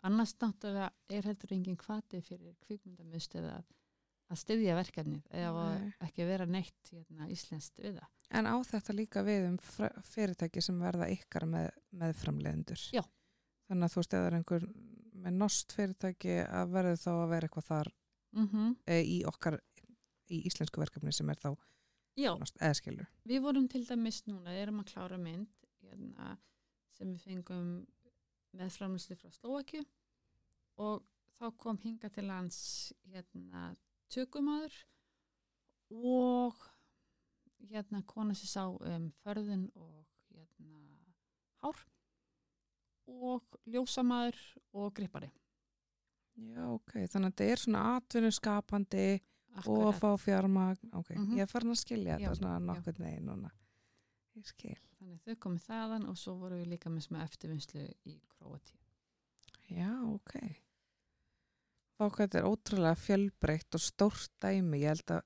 annars 0.05 0.35
náttúrulega 0.43 0.91
er 1.17 1.23
heldur 1.31 1.55
engin 1.57 1.77
hvati 1.81 2.21
fyrir 2.21 2.57
kvikmyndamiðstöð 2.67 3.47
að, 3.49 3.65
að 4.31 4.41
styðja 4.43 4.75
verkefnið 4.77 5.23
eða 5.33 5.65
ekki 6.05 6.27
vera 6.29 6.45
neitt 6.47 6.91
hérna, 6.93 7.29
íslenskt 7.33 7.81
við 7.81 7.97
það 7.97 8.11
En 8.31 8.47
á 8.51 8.55
þetta 8.61 8.95
líka 8.97 9.23
við 9.25 9.47
um 9.49 9.57
fyrirtæki 10.03 10.63
sem 10.65 10.79
verða 10.81 11.09
ykkar 11.13 11.45
með, 11.49 11.71
meðframlegendur? 11.93 12.81
Já. 12.93 13.03
Þannig 13.69 13.85
að 13.89 13.95
þú 13.95 14.21
er 14.21 14.37
einhver 14.39 14.65
með 15.25 15.37
nost 15.41 15.73
fyrirtæki 15.73 16.37
að 16.45 16.73
verður 16.77 17.01
þá 17.01 17.11
að 17.15 17.29
vera 17.33 17.49
eitthvað 17.49 17.69
þar 17.73 17.93
mm 18.35 18.77
e, 18.87 19.01
í 19.01 19.19
okkar, 19.25 19.61
í 20.33 20.41
íslensku 20.49 20.81
verkefni 20.81 21.13
sem 21.13 21.31
er 21.31 21.41
þá 21.41 21.55
Já, 22.15 22.31
nost, 22.39 22.59
eða 22.63 22.77
skilur. 22.79 23.07
Við 23.27 23.41
vorum 23.43 23.65
til 23.71 23.83
dæmis 23.89 24.21
núna, 24.29 24.53
erum 24.55 24.79
að 24.85 24.93
klára 24.93 25.19
mynd 25.19 25.51
hérna, 25.83 26.37
sem 26.95 27.11
við 27.11 27.25
fengum 27.27 27.73
með 28.55 28.71
framlýslu 28.77 29.17
frá 29.19 29.33
Slóakju 29.35 29.83
og 30.85 31.03
þá 31.41 31.49
kom 31.59 31.81
hinga 31.83 32.11
til 32.15 32.29
hans 32.31 32.59
hérna, 33.11 33.73
tökumadur 34.15 34.77
og 35.91 36.63
hérna 37.67 38.05
kona 38.07 38.35
sem 38.39 38.51
sá 38.51 38.69
um 38.71 39.11
förðun 39.25 39.67
og 39.75 40.07
hérna 40.31 40.85
hár 41.65 41.83
og 43.11 43.59
ljósamaður 43.67 44.39
og 44.73 44.95
grippari. 44.95 45.33
Já, 46.35 46.63
ok. 46.71 46.95
Þannig 47.11 47.31
að 47.31 47.33
þetta 47.33 47.51
er 47.51 47.63
svona 47.63 47.83
atvinnuskapandi 49.55 49.71
og 49.71 49.87
að 49.87 49.95
Akkurat. 49.95 50.01
fá 50.01 50.25
fjármagn. 50.25 50.91
Ok, 50.95 51.11
Mhm. 51.17 51.35
ég 51.37 51.41
er 51.43 51.47
farin 51.47 51.71
að 51.71 51.81
skilja 51.85 52.19
Já, 52.19 52.29
þetta 52.85 52.99
veginn 53.05 53.27
núna. 53.27 53.51
Ég 54.37 54.47
skil. 54.47 54.77
Þannig 54.99 55.21
þau 55.25 55.35
komið 55.37 55.65
þaðan 55.69 56.09
og 56.09 56.17
svo 56.17 56.35
vorum 56.39 56.59
við 56.65 56.69
líka 56.73 56.91
með 56.91 57.07
smá 57.09 57.23
eftirvinnslu 57.23 57.95
í 58.07 58.21
Króatíu. 58.35 58.79
Já, 59.71 59.91
ok. 60.15 60.33
Fá 61.99 62.09
hvað 62.11 62.25
þetta 62.27 62.39
er 62.41 62.49
ótrúlega 62.51 62.99
fjölbreytt 62.99 63.75
og 63.75 63.81
stórt 63.81 64.31
dæmi. 64.43 64.81
Ég 64.83 64.89
held 64.89 65.13
að, 65.15 65.23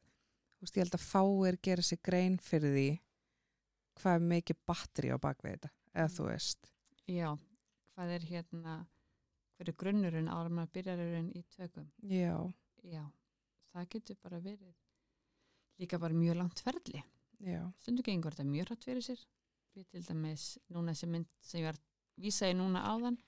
veist, 0.61 0.75
ég 0.77 0.85
held 0.85 0.97
að 0.99 1.07
fáir 1.09 1.59
gera 1.63 1.83
sér 1.83 2.03
grein 2.05 2.37
fyrir 2.39 2.75
því 2.75 3.01
hvað 3.99 4.15
er 4.15 4.27
mikið 4.29 4.57
batteri 4.69 5.09
á 5.11 5.19
bakvið 5.19 5.55
þetta, 5.57 5.71
eða 5.95 6.13
þú 6.19 6.27
veist. 6.29 6.69
Já, 7.09 7.31
hvað 7.97 8.13
er 8.15 8.27
hérna, 8.29 8.75
hver 9.57 9.69
er 9.69 9.79
grunnurinn 9.81 10.29
ára 10.29 10.49
maður 10.53 10.73
byrjarurinn 10.77 11.33
í 11.35 11.43
tökum? 11.57 11.89
Já, 12.03 12.53
Já, 12.85 13.03
það 13.73 13.89
getur 13.95 14.19
bara 14.23 14.41
verið 14.45 14.75
líka 15.79 15.99
bara 16.03 16.17
mjög 16.17 16.39
langt 16.41 16.63
ferli. 16.65 17.03
Stundu 17.79 18.03
gengur 18.07 18.35
þetta 18.35 18.49
mjög 18.49 18.71
hratt 18.71 18.87
fyrir 18.89 19.05
sér. 19.05 19.21
Við 19.77 19.91
til 19.93 20.03
dæmis, 20.09 20.47
núna 20.75 20.95
þessi 20.95 21.11
mynd 21.13 21.29
sem 21.45 21.61
ég 21.61 21.69
var 21.69 21.79
vísaði 22.19 22.57
núna 22.59 22.83
áðan, 22.89 23.19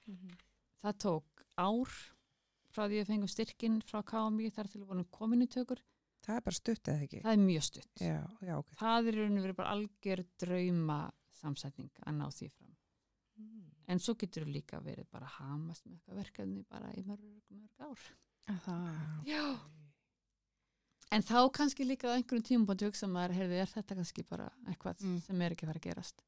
það 0.82 0.96
tók 1.04 1.44
ár 1.60 1.92
frá 2.70 2.86
því 2.88 3.02
að 3.02 3.10
fengum 3.12 3.30
styrkin 3.30 3.78
frá 3.86 4.00
KMI 4.06 4.50
þar 4.54 4.70
til 4.72 4.80
við 4.80 4.88
vorum 4.90 5.06
komin 5.14 5.44
í 5.46 5.48
tökur. 5.50 5.82
Það 6.20 6.36
er 6.36 6.44
bara 6.48 6.58
stutt 6.58 6.90
eða 6.90 7.04
ekki? 7.06 7.20
Það 7.24 7.36
er 7.36 7.44
mjög 7.44 7.64
stutt. 7.68 8.02
Já, 8.02 8.18
já, 8.44 8.54
ok. 8.58 8.74
Það 8.80 9.06
er 9.06 9.16
í 9.16 9.22
raun 9.22 9.38
og 9.38 9.44
verið 9.46 9.58
bara 9.60 9.76
algjör 9.76 10.24
drauma 10.42 10.98
samsetning 11.40 12.02
að 12.04 12.18
ná 12.18 12.26
því 12.34 12.50
fram. 12.56 12.74
En 13.90 14.02
svo 14.02 14.14
getur 14.20 14.44
þú 14.44 14.52
líka 14.54 14.82
verið 14.84 15.06
bara 15.10 15.26
að 15.30 15.38
hamast 15.38 15.86
með 15.88 16.18
verkefni 16.18 16.64
bara 16.68 16.90
í 16.94 17.02
mörg, 17.06 17.24
mörg 17.54 17.86
ár. 17.86 18.04
Það. 18.66 18.98
Já. 19.30 19.44
En 21.10 21.22
þá 21.26 21.50
kannski 21.52 21.84
líka 21.84 22.06
á 22.06 22.14
einhverjum 22.14 22.44
tímubóndi 22.46 22.86
hugsa 22.86 23.06
maður, 23.10 23.34
heyrðu, 23.34 23.56
er 23.64 23.66
þetta 23.66 23.94
kannski 23.98 24.22
bara 24.28 24.50
eitthvað 24.68 25.00
Mm. 25.02 25.20
sem 25.26 25.40
er 25.42 25.50
ekki 25.56 25.66
að 25.66 25.72
fara 25.72 25.80
að 25.80 25.88
gerast. 25.88 26.22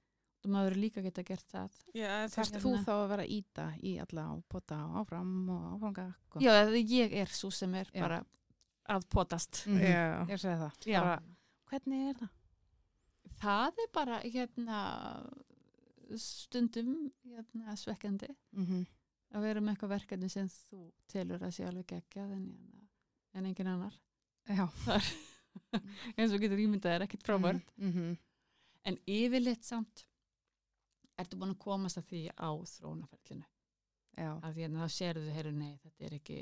Og 0.44 0.50
maður 0.50 0.74
líka 0.76 1.02
geta 1.02 1.22
gert 1.22 1.46
það. 1.52 1.70
Já, 1.94 2.26
Þarf 2.28 2.50
þú 2.58 2.70
hérna- 2.72 2.84
þá 2.84 2.92
að 2.96 3.08
vera 3.12 3.26
íta 3.26 3.66
í 3.82 3.92
alla 4.02 4.24
og 4.32 4.42
pota 4.48 4.74
og 4.84 4.96
áfram 5.06 5.48
og 5.50 5.62
áframgak 5.76 6.14
og... 6.36 6.42
Já, 6.42 6.50
eða 6.64 6.82
ég 6.90 7.12
er 7.12 7.26
svo 7.26 7.50
sem 7.52 7.74
er 7.74 7.86
Já. 7.94 8.00
bara 8.00 8.24
að 8.90 9.06
potast. 9.08 9.62
Mhm. 9.68 9.78
Já. 9.80 10.26
Ég 10.26 10.38
segi 10.40 10.58
það. 10.58 11.00
Bara, 11.00 11.22
hvernig 11.70 12.08
er 12.08 12.14
það? 12.14 12.28
Það 13.42 13.72
er 13.78 13.88
bara 13.92 14.18
hérna 14.20 14.80
stundum 16.18 17.10
hérna, 17.24 17.76
svekkjandi 17.76 18.28
Mm 18.56 18.66
-hmm. 18.66 18.86
að 19.34 19.40
vera 19.42 19.60
með 19.60 19.70
eitthvað 19.76 19.88
verkefni 19.94 20.28
sem 20.30 20.48
þú 20.48 20.92
telur 21.08 21.38
að 21.42 21.50
sé 21.54 21.64
alveg 21.66 21.86
geggjað 21.86 22.32
en, 22.32 22.46
hérna, 22.58 22.88
en 23.34 23.46
engin 23.46 23.66
annar. 23.66 23.94
Já. 24.48 24.66
eins 26.18 26.32
og 26.32 26.42
getur 26.42 26.60
ímyndað 26.60 26.96
er 26.96 27.06
ekkit 27.06 27.26
frábært. 27.26 27.74
Mm 27.76 27.92
-hmm. 27.92 28.16
En 28.84 28.98
yfirleitt 29.06 29.64
samt 29.64 30.06
ertu 31.18 31.36
búin 31.36 31.54
að 31.54 31.58
komast 31.58 31.98
að 31.98 32.08
því 32.10 32.22
á 32.34 32.50
þróunaferlinu. 32.74 33.46
Já. 34.16 34.32
Að 34.42 34.54
því 34.54 34.64
að 34.64 34.78
þá 34.80 34.88
sérðu 34.88 35.26
þau, 35.26 35.34
heyrðu, 35.36 35.52
nei, 35.52 35.78
þetta 35.82 36.04
er 36.04 36.14
ekki 36.14 36.38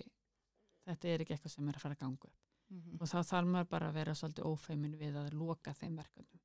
þetta 0.84 1.08
er 1.08 1.20
ekki 1.20 1.34
eitthvað 1.34 1.52
sem 1.54 1.68
er 1.68 1.78
að 1.78 1.84
fara 1.84 1.94
að 1.94 2.04
ganga 2.04 2.30
upp. 2.30 2.38
Mm 2.70 3.00
Og 3.00 3.08
þá 3.08 3.18
þarf 3.22 3.48
maður 3.48 3.68
bara 3.68 3.88
að 3.88 3.94
vera 3.94 4.14
svolítið 4.14 4.46
ófeimin 4.46 4.98
við 4.98 5.16
að 5.16 5.32
loka 5.34 5.74
þeim 5.74 5.96
verkefnum. 5.96 6.40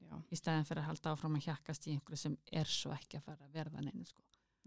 Já. 0.00 0.22
Í 0.30 0.36
staðin 0.36 0.66
fyrir 0.68 0.82
að 0.82 0.88
halda 0.90 1.12
áfram 1.12 1.36
að 1.36 1.44
hjakkast 1.46 1.86
í 1.86 1.92
einhverju 1.94 2.16
sem 2.16 2.36
er 2.52 2.66
svo 2.66 2.92
ekki 2.92 3.16
að 3.16 3.24
fara 3.24 3.44
að 3.46 3.52
verða 3.52 3.80
neina, 3.80 4.04
sko. 4.04 4.22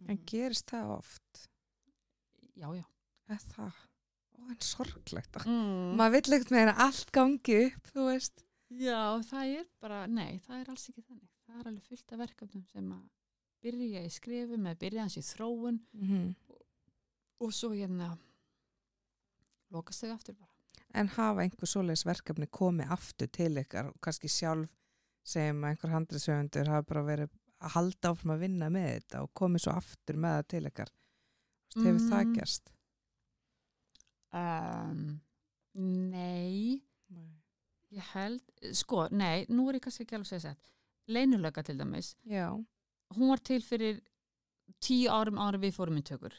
En 0.07 0.19
gerist 0.25 0.69
það 0.71 0.93
oft? 0.97 1.49
Já, 2.55 2.67
já. 2.75 2.85
Eða 3.29 3.39
það? 3.53 3.81
En 4.49 4.57
sorglegt. 4.59 5.37
Mm. 5.45 5.95
Maður 5.99 6.11
vill 6.17 6.33
ekkert 6.37 6.51
meira 6.51 6.73
að 6.75 6.81
allt 6.87 7.11
gangi 7.15 7.57
upp, 7.67 7.87
þú 7.93 8.05
veist. 8.09 8.43
Já, 8.73 9.21
það 9.29 9.51
er 9.59 9.65
bara, 9.81 10.07
nei, 10.07 10.39
það 10.47 10.59
er 10.61 10.69
alls 10.73 10.89
ekki 10.89 11.01
þannig. 11.07 11.29
Það 11.47 11.59
er 11.59 11.67
alveg 11.69 11.83
fullt 11.89 12.11
af 12.15 12.19
verkefnum 12.23 12.63
sem 12.71 12.91
að 12.91 13.03
byrja 13.63 14.01
í 14.03 14.09
skrifum 14.11 14.65
eða 14.67 14.79
byrja 14.81 15.01
hans 15.05 15.17
í 15.17 15.21
þróun 15.21 15.79
Mm 15.93 16.07
-hmm. 16.09 16.35
og 17.39 17.53
svo 17.53 17.69
hérna 17.73 18.17
lokast 19.73 20.03
þau 20.03 20.13
aftur 20.15 20.35
bara. 20.39 20.49
En 20.93 21.07
hafa 21.07 21.41
einhver 21.41 21.67
svoleiðis 21.69 22.05
verkefni 22.05 22.47
komið 22.47 22.91
aftur 22.91 23.27
til 23.33 23.57
ykkar 23.57 23.85
og 23.89 23.95
kannski 24.01 24.29
sjálf 24.29 24.69
sem 25.23 25.63
einhver 25.63 25.89
handriðsöfundur 25.89 26.67
hafa 26.69 26.83
bara 26.89 27.03
verið 27.07 27.29
að 27.63 27.69
halda 27.77 28.09
áfram 28.11 28.35
að 28.35 28.39
vinna 28.39 28.69
með 28.69 28.89
þetta 28.93 29.21
og 29.23 29.31
komið 29.33 29.63
svo 29.65 29.71
aftur 29.71 30.15
með 30.15 30.35
það 30.37 30.47
til 30.47 30.65
ykkar. 30.69 30.89
Hefur 31.75 31.99
það 32.09 32.23
Mm. 32.25 32.33
gerst? 32.35 32.69
Um, 34.33 35.19
nei, 35.77 36.79
Nei. 37.13 37.27
ég 37.93 38.07
held, 38.13 38.41
sko, 38.73 39.07
nei, 39.13 39.45
nú 39.49 39.67
er 39.69 39.77
ég 39.77 39.83
kannski 39.85 40.05
ekki 40.07 40.17
alveg 40.17 40.29
að 40.29 40.31
segja 40.33 40.47
sett. 40.53 40.69
Leinulöka 41.13 41.63
til 41.67 41.77
dæmis, 41.77 42.13
Já. 42.25 42.47
hún 43.17 43.29
var 43.29 43.41
til 43.45 43.61
fyrir 43.61 43.99
tíu 44.81 45.09
árum 45.11 45.37
ára 45.43 45.59
við 45.59 45.75
fórum 45.75 45.97
í 45.99 46.03
tökur 46.07 46.33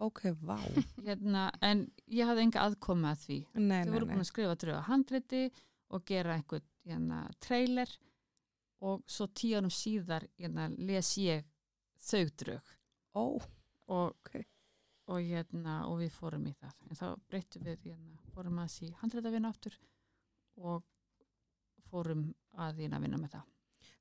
ok, 0.00 0.22
vá 0.42 0.56
hérna, 1.06 1.50
en 1.62 1.84
ég 2.10 2.26
hafði 2.26 2.46
enga 2.46 2.64
aðkomi 2.66 3.08
að 3.10 3.20
því 3.24 3.38
nei, 3.60 3.82
þau 3.84 3.92
voru 3.94 4.06
nei. 4.08 4.14
búin 4.14 4.24
að 4.24 4.28
skrifa 4.30 4.56
dröga 4.62 4.80
handriti 4.88 5.42
og 5.94 6.04
gera 6.08 6.34
einhvern 6.38 6.66
hérna, 6.88 7.20
trailer 7.44 7.92
og 8.80 9.02
svo 9.10 9.28
tíu 9.36 9.58
árum 9.60 9.70
síðar 9.74 10.26
hérna, 10.40 10.68
les 10.78 11.12
ég 11.20 11.44
þau 12.10 12.24
drög 12.42 12.74
ó, 13.14 13.22
og, 13.22 13.48
Ok. 13.90 14.36
Og, 15.10 15.20
hérna, 15.26 15.76
og 15.90 15.98
við 16.00 16.12
fórum 16.14 16.44
í 16.46 16.52
það. 16.60 16.74
En 16.90 16.98
þá 17.00 17.06
breyttum 17.30 17.64
við 17.66 17.86
hérna, 17.90 18.18
fórum 18.34 18.60
að 18.62 18.68
sí 18.76 18.90
handritavinna 19.02 19.50
aftur 19.50 19.76
og 20.60 20.84
fórum 21.90 22.28
að 22.60 22.82
hérna, 22.84 23.00
vinna 23.02 23.18
með 23.18 23.34
það. 23.36 23.48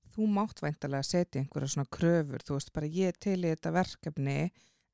Þú 0.09 0.25
mátt 0.33 0.61
væntalega 0.65 1.05
setja 1.05 1.41
einhverja 1.43 1.69
svona 1.73 1.89
kröfur, 1.93 2.41
þú 2.45 2.55
veist, 2.57 2.71
bara 2.73 2.87
ég 2.89 3.17
til 3.21 3.37
í 3.45 3.49
þetta 3.53 3.71
verkefni 3.75 4.37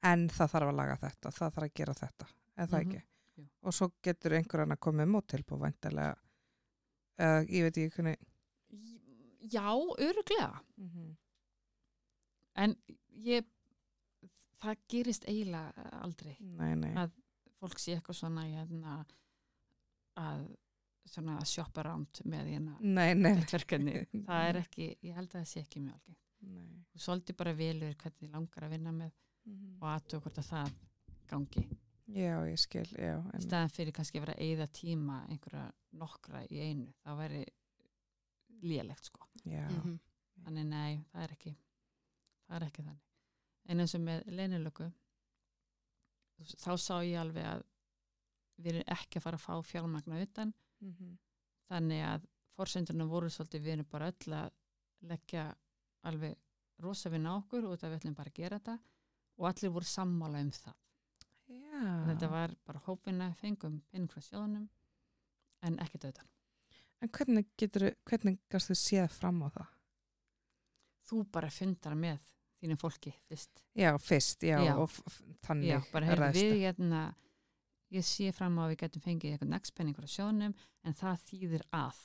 en 0.05 0.25
það 0.29 0.51
þarf 0.53 0.69
að 0.71 0.75
laga 0.79 0.97
þetta, 1.01 1.31
það 1.31 1.53
þarf 1.55 1.67
að 1.67 1.75
gera 1.79 1.93
þetta 2.01 2.27
eða 2.55 2.67
það 2.71 2.79
Mhm, 2.83 2.91
ekki? 2.91 3.01
jú. 3.37 3.45
og 3.63 3.73
svo 3.73 3.87
getur 4.03 4.35
einhverjan 4.37 4.71
að 4.75 4.79
koma 4.79 5.03
með 5.03 5.11
mótilbú 5.15 5.57
væntalega 5.59 6.15
eða 7.17 7.45
ég 7.49 7.63
veit 7.63 7.77
ekki 7.77 7.95
hvernig 7.95 8.17
Já, 9.45 9.71
öruglega 9.99 10.59
mm 10.77 10.89
-hmm. 10.89 11.15
en 12.55 12.75
ég 13.11 13.45
það 14.63 14.77
gerist 14.89 15.25
eiginlega 15.27 15.89
aldrei. 16.01 16.35
Nei, 16.39 16.75
nei, 16.75 16.93
Að- 16.95 17.15
fólk 17.59 17.79
sé 17.79 17.95
eitthvað 17.97 18.15
svona 18.19 18.43
hérna, 18.45 19.05
að 20.21 20.45
svona 21.05 21.35
að 21.39 21.47
shoppa 21.51 21.83
rámt 21.85 22.21
með 22.25 22.47
hérna 22.53 22.75
nei, 22.81 23.13
nei, 23.13 23.31
eitt 23.37 23.51
verkefni, 23.53 23.93
það 24.27 24.47
er 24.49 24.59
ekki 24.63 24.87
ég 25.05 25.13
held 25.15 25.29
að 25.29 25.39
það 25.41 25.49
sé 25.51 25.61
ekki 25.61 25.81
mjög 25.85 26.15
nei. 26.45 26.85
þú 26.93 27.01
svolítið 27.05 27.37
bara 27.41 27.53
velur 27.59 27.95
hvernig 28.01 28.31
langar 28.33 28.65
að 28.67 28.75
vinna 28.77 28.91
með 29.03 29.11
Mhm. 29.45 29.75
og 29.77 29.89
aðtöku 29.91 30.23
hvort 30.25 30.37
að 30.41 30.47
það 30.49 30.69
gangi. 31.29 31.61
Já, 32.09 32.33
ég 32.49 32.57
skil, 32.57 32.87
já 32.97 33.11
í 33.21 33.33
en, 33.35 33.41
staðan 33.45 33.69
fyrir 33.75 33.93
kannski 33.93 34.17
að 34.17 34.23
vera 34.25 34.33
að 34.33 34.41
eyða 34.47 34.65
tíma 34.73 35.17
einhverja 35.29 35.65
nokkra 36.01 36.41
í 36.49 36.57
einu 36.65 36.87
það 37.05 37.19
væri 37.19 37.43
lélegt 38.65 39.05
sko. 39.05 39.27
Já, 39.45 39.67
Mhm. 39.69 39.99
þannig 40.45 40.65
nei, 40.65 41.05
það 41.13 41.21
er 41.27 41.33
ekki 41.35 41.53
það 42.49 42.55
er 42.57 42.65
ekki 42.71 42.83
þannig 42.87 43.03
en 43.65 43.81
eins 43.81 43.95
og 43.97 44.03
með 44.05 44.27
leynilöku 44.37 44.87
þá 46.61 46.71
sá 46.77 46.95
ég 47.05 47.19
alveg 47.19 47.47
að 47.47 47.63
við 48.61 48.71
erum 48.71 48.93
ekki 48.95 49.19
að 49.19 49.25
fara 49.25 49.39
að 49.39 49.45
fá 49.45 49.69
fjármagna 49.71 50.21
utan. 50.21 50.53
Mhm. 50.81 51.17
þannig 51.65 52.01
að 52.05 52.25
forsendurinn 52.55 53.09
voru 53.09 53.29
svolítið 53.29 53.61
við 53.61 53.73
erum 53.73 53.87
bara 53.89 54.07
öll 54.11 54.33
að 54.37 54.51
leggja 55.01 55.45
alveg 56.03 56.35
rosa 56.79 57.09
vinna 57.09 57.33
á 57.33 57.39
okkur 57.39 57.65
og 57.65 57.79
við 57.81 57.95
ætlum 57.97 58.15
bara 58.15 58.29
að 58.29 58.37
gera 58.37 58.59
þetta. 58.59 58.79
Og 59.37 59.47
allir 59.49 59.71
voru 59.71 59.85
sammála 59.85 60.41
um 60.41 60.51
það. 60.51 60.75
Já. 61.47 62.05
þetta 62.07 62.29
var 62.29 62.55
bara 62.65 62.79
hópina, 62.85 63.33
fengum 63.35 63.81
pening 63.91 64.09
frá 64.09 64.21
sjóðunum 64.21 64.69
en 65.61 65.77
ekki 65.79 65.99
döðan 66.01 66.29
en 67.05 67.11
hvernig 67.13 67.49
getur, 67.59 67.91
hvernig 68.07 68.39
gast 68.49 68.71
þið 68.71 68.79
séð 68.81 69.09
fram 69.13 69.43
á 69.45 69.47
það? 69.53 69.73
Þú 71.05 71.19
bara 71.35 71.51
fundar 71.53 71.97
með 71.99 72.31
þínu 72.65 72.77
fólki 72.81 73.13
fyrst 73.29 73.61
já, 73.77 73.91
fyrst, 74.01 74.43
já, 74.43 74.57
Já. 74.65 74.73
og 74.81 74.91
þannig 75.47 75.69
Já, 75.71 75.79
bara 75.93 76.15
ræðst 76.19 76.41
við 76.41 76.51
það. 76.51 76.61
hérna, 76.65 77.01
ég 77.95 78.05
sé 78.09 78.31
fram 78.35 78.57
á 78.59 78.61
að 78.65 78.71
við 78.73 78.79
getum 78.83 79.01
fengið 79.05 79.31
eitthvað 79.35 79.53
nextpenningur 79.55 80.07
á 80.09 80.15
sjónum 80.15 80.55
en 80.83 80.93
það 80.99 81.23
þýðir 81.29 81.65
að 81.71 81.99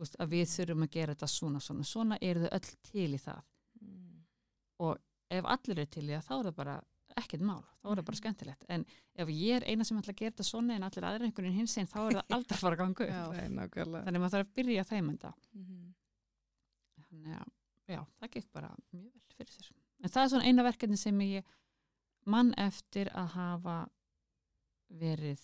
veist, 0.00 0.16
að 0.20 0.30
við 0.32 0.46
þurfum 0.54 0.84
að 0.86 0.90
gera 0.96 1.14
þetta 1.16 1.28
svona, 1.28 1.60
svona, 1.60 1.84
svona 1.84 2.16
eru 2.22 2.44
þau 2.46 2.52
öll 2.60 2.70
til 2.92 3.08
í 3.14 3.18
það 3.20 3.42
Mm. 3.80 4.96
ef 5.30 5.44
allir 5.44 5.78
eru 5.78 5.86
til 5.92 6.02
í 6.08 6.12
það 6.12 6.24
þá 6.26 6.32
er 6.38 6.44
það 6.50 6.54
bara 6.56 6.74
ekkert 7.20 7.42
mál, 7.44 7.62
þá 7.82 7.86
er 7.90 7.96
það 8.00 8.06
bara 8.10 8.18
skemmtilegt 8.22 8.64
en 8.68 8.84
ef 9.16 9.28
ég 9.32 9.56
er 9.56 9.64
eina 9.68 9.84
sem 9.84 9.98
ætla 10.00 10.12
að 10.14 10.20
gera 10.20 10.32
þetta 10.34 10.46
svona 10.48 10.74
en 10.76 10.82
allir 10.86 11.06
aðrir 11.08 11.26
einhvern 11.28 11.46
veginn 11.48 11.58
hins 11.60 11.76
einn 11.80 11.88
þá 11.90 11.98
er 12.06 12.16
það 12.18 12.34
aldrei 12.36 12.56
að 12.56 12.60
fara 12.60 12.76
að 12.76 12.80
ganga 12.82 13.06
upp 13.06 13.34
þannig 13.40 13.72
að 13.80 14.20
maður 14.20 14.34
þarf 14.34 14.46
að 14.46 14.54
byrja 14.60 14.84
þeim 14.90 15.08
enda 15.14 15.32
Mhm. 15.54 15.94
þannig 17.10 17.36
að 17.40 17.48
já, 17.90 18.00
það 18.20 18.34
gekk 18.36 18.52
bara 18.56 18.74
mjög 18.92 19.12
vel 19.38 19.46
fyrir 19.50 19.54
sér 19.56 19.72
en 20.00 20.12
það 20.12 20.22
er 20.22 20.30
svona 20.32 20.50
eina 20.50 20.66
verkefni 20.66 20.98
sem 21.00 21.24
ég 21.26 21.56
mann 22.30 22.52
eftir 22.60 23.10
að 23.16 23.34
hafa 23.34 23.78
verið 25.00 25.42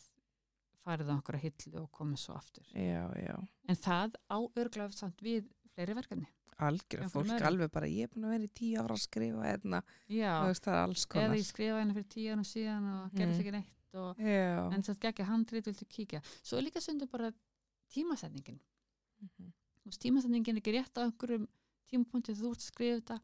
farið 0.86 1.10
á 1.10 1.14
einhverja 1.16 1.42
hillu 1.42 1.82
og 1.82 1.90
komið 1.94 2.22
svo 2.22 2.36
aftur. 2.38 2.66
Já, 2.76 3.04
já, 3.18 3.34
en 3.66 3.78
það 3.82 4.16
á 4.30 4.38
örglega 4.38 4.94
samt 4.94 5.22
við 5.24 5.48
fleiri 5.74 5.96
verkefni. 5.98 6.28
Algjör 6.56 7.02
Einhverjum 7.04 7.12
fólk 7.12 7.32
öðrum. 7.34 7.46
alveg 7.50 7.72
bara, 7.74 7.88
ég 7.92 8.06
er 8.06 8.12
búin 8.14 8.26
að 8.28 8.32
vera 8.32 8.46
í 8.46 8.52
tíu 8.56 8.76
ára 8.80 8.94
að 8.96 9.02
skrifa 9.02 9.42
hérna, 9.44 9.80
já, 10.08 10.30
er 10.48 10.60
eða 11.20 11.36
ég 11.36 11.48
skrifa 11.50 11.80
hérna 11.82 11.96
fyrir 11.98 12.08
tíu 12.14 12.30
ára 12.32 12.46
síðan 12.48 12.86
og 12.94 13.18
gerði 13.18 13.42
ekki 13.42 13.52
neitt 13.58 13.98
og, 14.00 14.22
já, 14.24 14.54
en 14.72 14.86
það 14.86 15.02
geggja 15.02 15.26
handrið, 15.28 15.68
viltu 15.68 15.88
kíkja. 15.98 16.22
Svo 16.40 16.56
er 16.56 16.64
líka 16.64 16.80
sundur 16.80 17.10
bara 17.12 17.32
tímasetningin. 17.92 18.60
Mhm. 19.20 19.52
þú 19.82 19.90
veist, 19.90 20.00
tímasetningin 20.00 20.56
er 20.56 20.62
ekki 20.62 20.76
rétt 20.78 20.96
á 20.96 21.04
einhverjum 21.04 21.44
tímapunkti 21.90 22.34
þegar 22.34 22.42
þú 22.44 22.50
ert 22.52 22.62
að 22.62 22.68
skrifa 22.70 22.98
þetta 23.00 23.18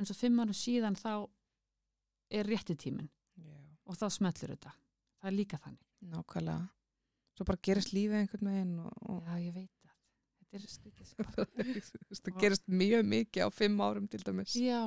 en 0.00 0.06
svo 0.08 0.14
fimm 0.20 0.40
ára 0.44 0.56
síðan 0.56 0.96
þá 1.00 1.12
er 2.30 2.46
rétti 2.46 2.76
tíminn. 2.78 3.10
Já, 3.40 3.58
og 3.86 3.96
þá 4.00 4.06
smellur 4.16 4.54
þetta. 4.54 4.72
Það 5.20 5.30
er 5.30 5.36
líka 5.36 5.58
þannig. 5.60 5.86
Nákvæmlega. 6.10 6.68
Svo 7.36 7.44
bara 7.48 7.62
gerist 7.66 7.92
lífið 7.92 8.18
einhvern 8.20 8.50
veginn 8.50 8.78
og, 8.84 8.96
og 9.10 9.28
já 9.28 9.36
ég 9.44 9.54
veit 9.54 9.76
það. 9.80 9.94
Þetta 10.40 10.58
er 10.58 10.72
skrítið 10.74 11.10
sko. 11.10 11.24
Það 12.24 12.40
gerist 12.42 12.66
mjög 12.68 13.06
mikið 13.14 13.46
á 13.46 13.48
fimm 13.52 13.80
árum 13.84 14.08
til 14.10 14.22
dæmis. 14.26 14.56
Já 14.58 14.80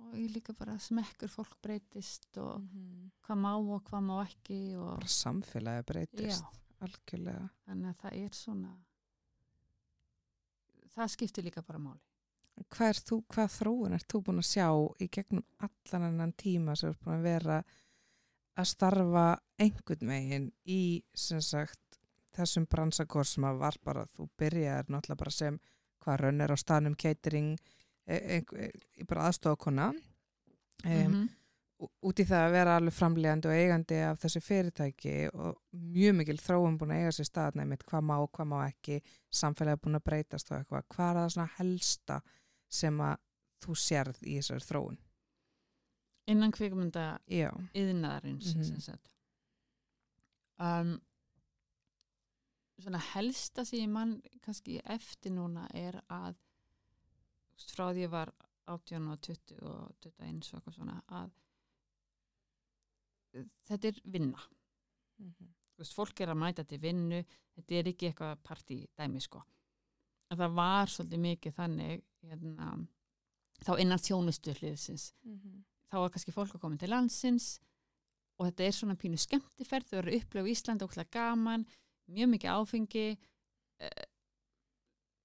og 0.00 0.14
ég 0.16 0.30
líka 0.32 0.54
bara 0.56 0.78
smekkur 0.80 1.28
fólk 1.28 1.56
breytist 1.62 2.38
og 2.40 2.62
Mhm. 2.64 3.10
hvað 3.26 3.38
má 3.42 3.50
og 3.58 3.82
hvað 3.84 4.04
má 4.06 4.14
ekki 4.24 4.60
og 4.80 4.94
bara 4.96 5.10
samfélagi 5.12 5.84
breytist 5.86 6.40
já, 6.40 6.48
algjörlega. 6.80 7.50
Þannig 7.68 7.90
að 7.90 7.98
það 8.00 8.16
er 8.24 8.30
svona 8.38 8.70
það 10.96 11.12
skiptir 11.14 11.44
líka 11.46 11.62
bara 11.66 11.78
máli 11.78 12.00
hvað, 12.68 13.02
þú, 13.08 13.20
hvað 13.32 13.52
þróun 13.58 13.96
er 13.96 14.06
þú 14.10 14.22
búin 14.26 14.42
að 14.42 14.50
sjá 14.50 14.66
í 15.00 15.08
gegnum 15.12 15.44
allan 15.66 16.08
annan 16.08 16.32
tíma 16.38 16.76
sem 16.76 16.92
er 16.92 16.98
búin 17.04 17.18
að 17.18 17.28
vera 17.28 17.60
að 18.60 18.70
starfa 18.72 19.26
einhvern 19.60 20.12
veginn 20.12 20.48
í 20.68 20.82
sem 21.14 21.40
sagt 21.44 22.00
þessum 22.36 22.66
bransakor 22.70 23.26
sem 23.26 23.46
að 23.48 23.60
var 23.64 23.78
bara 23.84 24.06
þú 24.14 24.28
byrjaðir 24.38 24.92
náttúrulega 24.92 25.22
bara 25.24 25.34
sem 25.34 25.58
hvað 26.00 26.22
raun 26.22 26.44
er 26.44 26.54
á 26.54 26.56
staðnum 26.60 26.96
catering 26.98 27.50
e, 28.06 28.16
e, 28.16 28.40
e, 28.40 29.04
bara 29.08 29.28
aðstofakona 29.28 29.90
um, 29.90 30.90
mm 30.90 31.12
-hmm. 31.12 31.28
út 32.08 32.20
í 32.20 32.24
það 32.24 32.44
að 32.46 32.52
vera 32.52 32.76
alveg 32.76 32.94
framlegandi 32.94 33.48
og 33.48 33.54
eigandi 33.54 34.00
af 34.04 34.20
þessu 34.20 34.40
fyrirtæki 34.40 35.16
og 35.32 35.56
mjög 35.72 36.14
mikil 36.16 36.38
þróum 36.38 36.78
búin 36.78 36.94
að 36.94 37.00
eiga 37.00 37.12
sér 37.12 37.28
staðna 37.28 37.62
einmitt 37.62 37.84
hvað 37.84 38.04
má 38.04 38.16
og 38.18 38.30
hvað 38.32 38.46
má 38.52 38.58
ekki 38.68 39.00
samfélagi 39.30 39.82
búin 39.82 39.98
að 40.00 40.06
breytast 40.08 40.50
og 40.50 40.58
eitthvað 40.58 40.88
hvað 40.94 41.10
er 41.10 41.20
það 41.20 41.32
svona 41.34 41.50
helsta 41.58 42.20
sem 42.70 43.00
að 43.02 43.18
þú 43.60 43.76
sérð 43.76 44.20
í 44.24 44.38
þessari 44.38 44.66
þróun. 44.66 44.98
Innan 46.30 46.52
kvikmynda 46.54 47.04
yðnaðarins 47.26 48.52
sem 48.54 48.82
sagt. 48.82 49.10
Um, 50.60 50.98
svona 52.80 53.00
helsta 53.12 53.64
sem 53.66 53.82
ég 53.82 53.92
mann 53.92 54.18
kannski 54.44 54.78
eftir 54.84 55.34
núna 55.34 55.66
er 55.76 55.98
að 56.12 56.38
frá 57.74 57.90
því 57.90 58.06
ég 58.06 58.12
var 58.12 58.32
18 58.70 59.08
og 59.10 59.20
20 59.26 59.62
og 59.66 59.94
21 60.04 60.52
og 60.52 60.60
eitthvað 60.60 60.76
svona 60.76 60.98
að 61.20 61.32
þetta 63.68 63.90
er 63.90 64.00
vinna. 64.04 64.42
Þú 65.20 65.82
veist, 65.82 65.96
fólk 65.96 66.22
er 66.22 66.32
að 66.32 66.40
mæta 66.40 66.64
til 66.68 66.80
vinnu 66.82 67.20
þetta 67.56 67.76
er 67.76 67.90
ekki 67.90 68.10
eitthvað 68.10 68.44
partí 68.46 68.78
dæmi 68.96 69.22
sko. 69.22 69.42
En 70.30 70.38
það 70.38 70.56
var 70.56 70.92
svolítið 70.92 71.22
mikið 71.26 71.56
þannig 71.56 72.04
hérna, 72.26 72.70
þá 73.64 73.72
innan 73.80 73.98
þjónustu 74.02 74.54
hliðsins. 74.58 75.10
Þá 75.90 75.96
var 76.04 76.12
kannski 76.14 76.32
fólk 76.34 76.54
að 76.54 76.60
koma 76.62 76.76
til 76.78 76.90
landsins 76.92 77.58
og 78.38 78.46
þetta 78.48 78.66
er 78.66 78.76
svona 78.76 78.96
pínu 78.96 79.18
skemmtiferð 79.20 79.88
þau 79.90 79.98
eru 80.02 80.16
upplöfu 80.20 80.52
Ísland 80.52 80.82
og 80.86 80.94
gaman 81.12 81.66
mjög 82.10 82.30
mikið 82.34 82.50
áfengi 82.54 83.06
eh, 83.80 84.04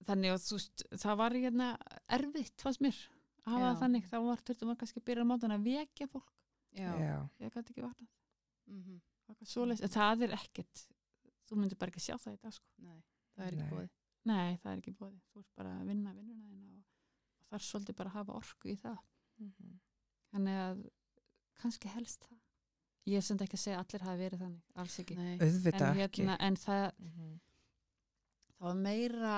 þannig 0.05 0.33
að 0.35 0.41
þú 0.45 0.57
veist 0.59 0.83
það 1.01 1.19
var 1.21 1.35
hérna 1.37 1.69
erfitt 2.17 2.61
fannst 2.61 2.81
mér 2.83 2.97
að 3.45 3.53
hafa 3.53 3.67
það 3.69 3.79
þannig. 3.83 4.07
Þá 4.09 4.17
var 4.25 4.41
þurftum 4.47 4.71
að 4.73 4.79
kannski 4.81 5.03
byrja 5.05 5.23
á 5.25 5.29
mátan 5.31 5.55
að 5.55 5.65
vekja 5.69 6.07
fólk. 6.11 6.31
Já. 6.75 6.91
já, 6.99 7.15
ég 7.39 7.53
gæti 7.55 7.71
ekki 7.71 7.85
vatnað 7.85 8.11
Mhm. 8.65 9.01
svoleiðis, 9.45 9.81
en 9.85 9.89
það 9.93 10.23
er 10.25 10.31
ekkert 10.35 10.81
þú 11.47 11.55
myndir 11.59 11.77
bara 11.77 11.91
ekki 11.93 12.01
sjá 12.03 12.15
það 12.17 12.33
í 12.33 12.39
dag 12.41 12.53
sko. 12.53 12.65
Nei, 12.81 12.97
það 13.35 13.45
er 13.45 13.53
ekki 13.53 13.69
búið. 13.71 13.89
nei, 14.25 14.57
það 14.57 14.71
er 14.71 14.81
ekki 14.81 14.93
bóði, 14.97 15.19
þú 15.31 15.39
ert 15.39 15.51
bara 15.55 15.71
að 15.79 15.85
vinna 15.87 16.13
vinnuna 16.17 16.49
þína 16.49 16.74
þarf 17.55 17.65
svolítið 17.69 17.95
bara 18.01 18.09
að 18.13 18.17
hafa 18.19 18.37
orku 18.41 18.69
í 18.71 18.77
það. 18.81 18.97
Þannig 20.35 20.59
að 20.65 20.83
kannski 21.61 21.91
helst 21.95 22.25
það. 22.27 22.39
Ég 23.05 23.19
er 23.21 23.25
samt 23.27 23.41
ekki 23.45 23.57
að 23.59 23.61
segja 23.61 23.77
að 23.79 23.83
allir 23.85 24.05
hafi 24.07 24.21
verið 24.25 24.39
þannig 24.45 24.79
alls 24.81 24.95
ekki. 25.03 25.15
En, 25.15 25.27
ekki. 26.05 26.23
hérna, 26.23 26.37
en 26.47 26.55
það, 26.57 26.85
Mhm. 26.99 27.33
það 28.55 28.65
var 28.67 28.79
meira 28.81 29.35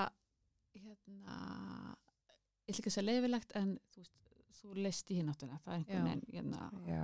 hérna 0.77 1.35
ég 2.67 2.71
ætla 2.71 2.79
ekki 2.79 2.91
að 2.91 2.95
segja 2.95 3.07
leifilegt 3.07 3.51
en 3.55 3.73
þú, 3.91 3.97
veist, 4.03 4.13
þú 4.61 4.73
leist 4.83 5.11
í 5.11 5.15
hinn 5.19 5.29
áttuna 5.31 5.59
það 5.65 5.73
er 5.73 5.77
einhvern 5.79 6.07
veginn 6.07 6.23
hérna, 6.33 6.71
já, 6.87 7.03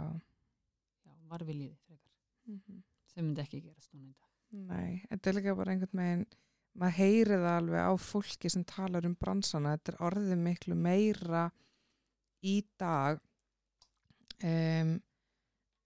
já, 1.05 1.11
var 1.29 1.39
viljiði 1.47 1.77
frekar. 1.87 2.13
Mhm. 2.47 2.83
sem 3.13 3.25
myndi 3.27 3.41
ekki 3.43 3.61
gerast 3.63 3.91
núna 3.93 4.09
í 4.09 4.15
dag. 4.17 4.29
Nei, 4.53 5.01
þetta 5.11 5.27
er 5.29 5.33
líka 5.37 5.55
bara 5.55 5.71
einhvern 5.71 5.99
veginn 5.99 6.25
maður 6.79 6.97
heyri 6.97 7.37
það 7.37 7.57
alveg 7.57 7.85
á 7.85 7.93
fólki 8.01 8.49
sem 8.49 8.63
talar 8.65 9.05
um 9.05 9.15
bransana, 9.19 9.75
þetta 9.77 9.93
er 9.93 9.99
orðið 10.09 10.39
miklu 10.47 10.75
meira 10.75 11.43
í 12.43 12.55
dag 12.81 13.19
um, 14.43 14.93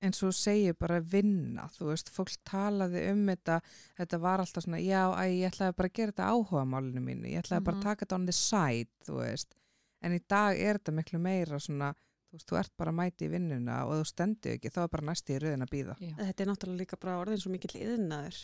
eins 0.02 0.20
og 0.22 0.30
þú 0.30 0.34
segir 0.38 0.76
bara 0.78 1.00
vinna, 1.02 1.66
þú 1.74 1.90
veist, 1.92 2.12
fólk 2.14 2.34
talaði 2.48 3.04
um 3.12 3.24
þetta, 3.32 3.60
þetta 3.98 4.20
var 4.22 4.44
alltaf 4.44 4.64
svona 4.68 4.80
já, 4.84 5.04
æ, 5.18 5.24
ég 5.42 5.52
ætlaði 5.52 5.78
bara 5.80 5.90
að 5.92 5.96
gera 6.00 6.14
þetta 6.14 6.28
áhuga 6.34 6.66
málinu 6.70 7.02
mínu, 7.04 7.32
ég 7.34 7.42
ætlaði 7.44 7.66
bara 7.66 7.78
Mhm. 7.78 7.82
að 7.82 7.88
taka 7.90 8.06
þetta 8.06 8.16
on 8.20 8.26
the 8.26 8.36
side, 8.38 8.90
þú 9.08 9.16
veist, 9.24 9.56
en 10.02 10.12
í 10.14 10.22
dag 10.30 10.60
er 10.60 10.78
þetta 10.80 10.94
miklu 10.94 11.20
meira 11.20 11.60
svona 11.60 11.92
þú 12.28 12.38
veist, 12.38 12.48
þú 12.52 12.60
ert 12.60 12.74
bara 12.78 12.92
að 12.92 13.00
mæti 13.02 13.26
í 13.26 13.32
vinnuna 13.34 13.86
og 13.88 13.94
ef 13.96 14.04
þú 14.04 14.08
stendur 14.14 14.52
ekki, 14.58 14.70
þá 14.70 14.80
er 14.84 14.88
bara 14.94 15.08
næsti 15.10 15.34
í 15.36 15.40
rauðin 15.42 15.66
að 15.66 15.74
býða 15.74 15.96
Þetta 15.98 16.44
er 16.44 16.48
náttúrulega 16.52 16.80
líka 16.84 17.00
bara 17.02 17.20
orðin 17.24 17.42
svo 17.42 17.52
mikill 17.52 17.76
yðnaður. 17.82 18.38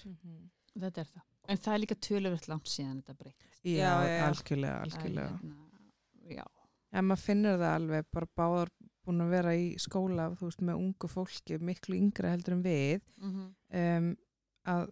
þetta 0.80 1.02
er 1.02 1.10
það 1.14 1.22
en 1.50 1.58
það 1.58 1.74
er 1.74 1.82
líka 1.84 1.96
töluvert 2.08 2.48
langt 2.52 2.68
síðan 2.72 3.02
þetta 3.02 3.18
breytist 3.20 3.60
Já, 3.64 3.92
Já, 4.04 4.28
algjörlega, 4.28 4.82
algjörlega. 4.86 5.38
hérna, 5.40 6.36
já, 6.38 6.44
En 6.94 7.06
maður 7.10 7.24
finnur 7.26 7.56
það 7.58 7.72
alveg, 7.76 8.06
bara 8.14 8.28
báðar 8.38 8.70
búin 9.04 9.22
að 9.24 9.32
vera 9.34 9.54
í 9.58 9.64
skóla, 9.82 10.28
þú 10.38 10.46
veist, 10.50 10.60
með 10.62 10.82
ungu 10.84 11.08
fólki, 11.10 11.58
miklu 11.60 11.96
yngra 11.98 12.30
heldur 12.36 12.54
en 12.54 12.62
við, 12.64 13.02
mhm, 13.18 13.48
um, 13.80 14.12
að, 14.70 14.92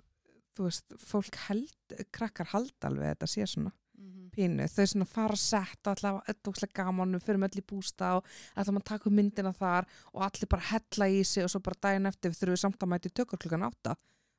þú 0.57 0.65
veist, 0.65 0.95
fólk 0.99 1.37
held, 1.47 1.95
krakkar 2.11 2.49
halda 2.55 2.89
alveg 2.89 3.05
að 3.05 3.13
þetta 3.15 3.29
sé 3.35 3.45
svona 3.53 3.71
Mhm. 4.01 4.31
pínu. 4.33 4.65
Þau 4.65 4.85
svona 4.89 5.05
fara 5.07 5.33
að 5.37 5.43
setja, 5.45 5.91
alltaf, 5.93 6.23
þetta 6.25 6.41
er 6.49 6.51
óslega 6.51 6.73
gaman, 6.73 7.13
við 7.13 7.23
fyrir 7.27 7.43
öll 7.45 7.61
í 7.61 7.67
bústa 7.69 8.15
og 8.17 8.25
að 8.57 8.83
taka 8.83 9.05
upp 9.09 9.13
myndina 9.13 9.53
þar 9.53 9.85
og 10.15 10.21
allir 10.25 10.49
bara 10.49 10.61
hella 10.71 11.05
í 11.05 11.23
sig 11.23 11.43
og 11.43 11.49
svo 11.51 11.61
bara 11.61 11.77
daginn 11.81 12.07
eftir 12.09 12.31
þurfum 12.31 12.55
við 12.55 12.63
samt 12.65 12.79
að 12.81 12.89
mæti 12.89 13.13
tökur 13.13 13.37
klukkan 13.37 13.63
átta 13.69 13.95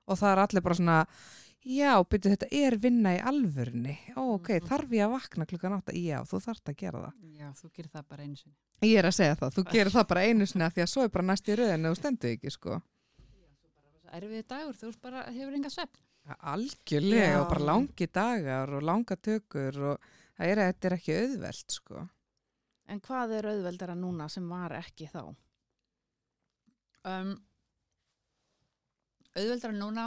og 0.09 0.19
það 0.19 0.33
er 0.33 0.43
allir 0.43 0.63
bara 0.67 0.75
svona, 0.79 0.97
já, 1.65 1.93
byrju, 2.05 2.33
þetta 2.35 2.49
er 2.53 2.77
vinna 2.83 3.13
í 3.17 3.21
alvörni. 3.23 3.97
Ó, 4.17 4.35
ok, 4.35 4.49
Mhm. 4.61 4.69
þarf 4.69 4.89
ég 4.91 5.05
að 5.07 5.13
vakna 5.17 5.47
klukkan 5.47 5.77
átta? 5.79 5.93
Já, 5.95 6.23
þú 6.27 6.41
þarft 6.47 6.69
að 6.73 6.77
gera 6.77 6.99
það. 7.07 7.13
já, 7.39 7.49
þú 7.53 7.71
gerir 7.73 7.91
það 7.91 8.09
bara 8.09 8.23
einu 8.23 8.37
sinni 8.37 8.57
Ég 8.83 8.99
er 8.99 9.05
að 9.07 9.15
segja 9.15 9.37
það, 9.39 9.53
þú 9.55 9.65
gerir 9.75 9.93
það 9.93 10.09
bara 10.09 10.21
einu 10.27 10.47
sinni 10.47 10.65
af 10.65 10.75
því 10.75 10.83
að 10.83 10.91
svo 10.91 11.03
er 11.05 11.09
bara 11.09 11.25
næst 11.25 11.49
í 11.49 11.57
rauðinu 11.57 11.91
og 11.91 11.97
stendur 11.97 12.31
ekki 12.37 12.51
sko. 12.51 12.83
erfið 14.13 14.47
dagur, 14.47 14.75
þú 14.77 15.01
bara, 15.01 15.23
hefur 15.33 15.55
enga 15.55 15.71
svefn 15.71 16.01
Algjörlega 16.47 17.31
Já. 17.33 17.41
og 17.43 17.49
bara 17.49 17.65
langi 17.65 18.07
dagar 18.13 18.71
og 18.77 18.83
langa 18.83 19.17
tökur 19.17 19.79
og 19.93 19.99
það 20.39 20.47
er, 20.53 20.57
þetta 20.73 20.85
er 20.87 20.95
ekki 20.97 21.15
auðvelt 21.19 21.71
sko. 21.75 22.09
En 22.89 23.01
hvað 23.01 23.33
er 23.39 23.49
auðveldara 23.51 23.95
núna 23.97 24.29
sem 24.31 24.47
var 24.49 24.71
ekki 24.71 25.09
þá? 25.11 25.35
um, 27.05 27.33
auðveldra 29.37 29.73
núna. 29.77 30.07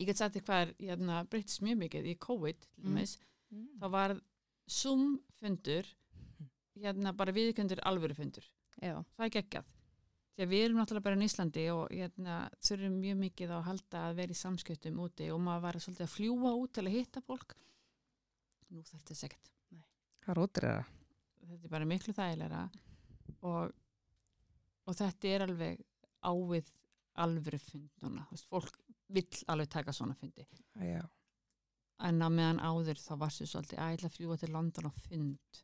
Ég 0.00 0.08
get 0.10 0.18
sagt 0.18 0.34
þér 0.34 0.44
hvað 0.48 0.62
er 0.64 0.72
hérna, 0.88 1.20
breytist 1.30 1.62
mjög 1.62 1.78
mikið 1.84 2.08
í 2.10 2.16
COVID 2.18 2.64
til 2.64 2.82
Mm. 2.82 2.96
dæmis, 2.96 3.18
þá 3.78 3.86
var 3.90 4.14
Zoom 4.66 5.20
fundur 5.40 5.86
hérna 6.80 7.12
bara 7.16 7.32
viðkjöndur 7.32 7.78
alvöru 7.86 8.14
fundur. 8.14 8.44
Já. 8.82 9.04
það 9.16 9.24
er 9.26 9.30
geggjað. 9.30 9.64
Því 10.34 10.42
að 10.42 10.48
við 10.50 10.64
erum 10.64 10.76
náttúrulega 10.80 11.02
bara 11.04 11.16
í 11.16 11.24
Íslandi 11.28 11.64
og 11.70 11.88
hérna, 11.94 12.50
þurfum 12.60 12.96
mjög 13.00 13.16
mikið 13.20 13.50
á 13.54 13.56
að 13.60 13.66
halda 13.68 13.98
að 14.10 14.16
vera 14.16 14.32
í 14.34 14.34
samskiptum 14.40 14.98
úti 14.98 15.30
og 15.30 15.40
maður 15.40 15.62
var 15.62 15.74
svolítið 15.78 16.06
að 16.08 16.14
fljúa 16.16 16.50
út 16.58 16.72
til 16.74 16.82
að 16.84 16.96
hitta 16.96 17.20
fólk. 17.22 17.54
Nú 18.70 18.82
þarf 18.82 19.04
þetta 19.04 19.14
Hvað 20.24 20.36
rótir 20.40 20.64
er 20.64 20.74
það? 20.74 20.86
þetta 21.44 21.64
er 21.64 21.68
bara 21.70 21.84
miklu 21.84 22.12
þægilega 22.16 22.70
og, 23.42 23.72
og 24.86 24.96
þetta 24.98 25.28
er 25.34 25.44
alveg 25.48 25.82
ávið 26.24 26.70
alvöru 27.24 27.58
fund 27.62 27.90
núna, 28.02 28.24
Þú 28.30 28.36
veist, 28.36 28.48
fólk 28.50 28.78
vill 29.14 29.42
alveg 29.52 29.68
taka 29.70 29.92
svona 29.92 30.14
fundi 30.18 30.46
Já. 30.82 31.02
en 32.08 32.18
á 32.24 32.28
meðan 32.28 32.58
áður 32.64 32.98
þá 32.98 33.12
varstu 33.20 33.46
svolítið 33.46 33.78
að 33.78 33.90
ég 33.92 33.98
ætla 34.00 34.08
að 34.10 34.16
fljúa 34.16 34.38
til 34.40 34.50
London 34.52 34.88
og 34.90 34.96
fund 35.04 35.60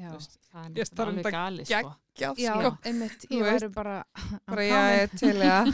veist, 0.00 0.36
það 0.52 0.78
er 0.78 0.86
starf 0.88 1.10
náttúrulega 1.10 1.16
alveg 1.16 1.34
gali 1.34 1.64
sko. 1.66 1.94
Já, 2.20 2.30
sko. 2.36 2.70
einmitt, 2.88 3.26
ég 3.30 3.42
væri 3.44 3.68
bara 3.74 3.96
Bara 4.46 4.62
ég 4.68 5.00
er 5.02 5.10
til 5.18 5.34
að 5.42 5.72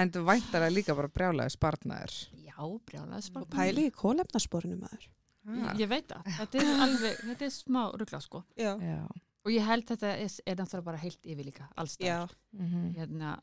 en 0.00 0.12
þú 0.14 0.20
væntar 0.28 0.62
að 0.66 0.74
líka 0.76 0.94
bara 0.94 1.08
brjálaði 1.10 1.54
spartnaður. 1.56 2.18
já, 2.44 2.58
brjálaðis 2.90 3.30
Og 3.40 3.48
pæli 3.50 3.86
í 3.88 3.94
kólefnasporinu 3.96 4.76
maður. 4.78 5.08
ég, 5.48 5.80
ég 5.80 5.88
veit 5.90 6.06
það, 6.12 6.28
þetta 6.36 6.60
er 6.60 6.84
alveg 6.84 7.16
þetta 7.24 7.44
er 7.48 7.54
smá 7.56 7.82
ruggla 7.96 8.20
sko 8.20 8.44
Já. 8.60 8.74
Já. 8.84 9.00
Og 9.44 9.50
ég 9.52 9.64
held 9.66 9.86
þetta 9.86 10.14
er, 10.16 10.30
er 10.46 10.56
náttúrulega 10.56 10.84
bara 10.84 10.96
heilt 11.04 11.22
yfir 11.24 11.44
líka 11.48 11.64
Já. 11.68 11.72
allstæðar 11.84 12.34
Mhm. 12.52 12.94
hérna 12.96 13.40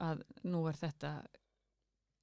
að 0.00 0.22
nú 0.44 0.68
er 0.68 0.74
þetta 0.74 1.24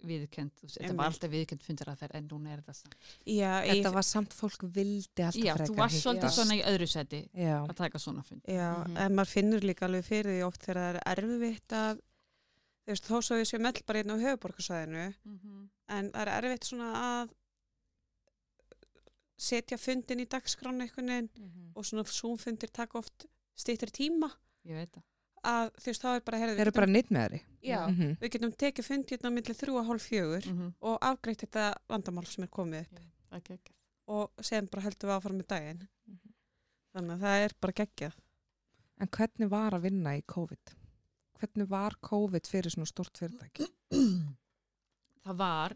viðkend, 0.01 0.51
þetta 0.65 0.95
var 0.97 1.11
alltaf 1.11 1.29
viðkend 1.29 1.61
fundir 1.61 1.85
að 1.91 1.99
þeir 2.01 2.15
en 2.17 2.27
núna 2.31 2.53
er 2.55 2.61
þetta 2.63 2.73
samt 2.73 2.95
Já, 3.29 3.51
Þetta 3.61 3.75
ég, 3.89 3.93
var 3.93 4.01
samt 4.07 4.33
fólk 4.33 4.63
vildi 4.73 5.21
alltaf 5.21 5.43
Já, 5.45 5.53
frekar 5.53 5.67
þú 5.69 5.75
varst 5.77 5.99
svolítið 6.01 6.21
hittast. 6.25 6.39
svona 6.39 6.55
í 6.57 6.63
öðru 6.71 6.87
seti 6.89 7.19
Já. 7.37 7.57
að 7.67 7.75
taka 7.75 7.99
svona 7.99 8.23
fund. 8.25 8.41
já 8.47 8.83
Mhm. 8.87 8.97
en 8.97 9.15
maður 9.15 9.27
finnur 9.35 9.61
líka 9.61 9.85
alveg 9.85 10.03
fyrir 10.03 10.31
því 10.33 10.47
oft 10.47 10.61
þegar 10.65 10.81
það 10.81 11.01
er 11.05 11.21
erfitt 11.21 11.67
að, 11.69 11.95
þú 12.81 12.87
veist, 12.89 13.05
þó 13.05 13.15
svo 13.21 13.35
við 13.37 13.45
séum 13.51 13.65
öll 13.69 13.83
bara 13.85 13.99
einn 13.99 14.09
á 14.09 14.17
höfuborgarsæðinu, 14.25 15.13
en 15.89 16.11
það 16.11 16.27
er 16.27 16.41
erfitt 16.41 16.63
svona 16.65 16.89
að 16.95 17.29
setja 19.41 19.77
fundin 19.81 20.21
í 20.21 20.27
dagskránu 20.29 20.85
einhvern 20.85 21.07
veginn 21.11 21.29
Mhm. 21.37 21.71
og 21.75 21.83
svona 21.85 22.03
Zoom-fundir 22.05 22.69
taka 22.71 22.97
oft 22.99 23.25
stýttir 23.57 23.89
tíma 23.91 24.29
Ég 24.65 24.75
veit 24.77 24.91
það. 24.93 25.03
að 25.43 25.71
þú 25.81 25.85
veist, 25.89 26.01
þá 26.03 26.15
er 26.15 26.21
bara, 26.21 26.37
herrið, 26.37 26.55
Þeir 26.57 26.67
eru 26.67 26.71
bara 26.71 26.87
nýtt 26.87 27.09
með 27.09 27.21
þeirri. 27.25 27.41
já, 27.63 27.87
Mhm. 27.89 28.17
við 28.21 28.29
getum 28.29 28.51
tekið 28.55 28.85
fundi 28.85 29.17
hérna 29.17 29.31
millir 29.33 29.57
þrjú 29.57 29.79
og 29.79 29.85
hálf 29.87 30.09
fjögur 30.09 30.45
Mm 30.51 30.73
og 30.81 30.99
afgreitt 31.01 31.41
þetta 31.45 31.75
vandamál 31.89 32.27
sem 32.27 32.43
er 32.43 32.47
komið 32.47 32.81
upp 32.81 32.99
Það 33.31 33.49
er 33.49 33.57
ekki 33.57 33.71
og 34.07 34.31
sem 34.41 34.65
bara 34.67 34.83
heldur 34.83 35.07
við 35.09 35.17
áfram 35.21 35.37
með 35.41 35.47
daginn 35.47 35.87
Mhm. 36.07 36.33
þannig 36.95 37.17
að 37.17 37.19
það 37.21 37.45
er 37.45 37.51
bara 37.61 37.73
geggjað 37.73 38.13
En 38.99 39.07
hvernig 39.07 39.49
var 39.49 39.71
að 39.71 39.81
vinna 39.81 40.09
í 40.17 40.23
COVID? 40.27 40.75
Hvernig 41.39 41.67
var 41.67 41.91
COVID 42.03 42.43
fyrir 42.45 42.69
svona 42.69 42.85
stort 42.85 43.17
fyrirtæki? 43.17 43.67
Það 45.25 45.37
var, 45.37 45.73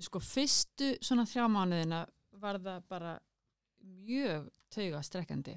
sko, 0.00 0.18
fyrstu 0.20 0.96
svona 1.02 1.24
þrjá 1.26 1.46
mánuðina 1.50 2.06
var 2.46 2.60
það 2.62 2.88
bara 2.90 3.14
mjög 4.06 4.48
tauga 4.72 5.02
strekkandi 5.06 5.56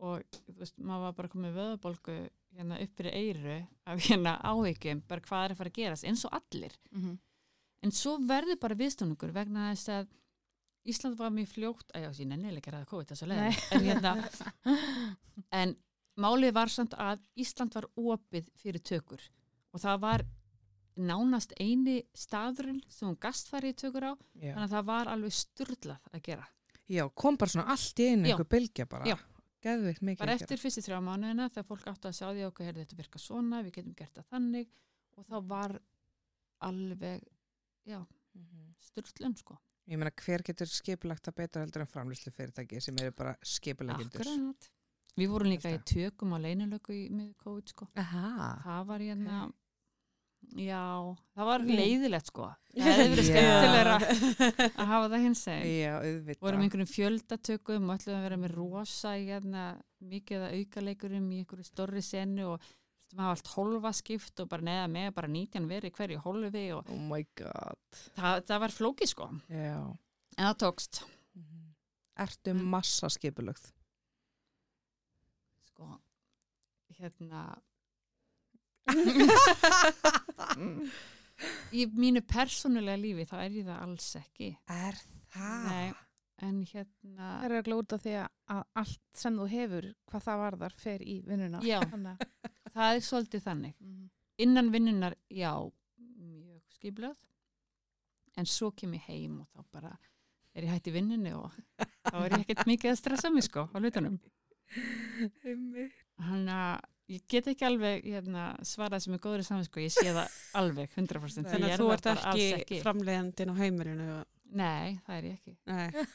og 0.00 0.22
þú 0.46 0.54
veist, 0.62 0.78
maður 0.78 1.06
var 1.06 1.16
bara 1.18 1.32
komið 1.32 1.58
vöðabolgu 1.58 2.14
hérna 2.56 2.78
upp 2.82 2.94
fyrir 2.96 3.16
eyru 3.18 3.56
af 3.90 4.06
hérna 4.06 4.36
áhyggjum, 4.48 5.02
bara 5.08 5.24
hvað 5.26 5.44
er 5.44 5.54
að 5.54 5.60
fara 5.60 5.72
að 5.72 5.76
gerast 5.76 6.06
eins 6.08 6.24
og 6.26 6.38
allir. 6.38 6.76
Mhm. 6.90 7.18
En 7.80 7.92
svo 7.96 8.16
verður 8.28 8.58
bara 8.60 8.76
viðstónungur 8.76 9.32
vegna 9.32 9.70
þess 9.72 9.92
að 9.98 10.08
Ísland 10.90 11.16
var 11.18 11.28
mjög 11.32 11.50
fljótt, 11.52 11.90
að 11.92 12.06
já, 12.06 12.10
síðan 12.16 12.38
ennilega 12.38 12.72
ræða 12.72 12.88
COVID 12.88 13.10
þessu 13.10 13.26
Nei. 13.28 13.36
leið, 13.36 13.58
en 13.76 13.82
hérna, 13.84 14.12
en 15.60 15.74
málið 16.16 16.54
var 16.56 16.72
samt 16.72 16.96
að 16.96 17.20
Ísland 17.36 17.76
var 17.76 17.86
opið 18.00 18.48
fyrir 18.56 18.80
tökur 18.80 19.20
og 19.74 19.82
það 19.82 20.00
var 20.00 20.24
nánast 20.96 21.52
eini 21.60 22.02
staðurinn 22.14 22.80
sem 22.88 23.08
hún 23.08 23.18
gastfæri 23.20 23.70
í 23.72 23.76
tökur 23.76 24.04
á, 24.10 24.12
Já. 24.34 24.54
þannig 24.54 24.64
að 24.66 24.74
það 24.76 24.84
var 24.90 25.10
alveg 25.14 25.32
sturlað 25.32 26.08
að 26.12 26.22
gera. 26.22 26.46
Já, 26.90 27.04
kom 27.14 27.36
bara 27.36 27.50
svona 27.50 27.68
allt 27.70 28.00
í 28.02 28.08
einu 28.10 28.28
einhver 28.28 28.48
bylgja 28.50 28.86
bara. 28.90 29.06
Já. 29.06 29.16
Geðvikt 29.60 30.00
mikið 30.02 30.18
Bara 30.24 30.32
eftir 30.38 30.56
fyrstu 30.56 30.80
þrjá 30.80 30.98
mánuðina 31.04 31.50
þegar 31.52 31.66
fólk 31.68 31.86
áttu 31.90 32.08
að 32.08 32.14
sjá 32.16 32.26
því 32.32 32.44
okkur, 32.48 32.64
heyrðu 32.66 32.84
þetta 32.86 32.96
virka 32.96 33.18
svona, 33.20 33.58
við 33.62 33.74
getum 33.76 33.94
gert 33.98 34.14
það 34.16 34.28
þannig 34.32 34.68
og 35.20 35.26
þá 35.28 35.36
var 35.50 35.74
alveg, 36.60 37.22
já, 37.84 37.98
gera. 37.98 38.06
Mhm. 38.34 38.74
sturlum 38.80 39.36
sko. 39.36 39.58
Ég 39.90 39.98
meina, 39.98 40.10
hver 40.10 40.42
getur 40.46 40.66
skipulagt 40.70 41.26
að 41.28 41.34
betur 41.34 41.60
heldur 41.64 41.82
en 41.82 41.86
framlýslu 41.90 42.30
fyrirtæki 42.32 42.80
sem 42.80 42.96
eru 43.02 43.10
bara 43.12 43.34
skipulegjundur? 43.42 44.20
Akkurat. 44.22 44.68
Við 45.18 45.28
vorum 45.28 45.50
líka 45.50 45.68
í 45.68 45.74
Alltaf. 45.74 45.84
tökum 45.90 46.32
á 46.32 46.38
leinulöku 46.38 46.94
í 46.94 47.10
með 47.10 47.34
COVID 47.42 47.68
sko. 47.68 47.88
Aha. 47.96 48.62
Það 48.64 48.86
var 48.86 48.98
hérna, 49.00 49.52
já, 50.60 50.82
það 51.36 51.48
var 51.50 51.64
leiðilegt 51.68 52.30
sko. 52.32 52.48
Það 52.80 52.86
hefði 52.94 53.06
verið 53.10 53.28
skemmtilegra 53.28 53.94
að 54.70 54.90
hafa 54.92 55.06
það 55.10 55.22
hins 55.24 55.40
auðvitað. 55.98 56.42
vorum 56.44 56.60
einhverjum 56.64 56.90
fjöldatökum 56.90 57.88
og 57.90 57.96
ætlum 57.96 58.18
að 58.18 58.26
vera 58.28 58.38
með 58.44 58.52
rosa 58.54 59.14
hérna, 59.18 59.64
mikið 60.12 60.44
að 60.46 60.54
aukaleikurum 60.60 61.26
í 61.34 61.40
einhverju 61.42 61.66
stórri 61.66 62.02
senu 62.06 62.44
og 62.52 62.68
maður 63.10 63.24
hafa 63.26 63.32
allt 63.34 63.50
hólfa 63.56 63.92
skipt 63.98 64.42
og 64.44 64.48
bara 64.52 64.62
neða 64.68 64.84
með 64.94 65.08
bara 65.16 65.30
19 65.34 65.66
verið 65.66 65.94
hverju 65.98 66.20
hólfi 66.22 66.64
og 66.76 66.92
Oh 66.94 67.00
my 67.10 67.24
god. 67.40 67.98
það, 68.14 68.44
það 68.52 68.62
var 68.66 68.76
flókið 68.76 69.10
sko 69.16 69.26
Já. 69.50 69.80
en 70.38 70.46
það 70.46 70.60
tókst 70.66 71.02
Mhm. 71.34 71.66
Ertu 72.20 72.54
massa 72.54 73.08
skipulögð? 73.10 73.66
sko 75.70 75.86
hérna 76.98 77.42
í 81.78 81.80
mínu 81.96 82.20
persónulega 82.28 82.98
lífi 83.00 83.24
þá 83.30 83.36
er 83.44 83.52
ég 83.60 83.66
það 83.68 83.78
alls 83.86 84.08
ekki 84.20 84.48
Er 84.70 84.96
það? 85.32 85.64
Nei, 85.70 85.88
en 86.46 86.56
hérna 86.72 87.26
Það 87.40 87.52
er 87.60 87.66
út 87.76 87.90
af 87.96 88.00
því 88.04 88.14
að- 88.20 88.32
að 88.56 88.62
allt 88.82 89.04
sem 89.22 89.34
þú 89.40 89.46
hefur, 89.54 89.86
hvað 90.10 90.22
það 90.26 90.36
varðar, 90.44 90.74
fer 90.76 91.00
í 91.04 91.06
vinnuna. 91.26 91.58
Já. 91.64 91.78
Þannig 91.92 92.12
að, 92.12 92.16
það 92.74 92.88
er 92.96 93.00
svolítið 93.08 93.42
þannig 93.46 93.74
Mhm. 93.80 94.04
innan 94.40 94.70
vinnunar, 94.72 95.14
já 95.30 95.52
mjög 96.00 96.62
skiplað 96.76 97.16
en 98.38 98.46
svo 98.46 98.70
kem 98.72 98.92
ég 98.94 99.02
heim 99.08 99.40
og 99.42 99.46
þá 99.54 99.60
bara 99.72 99.98
er 100.54 100.62
ég 100.64 100.70
hætt 100.72 100.86
í 100.88 100.92
vinnunni 100.94 101.32
og 101.36 101.50
þá 102.08 102.16
er 102.24 102.30
ég 102.38 102.42
ekkert 102.46 102.66
mikið 102.66 102.90
að 102.92 102.96
stressa 102.98 103.30
mig 103.30 103.42
sko 103.44 103.68
á 103.70 103.76
hlutunum. 103.78 104.18
Þannig 106.20 106.54
að 106.54 106.80
ég 107.10 107.24
get 107.30 107.50
ekki 107.52 107.66
alveg 107.66 108.06
hérna, 108.06 108.46
svarað 108.66 109.04
sem 109.04 109.16
er 109.16 109.22
góður 109.24 109.42
í 109.42 109.46
saminsko, 109.48 109.82
ég 109.82 109.92
sé 109.94 110.06
það 110.08 110.38
alveg 110.60 110.96
100% 110.96 111.46
því 111.46 111.54
Þannig 111.54 111.74
að 111.74 111.82
þú 111.82 111.88
ert 111.94 112.08
ekki, 112.14 112.48
ekki. 112.60 112.80
framleiðandinn 112.84 113.52
á 113.52 113.54
heimilinu. 113.60 114.18
Nei, 114.60 114.98
það 115.06 115.16
er 115.16 115.28
ég 115.30 115.38
ekki. 115.38 115.56
Nei, 115.70 116.08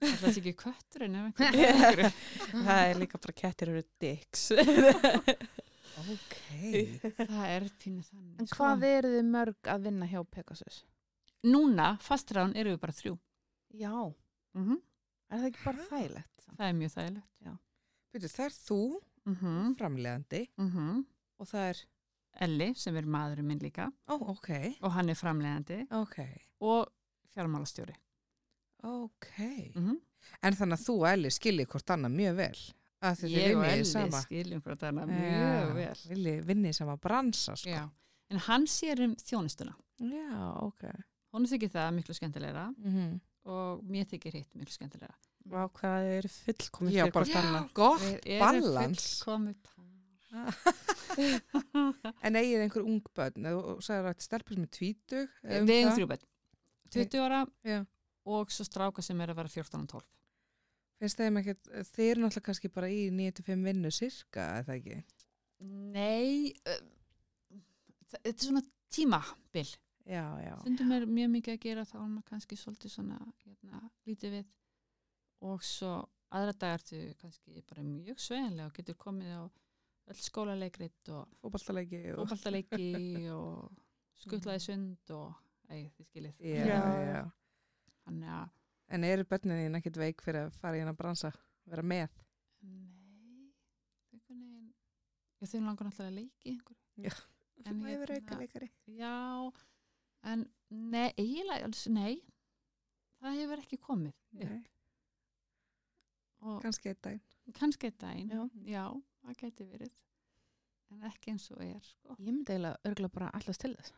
Það 0.00 0.22
er 0.30 0.36
ekki 0.40 0.52
kötturinn 0.56 1.16
það 2.64 2.78
er 2.86 3.00
líka 3.02 3.18
bara 3.20 3.34
kettir 3.42 3.72
eru 3.74 3.82
dicks. 4.00 4.46
Ok. 6.00 6.36
Það 7.18 7.42
er 7.44 7.64
pínu 7.82 8.04
þannig. 8.06 8.36
en 8.40 8.46
sko. 8.48 8.56
hvað 8.56 8.84
eru 8.88 9.10
þið 9.12 9.26
mörg 9.34 9.68
að 9.68 9.82
vinna 9.84 10.06
hjá 10.08 10.20
Pegasus? 10.32 10.78
Núna, 11.44 11.90
fastráðan, 12.00 12.54
eru 12.56 12.72
við 12.72 12.80
bara 12.86 12.94
þrjú. 12.96 13.16
Já, 13.76 13.92
Mm 14.56 14.78
er 15.30 15.38
það 15.38 15.48
ekki 15.50 15.64
bara 15.64 15.84
þægilegt? 15.90 16.46
Það 16.56 16.66
er 16.66 16.72
mjög 16.78 16.92
þægilegt. 16.94 17.28
Það 18.10 18.44
er 18.46 18.54
þú, 18.56 18.78
Mm 19.30 19.36
-hmm. 19.40 19.72
framlegandi, 19.78 20.42
og 21.38 21.46
það 21.46 21.68
er, 21.68 21.82
Elli, 22.46 22.74
sem 22.74 22.96
er 22.96 23.06
maðurinn 23.06 23.46
minn 23.46 23.58
líka, 23.62 23.90
ó, 24.06 24.14
ok, 24.14 24.50
og 24.82 24.92
hann 24.92 25.08
er 25.08 25.14
framleiðandi 25.18 25.86
ok, 25.90 26.18
og 26.60 26.88
fjármálastjóri. 27.34 27.94
ok. 28.82 29.38
Mm 29.74 29.86
-hmm. 29.86 30.00
En 30.42 30.54
þannig 30.54 30.78
að 30.78 30.84
þú 30.86 30.94
og 31.00 31.08
Elli 31.12 31.30
skiljið 31.30 31.66
hvort 31.66 31.90
annað 31.90 32.12
mjög 32.14 32.36
vel. 32.36 32.58
Ég 33.00 33.56
og 33.56 33.64
Elli 33.64 33.84
sama. 33.84 34.20
skiljum 34.20 34.60
hvort 34.60 34.82
annað 34.82 35.08
mjög 35.08 35.74
vel. 35.74 35.96
Viljið 36.08 36.44
vinnið 36.44 36.68
í 36.68 36.72
sama 36.72 36.96
bransa, 36.96 37.56
sko. 37.56 37.90
En 38.30 38.38
hann 38.38 38.66
sér 38.66 39.00
um 39.00 39.14
þjónustuna. 39.16 39.74
Já, 39.98 40.56
ok. 40.62 40.84
Hún 41.32 41.46
þykir 41.46 41.70
það 41.70 41.90
miklu 41.94 42.14
skemmtilegra 42.14 42.74
Mm 42.76 43.20
og 43.50 43.84
mér 43.88 44.04
þykir 44.04 44.32
hitt 44.32 44.54
miklu 44.54 44.74
skemmtilegra. 44.74 45.14
Vá, 45.50 45.62
hvað 45.80 46.04
þið 46.04 46.14
eru 46.18 46.30
fullkomið 46.36 46.96
Já, 46.96 47.04
bara 47.10 47.24
hvort 47.24 47.38
annað. 47.40 47.68
Gott 47.78 48.04
Við 48.26 48.40
balans. 48.42 49.06
En 52.24 52.36
eigið 52.38 52.62
einhver 52.64 52.84
ung 52.86 53.00
börn, 53.16 53.46
þú 53.50 53.76
sagði 53.82 54.12
að 54.12 54.20
stelpur 54.24 54.54
sem 54.56 54.66
er 54.66 54.70
tvítug. 54.76 55.32
eða 55.42 55.60
um 55.62 55.66
Við 55.66 55.74
eigum 55.76 55.88
það? 55.90 55.96
þrjú 55.98 56.08
börn. 56.12 56.26
20 56.94 57.24
ára 57.24 57.40
Já. 57.66 57.78
og 58.36 58.52
svo 58.54 58.66
stráka 58.66 59.02
sem 59.02 59.20
er 59.22 59.32
að 59.32 59.40
vera 59.40 59.52
14 59.54 59.80
og 59.80 59.88
12. 59.94 60.06
Finnst 61.00 61.20
þeim 61.22 61.40
ekkert, 61.40 61.68
þið 61.94 62.10
eru 62.10 62.20
náttúrulega 62.24 62.46
kannski 62.50 62.70
bara 62.74 62.88
í 62.92 63.02
9-5 63.14 63.64
vinnu 63.64 63.90
sirka, 63.94 64.46
eða 64.60 64.76
ekki? 64.76 64.98
Nei, 65.94 66.52
uh, 66.68 66.80
þetta 68.12 68.30
er 68.34 68.44
svona 68.44 68.62
tímabil. 68.92 69.68
Já, 70.10 70.24
já. 70.42 70.54
Stundum 70.62 70.92
er 70.96 71.06
mjög 71.08 71.30
mikið 71.36 71.54
að 71.56 71.62
gera 71.64 71.84
þá 71.88 71.96
er 72.02 72.08
maður 72.10 72.28
kannski 72.34 72.58
svolítið 72.58 72.94
svona 72.94 73.18
hérna, 73.44 73.82
lítið 74.08 74.36
við 74.38 74.46
og 75.46 75.64
svo 75.64 75.92
aðra 76.30 76.54
dagar 76.54 76.84
þú 76.86 77.00
kannski 77.20 77.62
bara 77.68 77.84
mjög 77.86 78.20
sveigjanlega 78.22 78.68
og 78.70 78.76
getur 78.76 78.98
komið 79.00 79.34
á 79.34 79.42
öll 80.10 80.20
skólaleikrit 80.20 81.12
og 81.14 81.34
Fótballtaleiki 81.40 82.00
og... 82.14 82.24
og 83.40 84.20
skuttlaði 84.20 84.64
sund 84.64 85.12
og 85.16 85.30
ei, 85.70 85.86
þið 85.96 86.08
skiljið. 86.10 86.40
Þannig 88.06 88.32
að 88.38 88.48
En 88.90 89.06
eru 89.06 89.22
börnin 89.22 89.60
þín 89.60 89.78
ekkert 89.78 89.98
veik 90.00 90.22
fyrir 90.24 90.48
að 90.48 90.56
fara 90.58 90.74
í 90.74 90.80
hennar 90.82 90.96
bransa? 90.98 91.30
Vera 91.70 91.84
með? 91.86 92.16
Nei, 92.66 93.52
einhvern 94.10 94.40
veginn 94.40 94.72
ég 95.38 95.52
þau 95.52 95.60
langar 95.62 95.86
náttúrulega 95.86 96.10
að 96.10 96.16
leiki 96.16 96.54
einhver. 96.56 96.80
Já. 96.98 97.14
En 97.60 97.78
Þú 97.78 97.86
hefur 97.86 98.12
hérna- 98.14 98.24
auka 98.24 98.38
leikari. 98.40 98.68
Já, 98.98 99.14
en 100.32 100.44
nei, 100.70 101.12
nei 101.92 102.18
það 103.20 103.38
hefur 103.38 103.62
ekki 103.62 103.78
komið 103.78 104.14
upp. 104.48 104.68
Og 106.42 106.60
Kannski 106.62 106.88
einn 106.92 107.00
dag. 107.02 107.20
kannski 107.54 107.86
einn 107.90 107.98
daginn 108.00 108.30
Já. 108.30 108.44
já, 108.64 108.84
það 109.26 109.36
geti 109.44 109.64
verið 109.64 109.90
en 110.90 111.02
ekki 111.10 111.30
eins 111.34 111.50
og 111.54 111.60
er 111.64 111.80
sko. 111.86 112.14
Ég 112.18 112.32
myndi 112.34 112.52
eiginlega 112.52 112.78
örgulega 112.84 113.12
bara 113.14 113.30
allast 113.38 113.60
til 113.62 113.74
þess. 113.76 113.92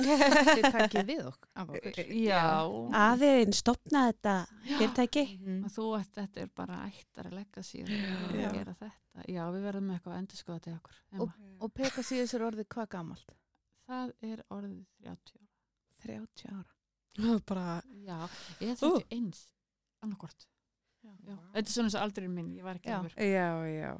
Þið 0.00 0.66
takið 0.70 1.06
við 1.08 1.22
ok 1.26 1.46
af 1.58 1.70
okkur. 1.72 1.98
já, 2.14 2.42
Aðeins, 3.00 3.58
stopna 3.64 4.02
þetta 4.12 4.34
fyrirtæki. 4.68 5.24
Og 5.64 5.70
þú 5.74 5.86
ert 5.98 6.12
þetta 6.20 6.40
er 6.44 6.50
bara 6.60 6.76
ættar 6.86 7.26
að 7.30 7.34
leggja 7.40 7.62
sér 7.66 7.90
og 7.90 8.36
Já. 8.38 8.50
gera 8.54 8.74
þetta 8.78 9.24
já, 9.34 9.42
við 9.50 9.64
verðum 9.66 9.88
með 9.90 9.96
eitthvað 9.98 10.14
að 10.14 10.20
endur 10.22 10.40
skoða 10.40 10.60
til 10.66 10.74
okkur 10.76 11.00
Og-. 11.24 11.32
Og 11.60 11.72
Pegasus 11.74 12.34
er 12.36 12.44
orðið 12.46 12.68
hvað 12.76 12.88
gamalt? 12.94 13.34
það 13.90 14.12
er 14.30 14.44
orðið 14.54 14.84
30 15.02 15.40
ára 15.40 15.48
30 16.06 16.52
ára. 16.54 17.40
Bara, 17.50 17.82
já, 18.06 18.18
eða 18.60 18.86
Ú. 18.86 19.00
31 19.02 19.40
annarkort 20.04 20.46
Já. 20.46 20.46
já. 20.46 20.59
Þetta 21.04 21.58
er 21.64 21.72
svona 21.72 21.88
eins 21.90 21.96
og 21.98 22.02
aldurinn 22.04 22.34
minn, 22.34 22.52
ég 22.56 22.62
var 22.66 22.76
ekki 22.80 22.90
Já. 22.92 22.98
alveg 22.98 23.16
Já, 23.16 23.48
já. 23.70 23.92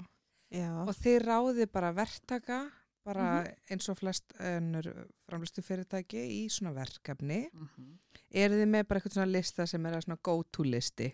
já. 0.51 0.71
Og 0.85 0.95
þið 1.01 1.19
ráðið 1.25 1.73
bara 1.73 1.93
verktaka, 1.97 2.61
bara 3.05 3.27
Mhm. 3.43 3.55
eins 3.71 3.89
og 3.89 3.97
flest 3.99 4.33
önnur 4.39 4.91
framlustu 5.29 5.63
fyrirtæki 5.63 6.21
í 6.21 6.49
svona 6.51 6.75
verkefni. 6.75 7.49
mm 7.53 7.99
Eru 8.33 8.55
þið 8.55 8.69
með 8.71 8.85
bara 8.87 9.01
eitthvað 9.01 9.13
svona 9.17 9.33
lista 9.33 9.67
sem 9.67 9.87
er 9.87 9.93
að 9.97 10.05
svona 10.05 10.19
go-to 10.23 10.63
listi? 10.63 11.13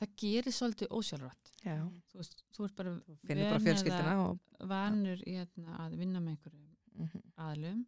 það 0.00 0.14
gerir 0.16 0.52
svolítið 0.56 0.88
ósjálfrætt 0.96 1.50
Já. 1.62 1.76
þú, 2.08 2.16
veist, 2.16 2.42
þú 2.56 2.64
ert 2.64 2.74
bara 2.76 2.92
Finnir 3.26 3.50
bara 3.90 4.14
og... 4.24 4.38
vanur 4.66 5.16
í 5.26 5.34
hérna, 5.36 5.76
að 5.78 5.96
vinna 5.98 6.20
með 6.20 6.36
einhverjum 6.36 6.66
Mm 7.00 7.22
aðlum 7.38 7.86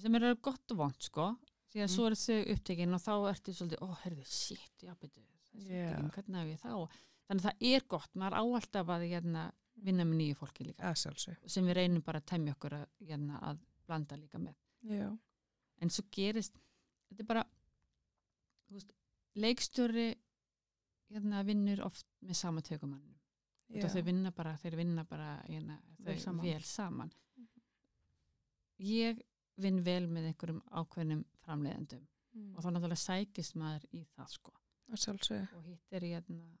sem 0.00 0.14
eru 0.14 0.34
gott 0.42 0.70
og 0.72 0.76
vond 0.78 0.96
sko 1.02 1.36
því 1.72 1.80
að 1.84 1.88
Mm. 1.88 1.94
svo 1.94 2.06
er 2.06 2.16
þau 2.16 2.52
upptekinn 2.54 2.94
og 2.94 3.00
þá 3.00 3.12
ertu 3.30 3.52
svolítið, 3.54 3.78
ó, 3.82 3.88
heyrðu, 4.02 4.24
shit, 4.26 4.72
já, 4.82 4.94
betur 4.98 5.22
upptekinn, 5.54 6.10
hvernig 6.16 6.40
hef 6.42 6.50
ég 6.52 6.60
þá 6.62 6.70
þannig 7.28 7.42
að 7.42 7.46
það 7.48 7.66
er 7.72 7.84
gott, 7.88 8.14
maður 8.18 8.36
á 8.38 8.42
alltaf 8.42 8.88
að 8.96 9.04
hérna, 9.10 9.42
vinna 9.82 10.04
með 10.04 10.18
nýju 10.20 10.34
fólki 10.38 10.64
líka 10.66 10.90
sem 11.46 11.64
við 11.66 11.76
reynum 11.78 12.02
bara 12.04 12.20
að 12.22 12.26
temja 12.32 12.52
okkur 12.56 12.74
að, 12.76 12.86
hérna, 13.08 13.38
að 13.50 13.62
blanda 13.86 14.16
líka 14.20 14.38
með 14.38 14.54
Já. 14.82 15.08
en 15.82 15.90
svo 15.90 16.04
gerist 16.12 16.58
þetta 17.08 17.22
er 17.22 17.26
bara 17.32 17.44
veist, 18.72 18.92
leikstjóri 19.34 20.08
hérna, 21.12 21.42
vinnur 21.44 21.82
oft 21.86 22.06
með 22.20 22.34
sama 22.36 22.60
tökumannum 22.62 23.16
Já. 23.72 23.88
þau 23.88 24.02
vinna 24.04 24.30
bara, 24.36 24.56
þeir 24.60 24.76
vinna 24.76 25.04
bara 25.08 25.42
hérna, 25.48 25.78
þau 26.04 26.18
saman. 26.20 26.44
vel 26.44 26.62
saman 26.68 27.12
ég 28.82 29.20
vinn 29.62 29.82
vel 29.84 30.06
með 30.10 30.30
einhverjum 30.32 30.62
ákveðnum 30.72 31.24
framleiðendum 31.44 32.08
Mm. 32.32 32.54
og 32.56 32.64
þá 32.64 32.68
náttúrulega 32.72 32.96
sækist 32.96 33.56
maður 33.60 33.82
í 33.92 34.06
það 34.16 34.28
sko. 34.32 34.52
Og 35.56 35.64
hitt 35.64 35.92
er 35.92 36.00
hérna 36.00 36.56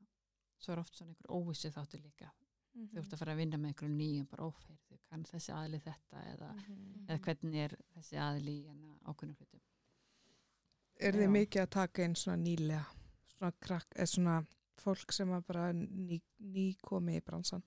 svo 0.58 0.72
er 0.72 0.78
oft 0.80 0.94
svona 0.96 1.10
einhver 1.12 1.30
óvissi 1.34 1.70
þáttu 1.74 2.00
líka. 2.02 2.30
Mhm. 2.74 2.88
þau 2.94 2.98
ert 3.02 3.12
að 3.12 3.18
fara 3.18 3.32
að 3.34 3.36
vinna 3.36 3.56
með 3.58 3.68
einhverjum 3.72 3.96
nýjum 3.98 4.28
bara 4.30 4.44
óferðu, 4.48 4.98
kann 5.10 5.24
þessi 5.24 5.52
aðli 5.52 5.80
þetta 5.82 6.22
eða, 6.32 6.52
Mhm. 6.54 7.06
eða 7.08 7.18
hvernig 7.20 7.54
er 7.64 7.76
þessi 7.96 8.16
aðli 8.16 8.54
í 8.62 8.64
hérna 8.66 8.98
ákveðnum 9.04 9.36
hlutum? 9.36 9.60
Er 11.00 11.12
þið 11.12 11.28
mikið 11.34 11.62
að 11.62 11.70
taka 11.70 12.02
inn 12.04 12.14
svona 12.14 12.42
nýlega, 12.42 12.86
svona 13.36 13.52
krakk, 13.60 13.94
eða 13.96 14.08
svona 14.08 14.46
fólk 14.78 15.12
sem 15.12 15.28
að 15.28 15.46
bara 15.46 15.72
ný, 15.72 16.20
ný 16.40 16.76
komi 16.80 17.16
í 17.20 17.24
bransan? 17.24 17.62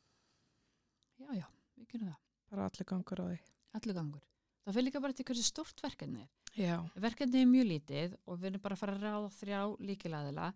já, 1.19 1.27
já, 1.35 1.45
við 1.77 1.87
gerum 1.87 2.07
það, 2.09 2.17
Bara 2.49 2.65
allir 2.69 2.85
gangur 2.85 3.19
á 3.19 3.25
því. 3.29 3.39
allir 3.75 3.93
gangur. 3.93 4.21
Það 4.65 4.73
fyrir 4.73 4.85
líka 4.89 5.01
bara 5.01 5.13
til 5.13 5.25
hversu 5.25 5.43
stort 5.43 5.81
verkefni 5.81 6.21
er 6.21 6.29
Já. 6.55 6.77
verkefni 6.95 7.41
er 7.41 7.49
mjög 7.51 7.67
lítið 7.71 8.15
og 8.25 8.39
við 8.39 8.45
erum 8.51 8.61
bara 8.63 8.75
að 8.75 8.79
fara 8.79 8.95
að 8.95 9.03
ráða 9.03 9.31
þrjá 9.39 9.61
líkilaðila 9.89 10.53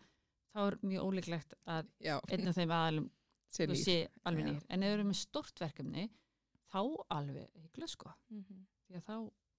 þá 0.54 0.60
er 0.68 0.78
mjög 0.82 1.04
ólíklegt 1.10 1.54
að 1.68 1.90
Já. 2.00 2.16
einn 2.32 2.48
af 2.48 2.56
þeim 2.56 2.72
aðalum 2.72 3.10
Sé 3.50 3.66
sé 3.76 3.96
alveg 4.30 4.46
nýr 4.46 4.64
en 4.70 4.84
ef 4.84 4.90
við 4.92 4.94
erum 5.00 5.08
með 5.10 5.20
stort 5.24 5.60
verkefni 5.60 6.04
þá 6.70 6.80
alveg 7.10 7.50
hygglega 7.64 7.88
sko 7.90 8.14
Mhm. 8.30 8.66
því 8.88 8.96
að 9.00 9.04
þá, 9.10 9.16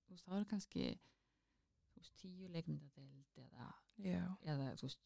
þú 0.06 0.10
veist, 0.14 0.26
þá 0.26 0.34
er 0.38 0.44
kannski 0.50 0.84
þú 1.90 2.00
veist, 2.00 2.14
tíu 2.22 2.48
leikmyndadeild 2.54 3.40
eða, 3.44 3.66
eða 4.46 4.68
þú 4.78 4.82
veist, 4.86 5.00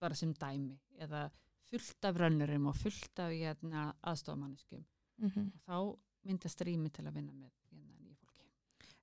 bara 0.00 0.14
sem 0.14 0.32
dæmi 0.34 0.78
eða 0.98 1.30
fullt 1.70 2.04
af 2.08 2.16
rönnurum 2.16 2.66
og 2.70 2.76
fullt 2.76 3.18
af 3.18 3.30
hérna, 3.34 3.94
aðstofamanneskjum 4.02 4.84
Mhm. 5.20 5.52
og 5.52 5.60
þá 5.66 5.98
myndast 6.24 6.60
rými 6.64 6.90
til 6.92 7.04
að 7.04 7.14
vinna 7.14 7.32
með 7.32 7.50
hérna, 7.50 7.84
nýju 7.98 8.16
fólki 8.16 8.46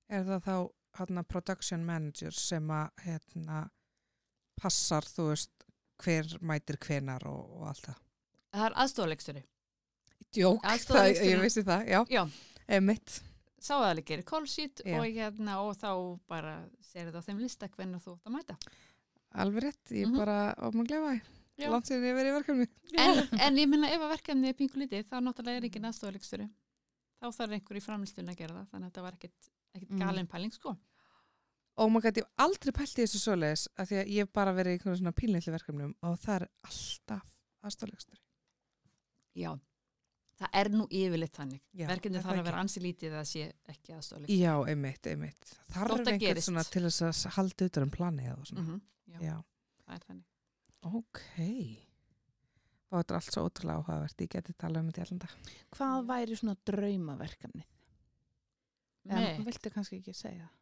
Er 0.08 0.24
það 0.24 0.42
þá 0.42 0.70
hérna, 0.98 1.22
production 1.24 1.84
manager 1.86 2.30
sem 2.34 2.68
að 2.70 2.90
hérna, 3.04 3.62
passar, 4.60 5.02
þú 5.06 5.28
veist, 5.32 5.52
hver 6.02 6.26
mætir 6.46 6.78
hvenar 6.82 7.24
og, 7.26 7.56
og 7.60 7.68
allt 7.72 7.86
það? 7.88 8.02
það 8.54 8.66
er 8.68 8.76
aðstofaleikstjóri 8.84 9.44
Djók, 10.34 10.62
það, 10.90 11.08
ég 11.24 11.40
vissi 11.40 11.62
það, 11.64 11.86
já. 11.88 12.00
Já. 12.12 12.22
Sáðalegir 13.58 14.20
call 14.28 14.46
sheet 14.46 14.82
Já. 14.86 14.98
og, 15.00 15.06
hérna, 15.10 15.56
og 15.66 15.72
þá 15.80 15.88
bara 16.30 16.52
sér 16.92 17.08
þetta 17.08 17.18
á 17.18 17.26
þeim 17.26 17.40
lista 17.42 17.66
hvernig 17.72 18.02
þú 18.04 18.12
ætti 18.14 18.28
að 18.30 18.34
mæta 18.36 18.56
alveg 19.42 19.64
rétt, 19.66 19.90
ég 19.92 20.06
Mhm. 20.06 20.16
bara 20.16 20.36
ómanglega 20.62 21.02
væ, 21.02 21.20
Já. 21.58 21.68
langt 21.72 21.86
sér 21.90 22.04
ég 22.06 22.14
verið 22.14 22.30
í 22.30 22.36
verkefni. 22.38 22.68
en, 22.98 23.40
en 23.40 23.56
ég 23.58 23.68
minna 23.68 23.88
ef 23.90 24.00
að 24.00 24.12
verkefni 24.14 24.48
er 24.48 24.54
pingu 24.54 24.78
lítið 24.78 25.08
þá 25.10 25.16
náttúrulega 25.26 25.56
er 25.58 25.66
ekki 25.68 25.82
aðstofalegstöru 25.82 26.46
þá 27.18 27.26
þarf 27.34 27.56
einhver 27.58 27.76
í 27.80 27.82
framlýstunni 27.82 28.30
að 28.32 28.38
gera 28.44 28.54
það 28.54 28.68
þannig 28.70 28.86
að 28.86 28.92
þetta 28.92 29.02
var 29.08 29.18
ekkit, 29.18 29.50
ekkit 29.74 29.90
Mm. 29.90 29.98
galin 30.06 30.26
pæling 30.30 30.52
sko 30.54 30.76
Og 31.78 31.90
maður 31.94 32.08
gæti 32.08 32.24
aldrei 32.42 32.72
pælt 32.74 32.98
í 32.98 33.04
þessu 33.04 33.20
svoleiðis 33.22 33.64
af 33.78 33.88
því 33.90 33.98
að 34.00 34.12
ég 34.14 34.26
hef 34.26 34.32
bara 34.34 34.54
verið 34.56 34.74
í 34.74 34.78
einhvern 34.78 34.98
svona 34.98 35.14
pínleitli 35.14 35.54
verkefnum 35.54 35.92
og 36.08 36.16
það 36.24 36.34
er 36.40 36.46
alltaf 36.70 37.28
aðstoflegstur. 37.68 38.18
já, 39.38 39.50
það 40.40 40.56
er 40.62 40.70
nú 40.74 40.86
yfirleitt 40.90 41.38
þannig 41.38 41.62
verkefni 41.92 42.18
er 42.18 42.24
þarf 42.24 42.32
það 42.34 42.42
að 42.42 42.48
vera 42.48 42.56
ekki? 42.56 42.64
ansi 42.66 42.82
lítið 42.82 43.14
að 43.20 43.28
sé 43.30 43.44
ekki 43.74 43.94
aðstofalegstöru 43.98 44.40
Já, 44.40 44.54
einmitt, 44.72 45.10
einmitt. 45.12 45.52
Þarf 45.74 45.94
einhvern 45.98 46.22
gerist. 46.24 46.48
svona 46.48 46.64
til 46.66 46.84
þess 46.88 47.06
að 47.06 47.36
halda 47.38 47.70
utan 47.70 47.86
um 47.86 47.94
planið 47.94 48.32
mm 48.58 48.80
já, 49.08 49.20
Já, 49.22 49.36
það 49.84 49.94
er 49.94 50.04
þannig 50.08 50.28
ok. 50.88 51.22
Og 52.88 53.02
þetta 53.02 53.12
er 53.14 53.18
allt 53.18 53.34
svo 53.34 53.42
ótrúlega 53.44 53.80
áhugavert, 53.82 54.22
ég 54.24 54.30
geti 54.32 54.54
talað 54.56 54.80
um 54.80 54.86
þetta 54.88 55.00
í 55.00 55.04
allanda. 55.04 55.28
Hvað 55.76 56.06
væri 56.08 56.36
svona 56.40 56.54
draumaverkefni? 56.70 57.64
Nei. 59.08 59.42
Viltu 59.44 59.72
kannski 59.72 59.98
ekki 60.00 60.14
segja 60.16 60.46
það? 60.46 60.54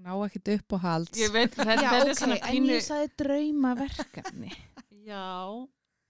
Ná 0.00 0.14
ekkit 0.24 0.48
upp 0.56 0.72
og 0.72 0.80
hald. 0.80 1.10
ég 1.20 1.32
veit 1.34 1.52
þetta 1.54 1.74
Já, 1.76 1.90
þetta 1.90 2.04
er 2.04 2.10
ok, 2.14 2.18
svona 2.22 2.36
en 2.40 2.46
pínu 2.54 2.70
ég 2.72 2.84
sagði 2.86 3.10
draumaverkefni. 3.20 4.52
já 5.10 5.26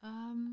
um, 0.07 0.45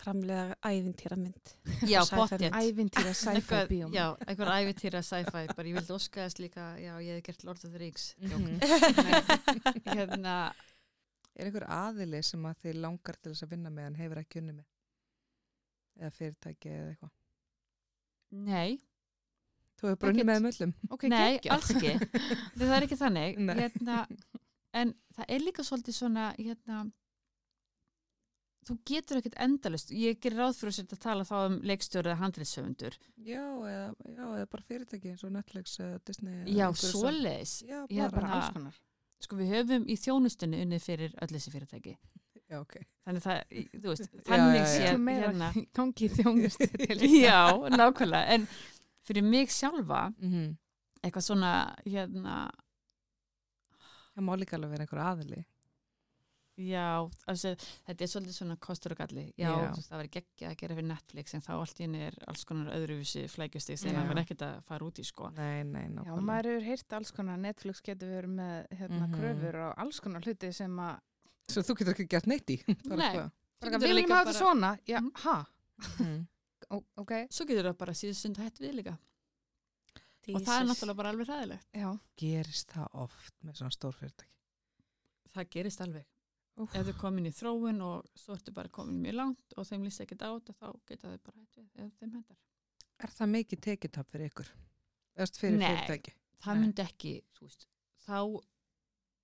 framlega 0.00 0.54
ævintýramynd 0.64 1.50
já, 1.90 2.00
Sci-fi 2.06 2.16
pottið 2.16 2.44
mynd. 2.46 2.54
Ævintýra 2.60 3.12
sci-fi 3.18 3.58
bíóm. 3.72 3.90
Já, 3.92 4.06
einhver 4.26 4.52
ævitýra 4.54 5.02
sci-fi 5.04 5.42
bara 5.50 5.66
ég 5.68 5.76
vildi 5.80 5.92
óska 5.96 6.24
þess 6.28 6.38
líka, 6.40 6.68
já, 6.80 6.94
ég 7.04 7.18
hef 7.18 7.26
gert 7.26 7.44
Lord 7.48 7.64
of 7.66 7.72
the 7.74 7.78
Rings 7.82 8.14
mm 8.18 8.30
Mhm. 8.30 8.60
hérna, 9.96 10.36
Er 11.40 11.46
einhver 11.46 11.64
aðili 11.72 12.18
sem 12.26 12.42
að 12.44 12.56
þið 12.64 12.78
langar 12.82 13.16
til 13.22 13.32
þess 13.32 13.44
að 13.46 13.52
vinna 13.54 13.70
með 13.72 13.86
en 13.90 13.94
hefur 14.00 14.18
ekki 14.20 14.40
unni 14.42 14.52
með? 14.56 14.66
Eða 16.00 16.10
fyrirtæki 16.16 16.72
eða 16.74 16.88
eitthvað? 16.94 17.12
nei 18.30 18.78
Þú 19.80 19.88
hefur 19.88 20.00
bara 20.02 20.12
unni 20.12 20.20
Ekkert. 20.20 20.30
með 20.30 20.40
þeim 20.40 20.50
öllum. 20.52 20.72
Ok, 20.96 21.04
Nei, 21.08 21.18
geggjað. 21.38 21.52
alls 21.56 21.70
ekki 21.74 21.92
það 22.60 22.72
er 22.76 22.86
ekki 22.86 22.98
þannig 23.00 23.38
hérna, 23.60 23.98
en 24.82 24.94
það 25.16 25.30
er 25.36 25.44
líka 25.46 25.64
svolítið 25.64 25.96
svona 25.96 26.26
hérna 26.36 26.82
þú 28.68 28.76
getur 28.86 29.18
ekkert 29.20 29.38
endalust 29.40 29.90
ég 29.96 30.18
gerir 30.22 30.42
ráð 30.44 30.58
fyrir 30.60 30.76
að 30.84 31.00
tala 31.02 31.24
þá 31.26 31.34
um 31.46 31.54
leikstjóri 31.66 32.10
eða 32.12 32.20
handriðsöfundur 32.20 32.96
Já 33.24 33.40
eða, 33.40 33.86
já, 34.04 34.24
eða 34.36 34.46
bara 34.52 34.66
fyrirtæki 34.68 35.10
eins 35.14 35.24
og 35.26 35.32
Netflix 35.34 35.78
eða 35.80 35.98
Disney. 36.06 36.36
já, 36.44 36.66
einhverju 36.68 36.90
svo- 36.92 37.00
svoleiðis 37.06 37.54
Já, 37.64 37.78
Já, 37.88 38.04
bara. 38.04 38.20
bara 38.20 38.32
alls 38.36 38.52
konar. 38.54 38.76
sko 39.24 39.36
við 39.40 39.50
höfum 39.56 39.88
í 39.88 39.96
þjónustunni 40.04 40.60
unnið 40.66 40.84
fyrir 40.84 41.16
öll 41.24 41.32
þessi 41.32 41.54
fyrirtæki 41.56 41.96
Já, 42.50 42.60
ok. 42.60 42.76
þannig 43.06 43.24
það, 43.24 43.40
þú 43.80 43.88
veist, 43.94 44.12
Já, 44.12 44.22
þannig 44.28 44.60
já, 44.60 44.60
já. 44.60 44.70
sé 44.76 44.84
hérna, 45.24 45.50
gangi 45.80 46.08
til. 46.16 47.04
já, 47.24 47.42
nákvæmlega 47.80 48.36
en 48.36 48.46
fyrir 49.06 49.22
mig 49.24 49.48
sjálfa 49.50 50.12
Mm 50.20 50.56
eitthvað 51.02 51.24
svona 51.24 51.50
hérna, 51.86 52.50
Það 54.16 54.24
má 54.26 54.34
líka 54.36 54.56
alveg 54.58 54.70
vera 54.74 54.84
einhver 54.84 55.00
aðili. 55.00 55.44
já, 56.60 57.08
altså, 57.30 57.54
þetta 57.86 58.04
er 58.04 58.10
svolítið 58.12 58.34
svona 58.36 58.56
kostur 58.60 58.92
og 58.92 58.98
galli 59.00 59.22
já, 59.38 59.46
Já. 59.48 59.52
þú 59.70 59.76
veist, 59.78 59.88
það 59.88 59.96
var 60.02 60.08
geggja 60.16 60.48
að 60.50 60.56
gera 60.60 60.74
fyrir 60.76 60.88
Netflix 60.90 61.34
en 61.34 61.40
þá 61.46 61.50
allt 61.54 61.78
í 61.80 61.84
henni 61.86 62.02
er 62.04 62.18
alls 62.28 62.44
konar 62.44 62.74
öðruvísi 62.76 63.22
flækjustig 63.32 63.78
sem 63.80 63.94
það 63.96 64.08
verður 64.10 64.20
ekkert 64.26 64.42
að 64.44 64.58
fara 64.68 64.84
út 64.90 65.00
í 65.00 65.04
sko 65.08 65.30
Nei, 65.38 65.62
nei, 65.64 65.86
Já, 66.04 66.12
maður 66.20 66.50
hefur 66.50 66.66
heyrt 66.68 66.92
alls 66.98 67.10
konar, 67.16 67.38
Netflix 67.40 67.80
getur 67.80 68.12
verið 68.12 68.34
með 68.36 68.66
hérna, 68.76 69.06
Mhm. 69.08 69.14
kröfur 69.16 69.54
og 69.64 69.78
alls 69.86 70.00
konar 70.00 70.20
hluti 70.20 70.52
sem 70.52 70.76
að, 70.76 70.98
Svo 71.48 71.62
þú 71.62 71.76
getur 71.80 71.94
ekki 71.94 72.08
gert 72.08 72.26
neitt 72.26 72.50
í. 72.50 72.58
Nei. 72.84 73.16
við 73.62 73.80
viljum 73.80 73.96
líka 73.96 74.14
hafa 74.20 74.30
þetta 74.32 74.38
svona, 74.38 74.78
já, 74.86 75.00
Mhm. 75.00 75.10
ha, 75.24 75.46
Mhm. 75.96 76.26
Ó, 76.70 76.76
ok, 77.02 77.12
svo 77.34 77.46
getur 77.48 77.66
það 77.70 77.78
bara 77.80 77.94
síðust 77.98 78.20
stund 78.22 78.38
hætt 78.38 78.60
við 78.62 78.76
líka 78.80 78.96
og 80.30 80.44
það 80.46 80.60
er 80.60 80.66
náttúrulega 80.68 80.98
bara 81.00 81.10
alveg 81.14 81.28
ræðilegt 81.30 81.68
já, 81.80 81.88
Gerist 82.20 82.70
það 82.76 82.92
oft 83.04 83.34
með 83.42 83.56
svona 83.58 83.74
stór 83.74 83.96
fyrirtæki? 83.98 84.34
það 85.34 85.48
gerist 85.56 85.80
alveg 85.84 86.06
Úff. 86.60 86.74
ef 86.76 86.86
þau 86.90 86.96
komin 87.00 87.26
í 87.30 87.32
þróun 87.32 87.80
og 87.86 88.06
svo 88.18 88.34
ertu 88.36 88.52
bara 88.54 88.68
komin 88.68 89.00
mjög 89.02 89.16
langt 89.16 89.54
og 89.56 89.66
þeim 89.66 89.86
líst 89.86 90.02
ekkert 90.04 90.22
á 90.26 90.30
þetta 90.36 90.54
þá 90.60 90.68
geta 90.90 91.10
þau 91.14 91.20
bara 91.26 91.40
hætt 91.40 91.58
við 91.58 91.84
ef 91.86 91.98
þeim 92.02 92.14
hendar 92.18 92.40
Er 93.00 93.12
það 93.16 93.30
mikið 93.32 93.60
tekjutap 93.64 94.10
fyrir 94.12 94.28
ykkur? 94.28 94.48
Eðast 95.16 95.38
fyrir 95.40 95.56
Nei. 95.56 95.66
fyrirtæki? 95.72 96.12
það 96.44 96.54
Nei. 96.58 96.60
myndi 96.66 96.82
ekki, 96.84 97.12
þú 97.38 97.46
veist, 97.46 97.66
þá 98.04 98.18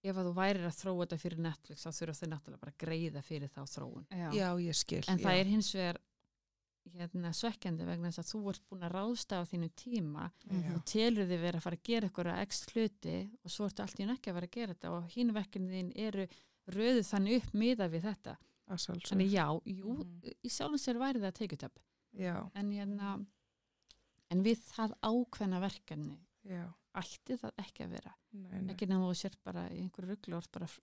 ef 0.07 0.17
að 0.23 0.29
þú 0.31 0.33
værir 0.39 0.65
að 0.71 0.77
þróa 0.81 1.03
þetta 1.05 1.19
fyrir 1.21 1.43
Netflix 1.45 1.85
þá 1.85 1.91
þurfa 1.99 2.17
þau 2.21 2.29
náttúrulega 2.33 2.63
bara 2.65 2.73
að 2.73 2.81
greiða 2.87 3.23
fyrir 3.27 3.53
þá 3.53 3.61
þróun 3.75 4.07
já, 4.11 4.29
Já, 4.39 4.49
ég 4.65 4.79
skil. 4.81 5.03
en 5.13 5.19
það 5.21 5.37
já. 5.37 5.41
er 5.45 5.51
hins 5.53 5.71
vegar 5.77 6.01
hérna, 6.95 7.33
svekkjandi 7.35 7.85
vegna 7.87 8.09
þess 8.13 8.23
að 8.23 8.31
þú 8.33 8.41
ert 8.53 8.63
búin 8.71 8.85
að 8.87 8.93
ráðstafa 8.95 9.49
þínu 9.51 9.69
tíma 9.77 10.31
Já. 10.51 10.75
og 10.77 10.85
telur 10.87 11.27
þið 11.27 11.41
verið 11.43 11.59
að 11.61 11.65
fara 11.67 11.77
að 11.77 11.87
gera 11.91 12.09
eitthvað 12.09 12.43
x 12.47 12.61
hluti 12.73 13.17
og 13.45 13.51
svo 13.51 13.67
ertu 13.67 13.83
allt 13.83 14.01
í 14.01 14.03
enn 14.07 14.15
ekki 14.15 14.31
að 14.31 14.35
vera 14.39 14.47
að 14.51 14.57
gera 14.59 14.75
þetta 14.75 14.93
og 14.97 15.09
hín 15.17 15.33
verkefni 15.37 15.73
þín 15.83 15.93
eru 16.07 16.27
röðu 16.77 17.03
þannig 17.11 17.37
upp 17.43 17.55
miða 17.55 17.89
við 17.91 18.03
þetta 18.11 18.37
Að 18.67 18.81
þannig 19.07 19.31
já, 19.31 19.45
jú, 19.65 19.93
Mhm. 19.95 20.33
í 20.43 20.49
sjálfum 20.51 20.79
sér 20.83 20.99
væri 20.99 21.21
það 21.23 21.35
tekjutöp 21.39 21.77
Já, 22.19 22.51
en, 22.55 22.71
hérna, 22.73 23.27
en 24.33 24.43
við 24.43 24.59
það 24.73 24.95
ákveðna 25.07 25.61
verkefni 25.63 26.17
já. 26.43 26.65
ætti 26.99 27.37
það 27.39 27.53
ekki 27.63 27.85
að 27.87 27.93
vera 27.95 28.15
Nei, 28.33 28.61
nei. 28.63 28.73
ekki 28.75 28.89
nefnum 28.89 29.11
þú 29.13 29.15
sér 29.21 29.37
bara 29.45 29.69
í 29.71 29.79
einhverju 29.85 30.17
ert 30.17 30.51
bara 30.53 30.67
að 30.67 30.79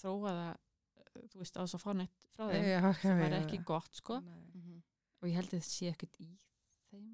þróa 0.00 0.32
það 0.34 0.50
eh, 0.50 1.22
þú 1.30 1.38
veist 1.38 1.56
á 1.56 1.60
þess 1.62 1.74
að 1.78 1.84
fá 1.84 1.92
neitt 2.00 2.26
frá 2.34 2.44
þeim 2.50 2.64
Já, 2.66 2.80
já, 2.80 2.92
það 3.04 3.20
væri 3.22 3.38
ekki 3.44 3.60
gott 3.70 3.94
sko 3.94 4.18
Nei, 4.20 4.30
Mhm. 4.34 4.49
Og 5.20 5.28
ég 5.28 5.34
held 5.36 5.50
að 5.52 5.58
það 5.60 5.68
sé 5.70 5.90
ekkert 5.92 6.20
í 6.20 6.28
þeim 6.90 7.08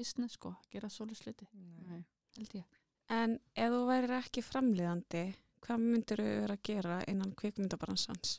business 0.00 0.32
sko, 0.38 0.54
að 0.56 0.70
gera 0.72 0.88
svolítið 0.88 1.22
sluti 1.22 1.48
nei. 1.54 2.04
held 2.38 2.54
ég 2.60 2.64
En 3.10 3.32
ef 3.58 3.72
þú 3.74 3.78
værir 3.88 4.12
ekki 4.20 4.42
framleiðandi, 4.46 5.24
hvað 5.66 5.80
myndir 5.82 6.20
þú 6.22 6.26
vera 6.44 6.54
að 6.54 6.62
gera 6.68 6.98
innan 7.10 7.32
kvikmyndabransans? 7.34 8.36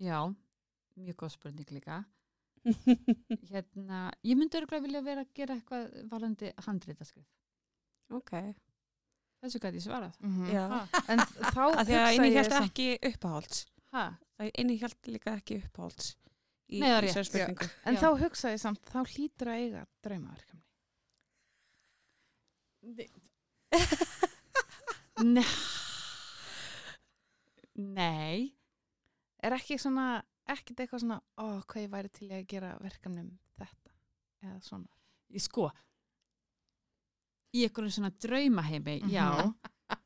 Já, 0.00 0.18
mjög 0.96 1.16
góð 1.20 1.32
spurning 1.36 1.70
líka 1.72 2.02
hérna, 3.52 4.00
ég 4.26 4.36
myndi 4.36 4.58
örgulega 4.58 4.82
vilja 4.84 5.02
vera 5.06 5.22
að 5.24 5.30
gera 5.38 5.54
eitthvað 5.56 5.92
varandi 6.10 6.50
handritaskrift 6.66 8.16
ok. 8.16 8.32
þessu 9.44 9.60
gæti 9.62 9.80
ég 9.80 9.86
svarað 9.86 10.18
Mhm. 10.20 10.50
Já. 10.52 10.64
ha, 10.72 10.80
en 11.12 11.18
þá 11.20 11.62
Af 11.76 11.86
því 11.86 11.96
að 12.00 12.08
hugsa 12.08 12.26
ég 12.32 12.50
samt- 12.50 12.66
ekki 12.70 12.88
uppáhalds. 13.12 13.62
Ha, 13.92 14.04
Það 14.38 14.50
inni 14.60 14.76
hjælt 14.80 15.06
líka 15.08 15.32
ekki 15.38 15.56
uppáhalds 15.62 16.10
í 16.68 16.80
þessari 16.82 17.24
spurningu. 17.30 17.68
en 17.86 17.94
Já. 17.94 18.00
þá 18.02 18.08
hugsa 18.20 18.50
ég 18.52 18.60
samt, 18.60 18.82
þá 18.90 18.98
hlýtur 19.06 19.48
að 19.48 19.60
eiga 19.62 19.86
draumaverkefni. 20.04 20.62
Nei. 22.82 23.08
Nei. 27.76 28.52
Er 29.44 29.52
ekki 29.56 29.76
svona, 29.80 30.22
ekkert 30.48 30.80
eitthvað 30.84 31.02
svona 31.04 31.18
ó, 31.40 31.46
hvað 31.68 31.82
ég 31.84 31.90
væri 31.92 32.10
til 32.14 32.28
að 32.32 32.46
gera 32.50 32.70
verkefni 32.82 33.20
um 33.24 33.32
þetta, 33.60 33.92
eða 34.44 34.60
svona. 34.64 34.88
Ég 35.34 35.42
sko 35.44 35.68
í 37.56 37.62
einhverjum 37.64 37.94
svona 37.96 38.12
draumaheimi 38.20 38.98
já, 39.12 39.26
Mhm. 39.32 39.54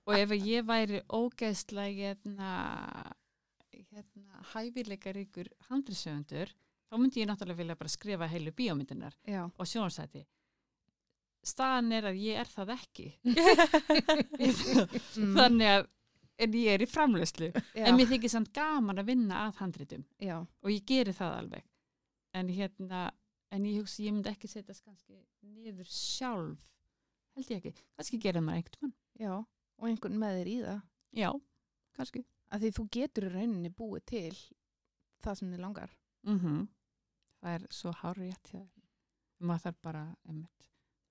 og 0.06 0.14
ef 0.14 0.30
ég 0.38 0.62
væri 0.66 1.00
ógeðslega 1.08 2.14
hérna, 3.90 4.42
hæfileikaríkur 4.54 5.48
handriðsöfundur 5.70 6.52
þá 6.90 6.98
myndi 6.98 7.22
ég 7.22 7.30
náttúrulega 7.30 7.62
vilja 7.62 7.78
bara 7.80 7.92
skrifa 7.92 8.28
heilu 8.30 8.52
bíómyndinar 8.56 9.16
já, 9.26 9.44
og 9.46 9.66
sjónarsæti 9.66 10.24
staðan 11.46 11.92
er 11.96 12.10
að 12.10 12.18
ég 12.20 12.40
er 12.40 12.50
það 12.50 12.74
ekki. 12.76 13.08
Mm. 15.20 15.34
þannig 15.36 15.68
að 15.68 15.88
en 16.40 16.54
ég 16.56 16.74
er 16.74 16.82
í 16.84 16.88
framlöslu 16.88 17.48
já, 17.50 17.82
en 17.84 17.96
mér 17.98 18.08
þykir 18.08 18.32
samt 18.32 18.52
gaman 18.56 19.00
að 19.02 19.10
vinna 19.10 19.42
að 19.46 19.58
handritum. 19.60 20.04
Já, 20.22 20.38
og 20.40 20.70
ég 20.72 20.84
geri 20.88 21.12
það 21.16 21.34
alveg. 21.40 21.66
En 22.38 22.48
hérna 22.54 23.00
en 23.52 23.66
ég 23.66 23.80
hugsi 23.82 24.06
ég 24.06 24.14
myndi 24.14 24.30
ekki 24.30 24.48
setjast 24.48 24.84
kannski 24.86 25.18
niður 25.44 25.88
sjálf. 25.90 26.62
Held 27.36 27.52
ég 27.52 27.60
ekki, 27.60 27.84
kannski 27.98 28.20
gera 28.22 28.42
maður 28.44 28.62
einhvern 28.62 28.86
mann 28.86 28.96
já 29.20 29.32
og 29.36 29.88
einhvern 29.90 30.20
með 30.20 30.38
þér 30.38 30.50
í 30.52 30.56
það. 30.64 30.80
Já, 31.20 31.30
kannski 31.98 32.24
að 32.50 32.60
því 32.64 32.70
þú 32.76 32.84
getur 32.96 33.24
í 33.28 33.32
rauninni 33.34 33.70
búið 33.70 34.04
til 34.10 34.36
það 35.24 35.34
sem 35.38 35.50
þið 35.52 35.60
langar 35.64 35.90
mm 36.26 36.38
það 37.40 37.54
er 37.56 37.66
svo 37.72 37.92
hjá 37.96 38.10
þér 38.50 38.66
maður 39.40 39.62
þarf 39.64 39.76
bara 39.82 40.02
einmitt, 40.28 40.66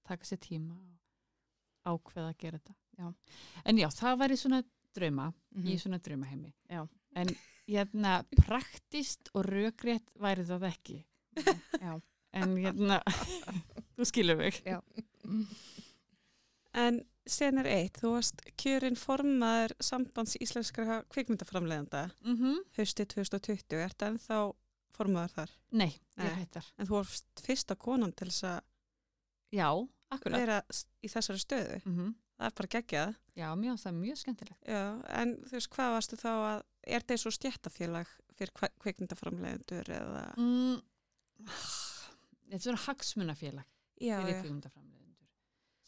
taka 0.05 0.25
sér 0.25 0.37
tíma 0.43 0.75
og 0.75 1.95
ákveða 1.99 2.29
að 2.33 2.37
gera 2.43 2.59
þetta 2.59 2.75
Já. 2.99 3.13
en 3.65 3.77
já, 3.77 3.87
það 3.89 4.17
væri 4.19 4.37
svona 4.37 4.63
drauma 4.93 5.33
Mhm. 5.55 5.65
í 5.67 5.77
svona 5.79 5.97
draumaheimi 5.99 6.53
Já. 6.69 6.87
en 7.15 7.27
hérna 7.69 8.23
praktist 8.37 9.29
og 9.33 9.45
rökrétt 9.45 10.09
væri 10.19 10.43
það 10.45 10.67
ekki 10.69 11.05
já, 11.81 12.01
en 12.33 12.55
hérna 12.57 13.01
þú 13.97 14.05
skilur 14.05 14.37
mig 14.37 14.61
Já. 14.65 14.81
En 16.73 17.01
sen 17.29 17.61
er 17.61 17.69
eitt, 17.69 17.99
þú 18.01 18.13
varst 18.15 18.41
kjörin 18.59 18.97
formaður 18.99 19.75
sambands 19.83 20.37
íslenskra 20.41 21.03
kvikmyndaframleiðanda 21.13 22.09
Mm 22.25 22.37
-hmm. 22.37 22.57
haustið 22.77 23.07
2020, 23.15 23.83
ertu 23.83 24.05
ennþá 24.05 24.39
formaður 24.97 25.35
þar? 25.35 25.51
Nei, 25.71 25.91
ég 26.17 26.23
Nei. 26.23 26.35
hættar. 26.43 26.65
En 26.77 26.87
þú 26.87 26.97
varst 26.99 27.25
fyrsta 27.45 27.75
konan 27.75 28.13
til 28.13 28.27
þess 28.27 28.43
að 28.43 28.61
Já, 29.51 29.87
akkurat. 30.11 30.39
vera 30.39 30.61
í 31.03 31.07
þessari 31.07 31.39
stöðu. 31.39 31.81
Mm 31.85 32.15
Það 32.39 32.47
er 32.47 32.55
bara 32.55 32.67
geggjað. 32.67 33.15
Já, 33.35 33.47
mjög, 33.59 33.79
það 33.81 33.89
er 33.89 33.97
mjög 33.99 34.17
skemmtilegt. 34.17 34.67
Já, 34.67 34.83
en 35.21 35.33
þú 35.43 35.51
veist, 35.51 35.69
hvað 35.75 35.89
varstu 35.95 36.15
þá 36.15 36.29
að, 36.31 36.61
er 36.87 37.01
það 37.01 37.17
svo 37.17 37.31
stjættafélag 37.35 38.13
fyrir 38.39 38.51
kvikmyndaframleiðendur 38.79 39.91
eða? 39.97 40.21
Mm. 40.37 40.77
Þetta 42.49 42.55
er 42.55 42.63
svona 42.63 42.83
hagsmunafélag 42.85 43.67
fyrir 43.99 44.07
já, 44.07 44.39
kvikmyndaframleiðendur 44.39 44.98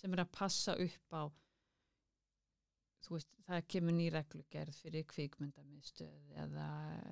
sem 0.02 0.14
er 0.16 0.24
að 0.24 0.34
passa 0.34 0.76
upp 0.82 1.14
á 1.14 1.24
veist, 3.12 3.32
það 3.48 3.68
kemur 3.74 3.96
ný 3.98 4.08
reglugerð 4.14 4.78
fyrir 4.84 5.06
kvikmyndamiðstöð 5.12 6.34
eða 6.44 6.68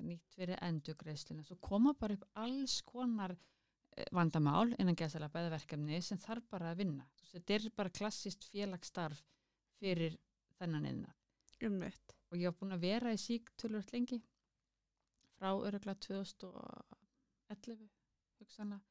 nýtt 0.06 0.36
fyrir 0.38 0.62
endugreisluna 0.66 1.46
svo 1.46 1.58
koma 1.70 1.94
bara 2.00 2.16
upp 2.18 2.26
alls 2.44 2.80
konar 2.88 3.34
eh, 3.36 4.08
vandamál 4.16 4.74
innan 4.78 4.98
gæðsala 5.00 5.32
bæðverkefni 5.34 6.02
sem 6.06 6.22
þarf 6.22 6.46
bara 6.54 6.72
að 6.72 6.84
vinna. 6.84 7.08
Þetta 7.32 7.58
er 7.58 7.70
bara 7.76 7.96
klassist 8.00 8.48
félagsstarf 8.54 9.22
fyrir 9.80 10.18
þennan 10.60 10.90
innan 10.94 11.16
ummitt. 11.68 12.16
og 12.30 12.38
ég 12.38 12.52
var 12.52 12.58
búin 12.60 12.76
að 12.76 12.84
vera 12.86 13.12
í 13.12 13.18
sík 13.18 13.50
tölvöld 13.58 13.90
lengi 13.92 14.20
frá 15.40 15.50
öruglega 15.50 15.98
2011 16.06 17.90
hugsanlega. 18.40 18.84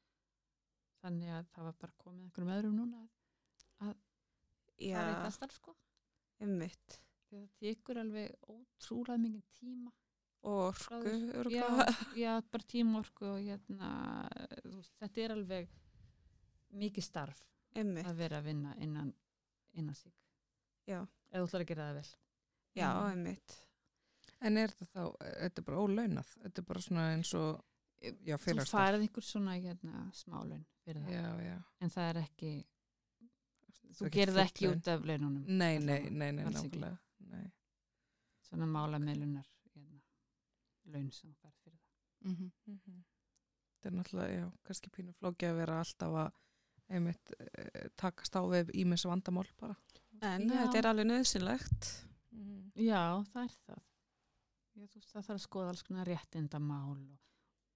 Þannig 0.99 1.31
að 1.31 1.47
það 1.55 1.69
var 1.69 1.77
bara 1.85 1.99
komið 2.03 2.25
einhverjum 2.25 2.55
öðrum 2.57 2.77
núna 2.81 3.05
Já, 4.79 4.97
fara 4.99 5.13
í 5.13 5.21
það 5.25 5.35
starf 5.37 5.57
sko 5.59 5.75
ummitt. 6.47 6.99
því 7.29 7.39
það 7.41 7.49
tekur 7.63 8.01
alveg 8.05 8.51
ótrúlega 8.55 9.19
mikið 9.25 9.49
tíma 9.61 9.95
Og 10.49 10.61
orku, 10.71 11.51
já, 11.51 11.67
já, 12.15 12.33
bara 12.53 12.65
tímorku 12.71 13.27
og 13.27 13.41
hérna 13.43 13.89
þú 14.63 14.77
veist, 14.77 14.93
þetta 15.03 15.21
er 15.25 15.33
alveg 15.35 15.73
mikið 16.79 17.05
starf 17.05 17.41
Ummitt. 17.79 18.07
að 18.07 18.21
vera 18.23 18.39
að 18.39 18.47
vinna 18.53 18.75
innan, 18.79 19.11
innan 19.75 19.99
sík 19.99 20.15
Já. 20.89 21.03
ef 21.03 21.43
þú 21.43 21.49
ætlar 21.49 21.65
að 21.65 21.71
gera 21.73 21.89
það 21.89 21.99
vel 21.99 22.13
Já, 22.79 22.89
ummitt. 23.11 23.57
En 24.47 24.57
er 24.63 24.71
þetta 24.71 24.87
þá, 24.87 25.03
þetta 25.43 25.61
er 25.61 25.67
bara 25.67 25.83
ólaunað? 25.83 26.33
Þetta 26.45 26.63
er 26.63 26.67
bara 26.71 26.83
svona 26.87 27.07
eins 27.17 27.33
og, 27.35 27.59
já, 27.99 28.37
þú 28.39 28.67
farið 28.71 29.05
einhver 29.09 29.27
svona 29.27 29.57
hérna, 29.59 30.05
smálun 30.15 30.63
fyrir 30.85 31.03
það 31.03 31.17
Já, 31.19 31.31
já. 31.49 31.57
en 31.83 31.91
það 31.97 32.11
er 32.13 32.21
ekki 32.23 32.53
er 32.63 32.78
þú 33.95 34.11
það 34.11 34.41
ekki 34.45 34.69
út 34.73 34.89
af 34.89 35.05
laununum 35.05 35.45
Nei, 35.47 35.79
nei, 35.79 36.09
nei, 36.11 36.33
nei, 36.33 36.45
nákvæmlega. 36.45 36.99
Nei. 37.31 37.51
svona 38.49 38.67
málamelunar 38.67 39.47
hérna, 39.75 40.01
laun 40.93 41.11
sem 41.13 41.31
þú 41.31 41.37
færð 41.43 41.59
fyrir 41.65 41.79
það 41.79 41.87
Mhm. 42.29 42.51
Mhm. 42.67 43.05
Þetta 43.79 43.87
er 43.87 43.93
náttúrulega, 43.95 44.39
já, 44.41 44.47
kannski 44.65 44.91
pínu 44.91 45.13
flóki 45.15 45.47
að 45.47 45.57
vera 45.61 45.77
alltaf 45.81 46.15
að 46.19 46.33
einmitt 46.91 47.33
eh, 47.39 47.89
takast 47.97 48.35
á 48.35 48.43
við 48.43 48.71
ímis 48.75 49.05
vandamál 49.07 49.47
bara. 49.61 49.77
En 50.21 50.49
Já. 50.49 50.65
þetta 50.67 50.79
er 50.79 50.87
alveg 50.91 51.07
nöðsynlegt. 51.07 51.91
Mhm. 52.33 52.73
já, 52.75 53.23
það 53.33 53.45
er 53.45 53.55
það 53.69 53.83
Já, 54.79 54.87
þú 54.87 54.95
veist, 54.95 55.13
það 55.13 55.23
þarf 55.27 55.39
að 55.39 55.47
skoða 55.47 55.69
alls 55.69 55.83
konar 55.83 56.07
réttindamál 56.07 56.91
og, 57.03 57.19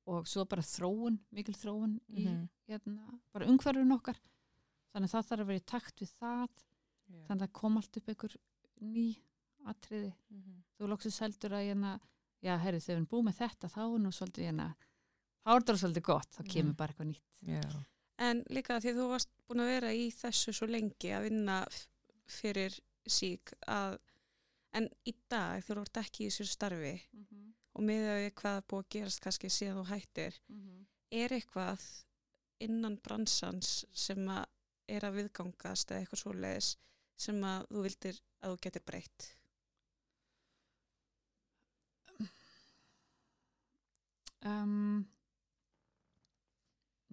og 0.06 0.26
svo 0.26 0.44
bara 0.48 0.62
þróun 0.62 1.18
mikil 1.32 1.54
þróun 1.54 2.00
í 2.10 2.26
Mhm. 2.26 2.48
hérna, 2.68 3.20
bara 3.32 3.46
umhverfun 3.46 3.92
okkar 3.96 4.18
þannig 4.92 5.08
að 5.08 5.12
það 5.16 5.26
þarf 5.28 5.40
að 5.40 5.46
vera 5.52 5.62
í 5.62 5.66
takt 5.72 6.00
við 6.02 6.12
það 6.20 6.48
Já. 7.12 7.26
þannig 7.28 7.42
að 7.48 7.52
kom 7.52 7.76
allt 7.76 7.96
upp 7.96 8.08
einhver 8.08 8.36
ný 8.80 9.06
atriði 9.66 10.12
Mhm. 10.30 10.62
þú 10.78 10.88
loksins 10.88 11.18
heldur 11.22 11.50
að 11.54 11.66
hérna, 11.68 12.00
já, 12.42 12.56
herri, 12.58 12.78
þegar 12.80 12.86
við 12.88 12.96
erum 12.96 13.06
búið 13.12 13.24
með 13.28 13.38
þetta 13.42 13.68
þá 13.68 13.80
er 13.94 13.98
nú 14.02 14.10
svolítið 14.12 14.44
hérna, 14.48 14.74
þá 15.44 15.50
er 15.56 15.60
það 15.62 15.80
svolítið 15.82 16.02
gott, 16.02 16.30
þá 16.32 16.42
kemur 16.48 16.72
Mhm. 16.72 16.76
bara 16.76 16.92
eitthvað 16.92 17.06
nýtt 17.06 17.22
Já. 17.42 17.84
En 18.18 18.44
líka 18.50 18.80
því 18.80 18.92
þú 18.94 19.08
varst 19.08 19.28
búin 19.48 19.60
að 19.60 19.66
vera 19.80 19.90
í 19.92 20.10
þessu 20.12 20.52
svo 20.54 20.66
lengi 20.66 21.08
að 21.10 21.22
vinna 21.28 21.66
fyrir 22.26 22.80
sík 23.08 23.52
að 23.66 23.98
en 24.74 24.88
í 25.06 25.12
dag 25.28 25.62
þú 25.64 25.80
ert 25.82 25.92
ekki 25.96 26.26
í 26.26 26.30
þessu 26.30 26.46
starfi 26.46 27.00
mm 27.12 27.26
-hmm. 27.26 27.52
og 27.74 27.82
miðað 27.82 28.20
við 28.22 28.34
hvað 28.34 28.62
búið 28.68 28.82
að 28.84 28.88
gerast 28.90 29.20
kannski 29.20 29.48
síðan 29.50 29.76
þú 29.82 29.86
hættir 29.90 30.38
er 31.10 31.28
eitthvað 31.28 32.04
innan 32.60 32.96
bransans 33.02 33.84
sem 33.92 34.18
að 34.28 34.46
er 34.96 35.06
að 35.06 35.18
viðgangast 35.20 35.92
eða 35.92 36.02
eitthvað 36.02 36.22
svoleiðis 36.22 36.72
sem 37.26 37.38
að 37.46 37.68
þú 37.70 37.84
vildir 37.86 38.18
að 38.42 38.54
þú 38.54 38.60
getur 38.66 38.84
breytt? 38.90 39.28
Um, 44.42 45.04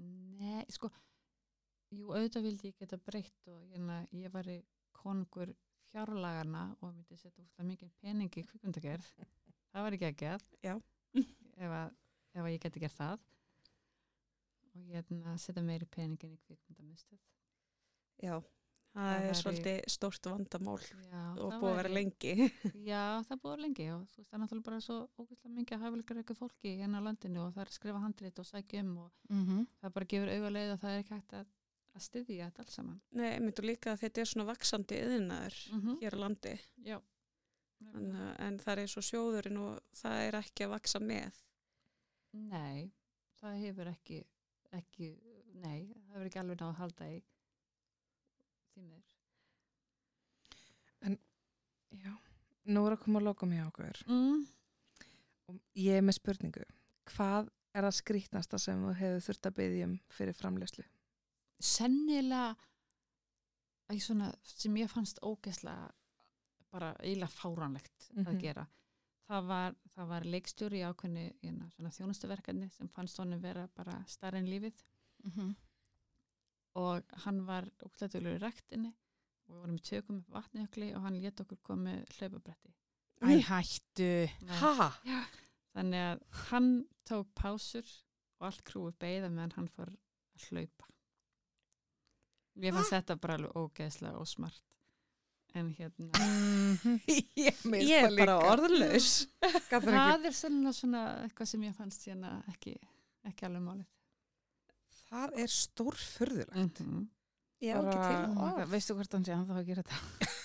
Nei, 0.01 0.63
sko 0.73 0.89
jú, 1.93 2.07
auðvitað 2.09 2.45
vildi 2.47 2.71
ég 2.71 2.79
geta 2.79 2.97
breytt 3.05 3.49
og 3.53 3.67
hérna, 3.69 3.99
ég 4.17 4.33
var 4.33 4.49
í 4.49 4.57
konungur 4.97 5.51
fjárlagarna 5.91 6.63
og 6.79 6.93
myndi 6.95 7.17
setja 7.19 7.43
útla 7.43 7.65
mikið 7.67 7.91
peningi 8.01 8.45
kvikundagerð 8.49 9.11
það 9.71 9.85
var 9.85 9.97
ekki 9.97 10.29
að 10.29 10.45
Já. 10.65 10.73
ef, 11.15 11.69
að, 11.69 11.97
ef 12.33 12.43
að 12.43 12.53
ég 12.53 12.63
geti 12.65 12.83
gert 12.83 12.97
það. 12.97 13.25
Og 14.69 14.85
hérna 14.93 15.35
setja 15.41 15.65
meiri 15.65 15.87
peningin 15.89 16.35
í 16.35 16.41
kvikmyndamistöð 16.45 17.21
Já, 18.19 18.33
það, 18.39 19.09
Það 19.09 19.25
er 19.29 19.37
svolítið 19.39 19.77
stórt 19.93 20.25
vandamál 20.27 20.79
Já, 20.81 21.21
og 21.39 21.53
búið 21.61 21.69
að 21.69 21.77
vera 21.79 21.91
lengi 21.93 22.33
Já, 22.91 23.03
það 23.27 23.37
búið 23.43 23.51
að 23.51 23.53
vera 23.53 23.63
lengi 23.67 23.85
og 23.93 24.01
það 24.15 24.33
er 24.33 24.41
náttúrulega 24.43 24.65
bara 24.69 24.79
svo 24.81 24.97
ógæslega 25.21 25.53
mikið 25.59 25.77
að 25.77 25.83
hæfileikar 25.85 26.17
eitthvað 26.23 26.39
fólki 26.41 26.73
hérna 26.81 26.99
á 26.99 27.05
landinu 27.07 27.43
og 27.45 27.53
það 27.53 27.61
er 27.63 27.71
að 27.71 27.77
skrifa 27.77 28.01
handrit 28.03 28.39
og 28.43 28.45
sækja 28.49 28.81
um 28.83 28.97
og 29.05 29.11
Mhm. 29.29 29.61
það 29.81 29.93
bara 29.99 30.05
gefur 30.15 30.33
auðvitað 30.33 30.73
að 30.73 30.81
það 30.83 30.91
er 30.95 30.99
ekki 31.03 31.13
hægt 31.19 31.33
að, 31.39 31.45
að 31.95 32.01
styðja 32.09 32.49
þetta 32.49 32.63
alls 32.65 32.73
saman. 32.79 32.99
Nei, 33.11 33.29
ég 33.35 33.41
myndu 33.45 33.61
líka 33.69 33.93
að 33.93 34.01
þetta 34.03 34.21
er 34.21 34.25
svona 34.33 34.49
vaksandi 34.49 34.99
yðinaður 35.05 35.55
Mm 35.73 35.81
-hmm. 35.85 35.99
hér 36.01 36.13
á 36.13 36.19
landi 36.19 36.55
Já. 36.85 36.99
en, 37.93 38.15
en 38.39 38.57
það 38.59 38.77
er 38.83 38.87
svo 38.87 39.01
sjóðurinn 39.01 39.57
og 39.57 39.79
það 39.95 40.27
er 40.27 40.35
ekki 40.41 40.65
að 40.65 40.69
vaksa 40.75 40.99
með 40.99 41.31
Nei, 42.33 42.91
það 43.41 43.55
hefur 43.63 43.87
ekki, 43.93 44.19
ekki, 44.77 45.07
nei, 45.55 45.87
það 45.87 46.13
hefur 46.13 46.25
ekki 46.29 46.39
alveg 46.43 46.59
náð 46.61 46.69
að 46.73 46.79
halda 46.83 47.07
í 47.15 47.21
því 48.75 48.85
meður. 48.87 49.05
Já. 51.99 52.13
Nú 52.69 52.83
er 52.85 52.93
að 52.93 53.01
koma 53.03 53.19
að 53.19 53.25
loka 53.25 53.47
mér 53.49 53.65
okkur. 53.69 53.97
Mm. 54.07 54.43
Og 55.49 55.55
ég 55.81 55.97
er 55.97 56.03
með 56.05 56.19
spurningu. 56.19 56.65
Hvað 57.09 57.47
er 57.73 57.87
að 57.87 57.95
skrítnasta 57.97 58.59
sem 58.61 58.81
þú 58.83 58.91
hefur 58.99 59.23
þurft 59.25 59.47
að 59.49 59.55
byggja 59.57 59.87
um 59.87 59.95
fyrir 60.13 60.37
framleyslu? 60.37 60.83
Sennilega 61.59 62.55
svona, 63.99 64.29
sem 64.45 64.75
ég 64.77 64.91
fannst 64.91 65.17
ógeðslega 65.25 65.89
bara 66.69 66.91
eiginlega 67.01 67.33
fáránlegt 67.33 68.11
að 68.13 68.27
Mhm. 68.35 68.39
gera. 68.43 68.67
Það 69.29 69.47
var, 69.47 69.75
það 69.95 70.07
var 70.07 70.21
leikstjóri 70.25 70.77
í 70.79 70.85
ákveðinu 70.85 71.33
hérna, 71.41 71.69
svona 71.73 71.89
þjónustuverkefni 71.89 72.69
sem 72.71 72.87
fannst 72.89 73.17
honum 73.17 73.41
vera 73.41 73.67
bara 73.75 74.03
starri 74.07 74.37
en 74.37 74.45
lífið 74.47 74.73
Mhm. 75.25 75.55
Og 76.75 77.03
hann 77.25 77.39
var 77.47 77.65
útlættulegur 77.85 78.37
í 78.37 78.43
rektinni 78.43 78.91
og 79.47 79.53
við 79.55 79.61
vorum 79.63 79.77
í 79.79 79.85
tökum 79.89 80.19
upp 80.21 80.35
vatniökli 80.37 80.91
og 80.95 81.01
hann 81.07 81.17
lét 81.21 81.41
okkur 81.41 81.57
komið 81.65 82.03
hlaupabretti. 82.19 82.73
Æ, 83.25 83.41
hættu. 83.49 84.11
Ha? 84.61 84.91
Já. 85.05 85.23
Þannig 85.75 86.05
að 86.11 86.21
hann 86.49 86.69
tók 87.09 87.27
pásur 87.35 87.87
og 88.39 88.47
allt 88.47 88.63
krúið 88.69 88.95
beigða 89.01 89.29
meðan 89.33 89.55
hann 89.57 89.67
fór 89.73 89.89
að 89.91 90.45
hlaupa. 90.49 90.85
Ég 92.59 92.73
fannst 92.75 92.91
þetta 92.93 93.15
bara 93.21 93.37
alveg 93.39 93.55
ógeðslega 93.59 94.19
og 94.19 94.27
smart. 94.27 94.61
En 95.57 95.71
hérna, 95.73 96.11
Mhm. 96.13 96.99
ég, 97.35 97.55
Ég 97.81 98.03
er 98.05 98.11
bara 98.15 98.35
orðlaus 98.51 99.25
Gat 99.41 99.81
það 99.81 100.27
er 100.29 100.35
sennilega 100.37 100.73
svona 100.77 100.99
eitthvað 101.23 101.47
sem 101.49 101.63
ég 101.65 101.73
fannst 101.73 102.03
hérna 102.05 102.35
ekki, 102.51 102.75
ekki 103.25 103.47
alveg 103.47 103.63
málið. 103.65 103.87
Það 105.09 105.39
er 105.43 105.47
stórfurðulegt. 105.53 106.55
Mm 106.55 106.69
-hmm. 106.89 107.07
Ég 107.61 107.75
á 107.75 107.79
ekki 107.79 107.95
Bara- 107.95 108.07
til 108.09 108.29
Oh 108.29 108.35
my 108.35 108.41
orð. 108.51 108.55
God, 108.59 108.69
Veistu 108.71 108.93
hvort 108.95 109.11
hann 109.13 109.25
sé 109.25 109.33
hann 109.35 109.47
þá 109.47 109.55
að 109.59 109.65
gera 109.65 109.83
þetta? 109.83 110.27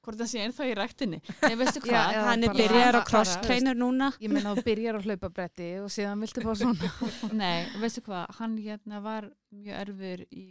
Hvort 0.00 0.16
það 0.16 0.28
sé 0.32 0.38
ennþá 0.40 0.64
í 0.70 0.74
rektinni. 0.74 1.18
Nei, 1.42 1.54
veistu 1.60 1.80
Já, 1.84 1.92
hvað? 1.92 2.24
Hann 2.24 2.42
er 2.44 2.48
bara- 2.48 2.58
byrjar 2.58 2.88
á 2.88 2.92
bara- 2.92 3.04
cross-trainer 3.10 3.74
núna 3.76 4.12
Ég 4.20 4.30
meina 4.32 4.54
þú 4.56 4.62
byrjar 4.64 4.96
á 4.96 5.00
hlaupabretti 5.04 5.68
og 5.84 5.90
síðan 5.92 6.20
viltu 6.24 6.40
fá 6.40 6.54
svona. 6.56 6.90
Nei, 7.42 7.68
veistu 7.80 8.00
hvað? 8.00 8.26
Hann 8.38 8.56
hérna 8.58 9.02
var 9.02 9.30
mjög 9.52 9.76
erfur 9.82 10.24
í 10.32 10.46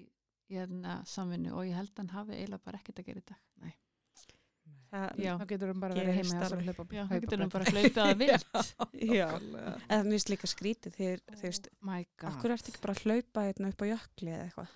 hérna 0.49 1.03
samvinnu 1.05 1.51
og 1.53 1.66
ég 1.66 1.74
held 1.76 1.89
að 1.89 1.97
hann 1.97 2.10
hafi 2.10 2.32
eiginlega 2.38 2.64
bara 2.64 2.78
ekkert 2.78 2.99
að 2.99 3.05
gera 3.05 3.20
í 3.20 3.26
dag. 3.26 3.38
Það-. 4.90 5.40
Þá 5.40 5.46
getur 5.52 5.70
hann 5.70 5.82
bara 5.84 5.94
Gerist 5.94 6.10
verið 6.10 6.18
heima 6.20 6.40
og 6.58 6.64
hlaupa 6.66 6.86
Já, 6.98 7.04
það 7.10 7.22
getur 7.26 7.40
hann 7.40 7.52
hlaupabretti. 7.52 7.54
bara 7.54 7.74
hlaupið 7.80 8.04
að 8.04 8.20
vilt. 8.24 8.46
Já. 9.20 9.28
Eða 9.90 10.04
finnst 10.10 10.32
líka 10.34 10.50
skrítið 10.50 10.96
þegar 11.00 11.22
þú 11.36 11.44
veist, 11.46 11.70
Oh 11.70 11.86
my 11.92 12.00
god. 12.18 12.30
okkur 12.34 12.54
ertu 12.56 12.72
ekki 12.74 12.82
bara 12.86 12.96
að 12.98 13.04
hlaupa 13.06 13.44
hérna 13.50 13.70
upp 13.74 13.84
á 13.84 13.86
jökli 13.92 14.34
eða 14.34 14.48
eitthvað 14.50 14.76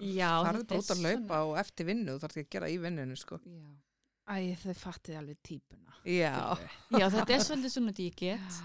Já, 0.00 0.30
farðu 0.44 0.60
þetta 0.60 0.68
bara 0.68 0.76
er 0.76 0.84
út 0.84 0.92
að 0.94 1.02
laupa 1.04 1.24
svona- 1.28 1.40
og 1.48 1.58
eftir 1.60 1.88
vinnu, 1.90 2.12
þú 2.14 2.20
þarf 2.22 2.36
ekki 2.40 2.44
að 2.46 2.52
gera 2.54 2.68
í 2.72 2.76
vinnunni 2.80 3.16
sko. 3.20 3.38
Já. 3.44 3.64
Æ, 4.24 4.56
þau 4.56 4.74
fattið 4.80 5.18
alveg 5.20 5.36
típuna. 5.44 5.92
Já, 6.08 6.32
Já, 6.96 7.06
þetta 7.12 7.34
er 7.34 7.42
svolítið 7.44 7.72
svona 7.74 7.92
að 7.92 8.00
ég 8.06 8.14
get 8.16 8.60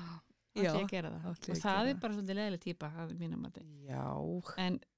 Já. 0.59 0.71
að 1.09 1.17
það 1.19 1.25
Þá 1.25 1.29
og 1.29 1.35
að 1.55 1.59
það 1.63 1.81
er 1.89 1.93
það. 1.93 1.99
bara 2.03 2.13
svolítið 2.15 2.37
leðileg 2.39 2.61
típa 2.63 2.87
að 3.03 3.11
mínum 3.19 3.41
mati 3.43 3.61
já, 3.87 4.05
en 4.57 4.79
Það 4.79 4.88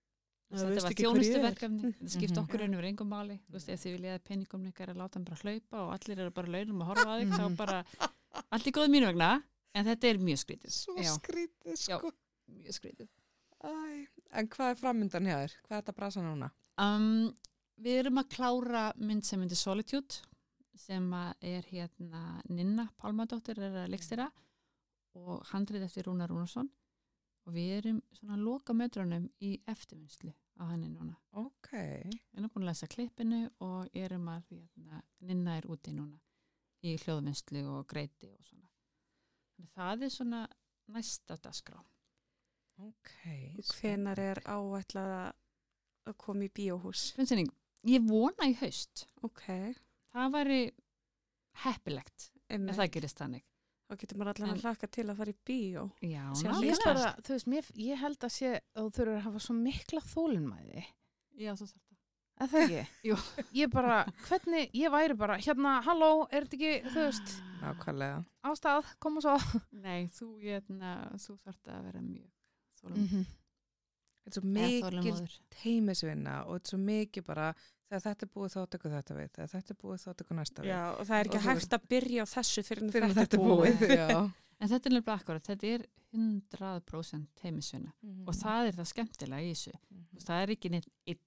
þetta 0.52 0.82
var 0.84 0.92
er. 0.92 0.98
þjónustuverkefni 1.02 1.82
þetta 1.94 2.10
skipt 2.16 2.36
Mhm. 2.36 2.44
okkur 2.44 2.62
einu 2.66 2.78
verið 2.78 2.90
engum 2.92 3.10
máli 3.10 3.40
þú 3.50 3.54
veist, 3.56 3.70
ef 3.70 3.80
þið 3.84 3.94
viljaði 3.98 4.24
penningum 4.28 4.66
ykkar 4.72 4.90
að 4.94 4.98
láta 5.02 5.14
hann 5.16 5.24
bara 5.24 5.42
hlaupa 5.42 5.78
og 5.86 5.94
allir 5.96 6.20
eru 6.20 6.32
bara 6.32 6.48
launum 6.48 6.82
að 6.82 6.88
horfa 6.92 7.06
að 7.06 7.22
þig 7.22 7.32
þá 7.32 7.46
Mhm. 7.50 7.56
bara, 7.56 7.86
allt 8.52 8.68
er 8.68 8.72
góð 8.72 8.90
mínu 8.92 9.06
vegna 9.12 9.44
en 9.74 9.86
þetta 9.86 10.04
er 10.10 10.18
mjög 10.18 10.40
skrítið 10.44 10.72
svo 10.72 10.96
Já. 10.98 11.14
skrítið 11.18 11.78
Já. 11.88 11.98
sko. 12.00 12.12
mjög 12.52 12.74
skrítið 12.80 13.08
Æ, 13.64 14.08
en 14.34 14.48
hvað 14.48 14.72
er 14.72 14.76
framöndan 14.76 15.24
hjá 15.26 15.38
þér? 15.46 15.54
Hvað 15.64 15.78
er 15.78 15.82
þetta 15.84 15.96
brasa 15.96 16.22
núna? 16.22 16.52
um, 16.80 17.34
við 17.80 18.00
erum 18.06 18.18
að 18.18 18.30
klára 18.30 18.94
mynd 18.98 19.24
sem 19.24 19.40
myndir 19.40 19.56
Solitude 19.58 20.22
sem 20.76 21.14
er 21.14 21.62
hérna 21.70 22.42
Ninna 22.50 22.90
Pálmadóttir 23.00 23.60
er 23.60 23.86
að 23.86 23.90
leikstýra 23.94 24.32
og 25.16 25.44
handrið 25.52 25.84
eftir 25.84 26.04
Rúnar 26.08 26.28
Rúnarsson 26.30 26.70
og 27.46 27.54
við 27.54 27.78
erum 27.86 28.02
svona 28.14 28.38
loka 28.38 28.74
mötrunum 28.74 29.30
í 29.42 29.60
eftirvinnslu 29.68 30.34
á 30.62 30.64
henni 30.70 30.90
núna. 30.92 31.16
Ok, 31.42 31.72
Við 31.74 32.38
erum 32.38 32.52
búin 32.54 32.66
að 32.66 32.70
lesa 32.70 32.90
klippinu 32.92 33.42
og 33.66 33.96
erum 33.98 34.28
að 34.32 34.52
hérna, 34.52 35.02
Ninna 35.26 35.58
er 35.58 35.68
úti 35.72 35.94
núna 35.96 36.20
í 36.86 36.96
hljóðvinnslu 37.02 37.64
og 37.70 37.88
greiti 37.90 38.30
og 38.32 38.42
svona. 38.46 38.70
Þannig 39.56 39.74
það 39.78 40.06
er 40.06 40.14
svona 40.16 40.42
næsta 40.92 41.38
dagskrá. 41.42 41.82
Ok. 42.82 43.16
Hvenar 43.78 44.22
er 44.22 44.42
áætlað 44.50 45.16
að 46.10 46.18
koma 46.18 46.48
í 46.48 46.54
bíóhús? 46.54 47.12
Finnsinning, 47.18 47.52
ég 47.90 48.06
vona 48.08 48.50
í 48.50 48.56
haust. 48.62 49.06
Ok, 49.26 49.46
það 50.14 50.34
væri 50.38 50.62
heppilegt 51.66 52.32
ef 52.52 52.76
það 52.78 52.92
gerist 52.96 53.22
þannig 53.22 53.46
þá 53.92 53.96
getur 54.00 54.18
maður 54.22 54.34
allan 54.34 54.50
En- 54.50 54.56
að 54.58 54.66
hlaka 54.66 54.88
til 54.88 55.06
að 55.12 55.18
fara 55.22 55.32
í 55.34 55.38
bíó. 55.46 55.86
Já, 56.02 56.24
Ég, 56.64 56.78
bara, 56.86 57.14
þú 57.20 57.36
veist, 57.36 57.48
mér, 57.52 57.72
ég 57.76 58.00
held 58.00 58.24
að 58.24 58.36
sé 58.38 58.52
að 58.56 58.82
þú 58.86 58.90
þurfur 58.98 59.16
að 59.18 59.24
hafa 59.28 59.42
svo 59.44 59.56
mikla 59.60 60.04
þólinmæði. 60.08 60.84
Já, 61.42 61.56
svo 61.56 61.68
það 61.68 61.80
Er 62.42 62.50
það 62.50 62.64
ekki? 62.64 62.86
Jú. 63.12 63.16
Ég 63.54 63.70
bara, 63.70 63.98
hvernig, 64.26 64.72
ég 64.74 64.94
væri 64.94 65.18
bara, 65.20 65.36
hérna, 65.38 65.76
halló, 65.86 66.10
er 66.32 66.48
þetta 66.48 66.58
ekki, 66.58 66.94
þú 66.96 67.04
veist, 67.06 67.34
Nákvæmlega. 67.62 68.24
ástæð, 68.50 68.90
koma 69.04 69.22
svo. 69.22 69.36
Nei, 69.84 70.08
þú, 70.16 70.32
hérna, 70.42 70.96
þú 71.22 71.36
þarf 71.44 71.70
að 71.70 71.84
vera 71.90 72.02
mjög 72.02 72.32
þólum 72.82 73.04
-hmm. 73.12 73.26
Þetta 74.22 74.32
er 74.32 74.42
svo 74.42 74.44
mikil 74.56 74.98
mikil 75.02 75.38
teimisvinna 75.62 76.36
og 76.46 76.52
þetta 76.58 76.68
er 76.68 76.74
svo 76.76 76.78
mikið 76.86 77.24
bara 77.26 77.48
þegar 77.90 78.04
þetta 78.06 78.24
er 78.28 78.32
búið 78.36 78.52
þá 78.56 78.62
tekur 78.76 78.92
þetta 78.96 79.16
við, 79.18 79.32
þegar 79.36 79.50
þetta 79.56 79.74
er 79.74 79.80
búið 79.82 80.04
þá 80.06 80.12
tekur 80.22 80.36
næsta 80.38 80.62
við. 80.62 80.70
Já, 80.72 80.82
og 80.96 81.08
það 81.10 81.18
er 81.20 81.26
ekki 81.32 81.40
Og 81.42 81.48
hægt 81.50 81.74
að 81.78 81.88
byrja 81.96 82.22
á 82.24 82.28
þessu 82.36 82.62
fyrir, 82.64 82.92
Fyrir 82.94 83.08
en 83.10 83.16
þetta 83.18 83.36
er 83.36 83.44
búið. 83.50 83.82
Já. 84.02 84.20
En 84.62 84.70
þetta 84.70 84.86
er 84.88 84.94
nefnilega 84.94 85.18
akkurat, 85.18 85.44
þetta 85.50 85.66
er 85.74 85.82
100% 86.14 87.42
heimisvinna 87.44 87.92
Mhm. 88.04 88.24
og 88.28 88.34
það 88.36 88.68
er 88.68 88.74
það 88.78 88.88
skemmtilega 88.94 89.42
í 89.42 89.52
þessu 89.56 89.74
Mhm. 89.74 90.24
það 90.28 90.38
er 90.44 90.50
ekki 90.56 90.70
neitt 90.72 90.90
einn 91.08 91.20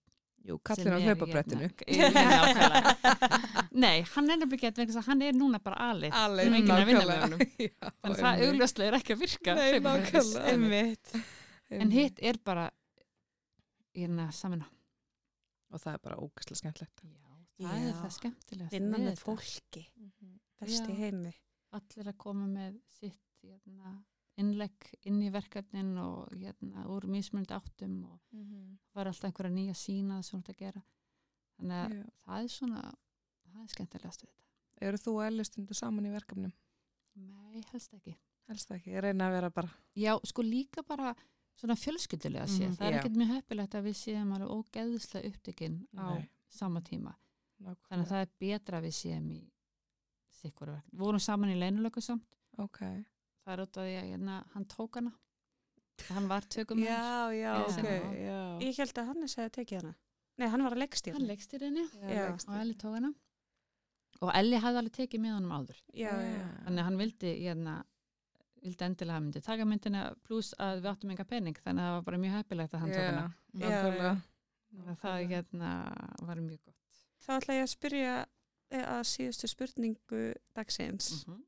Jú, 0.44 0.58
hlaupabrettinu. 0.60 1.70
hérna- 1.88 2.20
Nákvæmlega. 2.20 3.68
Nei, 3.80 4.02
hann 4.12 4.26
er 4.30 4.36
nefnilega 4.36 4.68
ekki 4.68 4.76
vegna 4.76 4.84
þess 4.92 5.00
að 5.00 5.06
hann 5.08 5.22
er 5.24 5.32
núna 5.32 5.58
bara 5.64 5.76
alið 5.88 6.12
þannig 6.20 6.68
að 8.04 8.18
það 8.20 8.42
augljóslega 8.44 8.88
er 8.90 8.96
ekki 8.98 9.12
að 9.14 9.22
virka 9.24 9.54
Nei. 10.60 10.96
En 11.80 11.90
hitt 11.96 12.20
er 12.22 12.36
bara 12.44 12.66
hérna 13.94 14.30
samina 14.32 14.68
Og 15.74 15.80
það 15.82 15.96
er 15.96 16.02
bara 16.04 16.16
ógæslega 16.22 16.58
skemmtlegt. 16.60 17.00
Já, 17.02 17.30
það 17.58 17.76
er 17.80 17.88
Já. 17.88 17.94
það 17.98 18.12
skemmtilega 18.18 18.70
Vinna 18.70 18.98
með 19.02 19.16
fólki, 19.18 19.80
besti 20.60 20.92
Já. 20.92 20.98
heimi. 21.00 21.32
allir 21.74 22.10
að 22.12 22.18
koma 22.22 22.46
með 22.46 22.76
sitt 22.94 23.40
hérna, 23.42 23.94
innlegg 24.38 24.86
inn 25.10 25.18
í 25.22 25.30
verkefnin 25.34 25.96
og 25.98 26.28
hérna, 26.38 26.84
úr 26.90 27.06
mismunandi 27.10 27.54
áttum 27.56 27.96
og 28.06 28.20
það 28.30 29.00
er 29.02 29.10
alltaf 29.10 29.26
einhverja 29.28 29.54
nýja 29.56 29.74
sína 29.74 30.20
sem 30.22 30.38
þú 30.38 30.44
ert 30.44 30.52
að 30.54 30.60
gera 30.62 30.82
þannig 31.58 31.80
að 31.80 31.96
Já. 31.96 32.04
það 32.26 32.44
er 32.44 32.52
svona 32.54 32.84
það 33.50 33.62
er 33.64 33.72
skemmtilegast 33.74 34.22
við 34.24 34.30
þetta 34.30 34.42
Eru 34.84 34.98
þú 34.98 35.12
og 35.14 35.24
Elli 35.26 35.44
stundu 35.46 35.74
saman 35.78 36.06
í 36.06 36.10
verkefnum? 36.14 36.54
Nei, 37.14 37.62
helst 37.72 37.94
ekki 37.94 38.14
Helst 38.48 38.70
ekki, 38.74 38.90
ég 38.94 39.04
reyna 39.06 39.28
að 39.28 39.36
vera 39.38 39.50
bara 39.50 39.70
Já, 39.98 40.14
sko 40.26 40.42
líka 40.42 40.82
bara 40.86 41.14
svona 41.56 41.76
fjölskyldulega 41.78 42.46
sé, 42.50 42.66
Mhm, 42.66 42.76
það 42.78 42.86
er 42.88 42.98
ekkert 42.98 43.16
mjög 43.16 43.32
heppilegt 43.34 43.74
að 43.74 43.84
við 43.88 43.96
séum 44.00 44.32
alveg 44.34 44.50
ógeðslega 44.56 45.28
upptekinn 45.30 45.76
á 45.96 46.06
Nei. 46.18 46.28
sama 46.50 46.80
tíma 46.80 47.14
þannig 47.14 47.68
að 47.68 47.76
nákvæmlega. 47.76 48.08
það 48.10 48.22
er 48.22 48.30
betra 48.40 48.78
að 48.80 48.84
við 48.84 48.94
séum 49.00 49.30
í 49.32 49.40
sikkur 50.30 50.66
verk. 50.66 50.84
Við 50.92 50.98
vorum 50.98 51.20
saman 51.20 51.50
í 51.50 51.58
leinulöku 51.58 52.02
samt 52.02 52.24
Ok. 52.58 52.78
það 52.80 53.52
er 53.52 53.60
út 53.62 53.76
af 53.76 53.84
því 53.84 53.94
að 54.02 54.08
hérna, 54.10 54.44
hann 54.54 54.64
tók 54.66 54.94
hana 54.96 55.12
hann 56.10 56.26
var 56.28 56.40
tökum 56.42 56.78
Já, 56.78 57.30
já, 57.30 57.54
Já. 57.54 57.64
ok. 57.64 57.84
Já. 57.84 58.58
Ég 58.60 58.76
held 58.76 58.94
að 58.98 59.06
Hannes 59.06 59.34
hefði 59.36 59.50
tekið 59.64 59.80
hana. 59.82 59.94
Nei, 60.38 60.48
hann 60.48 60.62
var 60.64 60.72
að 60.74 60.78
leggst 60.82 61.06
í 61.06 61.12
hann 61.12 61.20
hana. 61.22 61.32
leggst 61.32 61.52
í 61.54 61.58
reyni 61.60 61.84
Já. 62.02 62.30
leggst 62.30 62.48
og 62.48 62.56
Elli 62.60 62.74
tók 62.74 62.94
hana 62.94 63.14
og 64.22 64.30
Elli 64.34 64.56
hafði 64.58 64.78
alveg 64.82 64.92
tekið 64.92 65.20
með 65.20 65.34
honum 65.34 65.52
áður 65.54 65.78
Já, 65.94 66.10
já. 66.10 66.48
þannig 66.66 66.78
að 66.80 66.84
hann 66.84 66.98
vildi 66.98 67.30
hérna, 67.44 67.84
vildi 68.64 68.84
endilega 68.86 69.12
að 69.12 69.16
hann 69.18 69.26
myndi 69.28 69.42
taka 69.44 69.64
myndina 69.68 70.04
pluss 70.26 70.54
að 70.58 70.78
við 70.82 70.90
áttum 70.92 71.10
enga 71.14 71.26
pening 71.28 71.58
þannig 71.60 71.82
að 71.84 71.88
það 71.90 71.96
var 71.98 72.06
bara 72.08 72.20
mjög 72.24 72.36
heppilegt 72.38 72.74
að 72.76 72.84
hann 72.84 72.94
tók 72.94 73.08
hana 73.08 73.24
Já, 73.24 73.64
nákvæmlega. 73.64 74.14
þannig 74.74 74.92
að 74.94 75.02
það 75.04 75.24
hérna, 75.34 75.72
var 76.28 76.44
mjög 76.44 76.60
gott 76.64 77.02
Þá 77.24 77.32
ætla 77.38 77.56
ég 77.56 77.64
að 77.64 77.72
spyrja 77.72 78.14
að 78.74 79.02
síðustu 79.08 79.48
spurningu 79.48 80.22
dagsins. 80.56 81.10
mm 81.26 81.34
-hmm. 81.34 81.42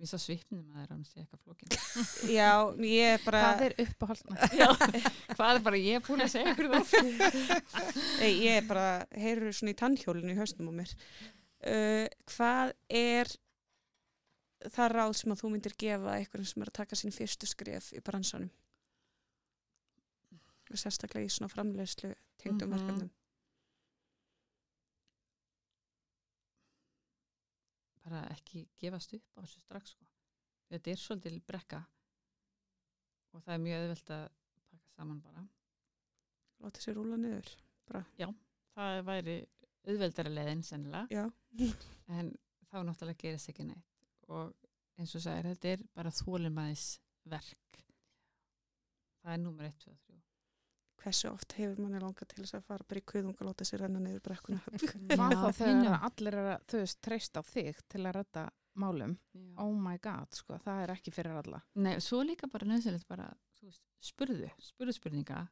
við 0.00 0.08
svo 0.10 0.18
svipnum 0.18 0.66
að 0.70 0.74
það 0.74 0.82
er 0.82 0.92
hann 0.92 1.04
sé 1.04 1.20
eitthvað 1.20 1.40
flókin 1.44 1.68
Já, 2.38 2.50
ég 2.84 3.14
er 3.14 3.24
bara, 3.24 3.42
Það 3.42 3.64
er 3.66 3.74
uppáhald. 3.84 4.22
hvað 5.36 5.54
er 5.54 5.62
bara 5.66 5.76
ég 5.76 5.94
er 5.98 6.06
búin 6.06 6.24
að 6.24 6.32
segja 6.34 6.54
ykkur 6.54 6.70
það 6.74 6.86
Nei, 8.20 8.32
ég 8.44 8.56
er 8.62 8.66
bara, 8.68 8.86
heyrur 9.12 9.52
svona 9.52 9.74
í 9.74 9.78
tannhjólinu 9.82 10.32
í 10.34 10.38
haustum 10.40 10.70
á 10.70 10.72
mér. 10.72 10.94
Uh, 11.60 12.06
hvað 12.32 12.72
er 12.88 13.28
það 14.68 14.90
ráð 14.92 15.12
sem 15.16 15.32
að 15.32 15.40
þú 15.42 15.50
myndir 15.54 15.74
gefa 15.78 16.16
einhverjum 16.18 16.46
sem 16.46 16.62
er 16.62 16.68
að 16.68 16.78
taka 16.80 16.96
sín 16.96 17.12
fyrstu 17.16 17.46
skref 17.46 17.92
í 17.96 18.00
bransanum? 18.04 18.50
Sérstaklega 20.70 21.26
í 21.26 21.30
svona 21.32 21.48
framleiðslu 21.50 22.14
tengdum 22.38 22.68
Mhm. 22.70 22.76
verkefnum. 22.78 23.10
bara 28.04 28.20
ekki 28.34 28.64
gefast 28.82 29.12
upp 29.14 29.36
á 29.38 29.40
þessu 29.44 29.60
strax 29.62 29.92
sko. 29.94 30.04
þetta 30.70 30.90
er 30.90 30.96
svolítil 30.96 31.40
brekka 31.46 31.80
og 33.34 33.42
það 33.44 33.54
er 33.54 33.62
mjög 33.64 33.82
auðvelt 33.84 34.10
að 34.16 34.24
taka 34.70 34.78
saman 34.96 35.20
bara 35.20 35.44
Láta 36.60 36.80
sér 36.80 36.94
rúla 36.98 37.16
niður. 37.16 37.48
það 38.76 39.04
væri 39.06 39.36
auðveldari 39.86 40.32
leiðin 40.34 40.62
sennilega 40.64 41.06
Já. 41.10 41.30
en 42.08 42.32
þá 42.70 42.76
náttúrulega 42.84 43.18
gerist 43.22 43.48
ekki 43.52 43.64
neitt 43.64 43.89
og 44.30 44.54
eins 45.00 45.14
og 45.16 45.24
sagðir, 45.24 45.54
þetta 45.54 45.74
er 45.74 45.86
bara 45.96 46.12
þólimaðis 46.14 46.88
verk 47.30 47.80
það 49.20 49.32
er 49.34 49.42
nummer 49.42 49.68
1, 49.68 49.78
2 49.84 49.94
og 49.94 50.02
3 50.08 50.18
Hversu 51.00 51.30
oft 51.30 51.54
hefur 51.56 51.78
manni 51.80 52.00
langað 52.02 52.28
til 52.28 52.42
þess 52.42 52.58
að 52.58 52.64
fara 52.68 52.84
bara 52.88 53.00
í 53.00 53.04
kuðung 53.08 53.38
og 53.38 53.46
láta 53.48 53.64
sér 53.64 53.86
renna 53.86 54.02
niður 54.02 54.20
brekkuna? 54.26 54.58
Já, 54.76 55.52
þegar 55.56 55.94
allir 55.96 56.36
er 56.36 56.48
að, 56.56 56.74
veist, 56.74 56.98
treyst 57.00 57.38
á 57.40 57.42
þig 57.46 57.78
til 57.88 58.02
að 58.02 58.16
redda 58.18 58.42
málum. 58.80 59.14
Já. 59.32 59.46
Oh 59.64 59.72
my 59.72 59.96
god, 60.04 60.28
sko, 60.36 60.58
það 60.60 60.82
er 60.82 60.92
ekki 60.92 61.14
fyrir 61.14 61.38
alla. 61.40 61.62
Nei, 61.80 61.94
svo 62.04 62.20
líka 62.26 62.50
bara 62.52 62.68
nöðsynlegt 62.68 63.08
bara, 63.08 63.30
veist, 63.64 63.80
spurðu, 64.04 64.50
spurðu 64.60 64.96
spurninga 64.98 65.46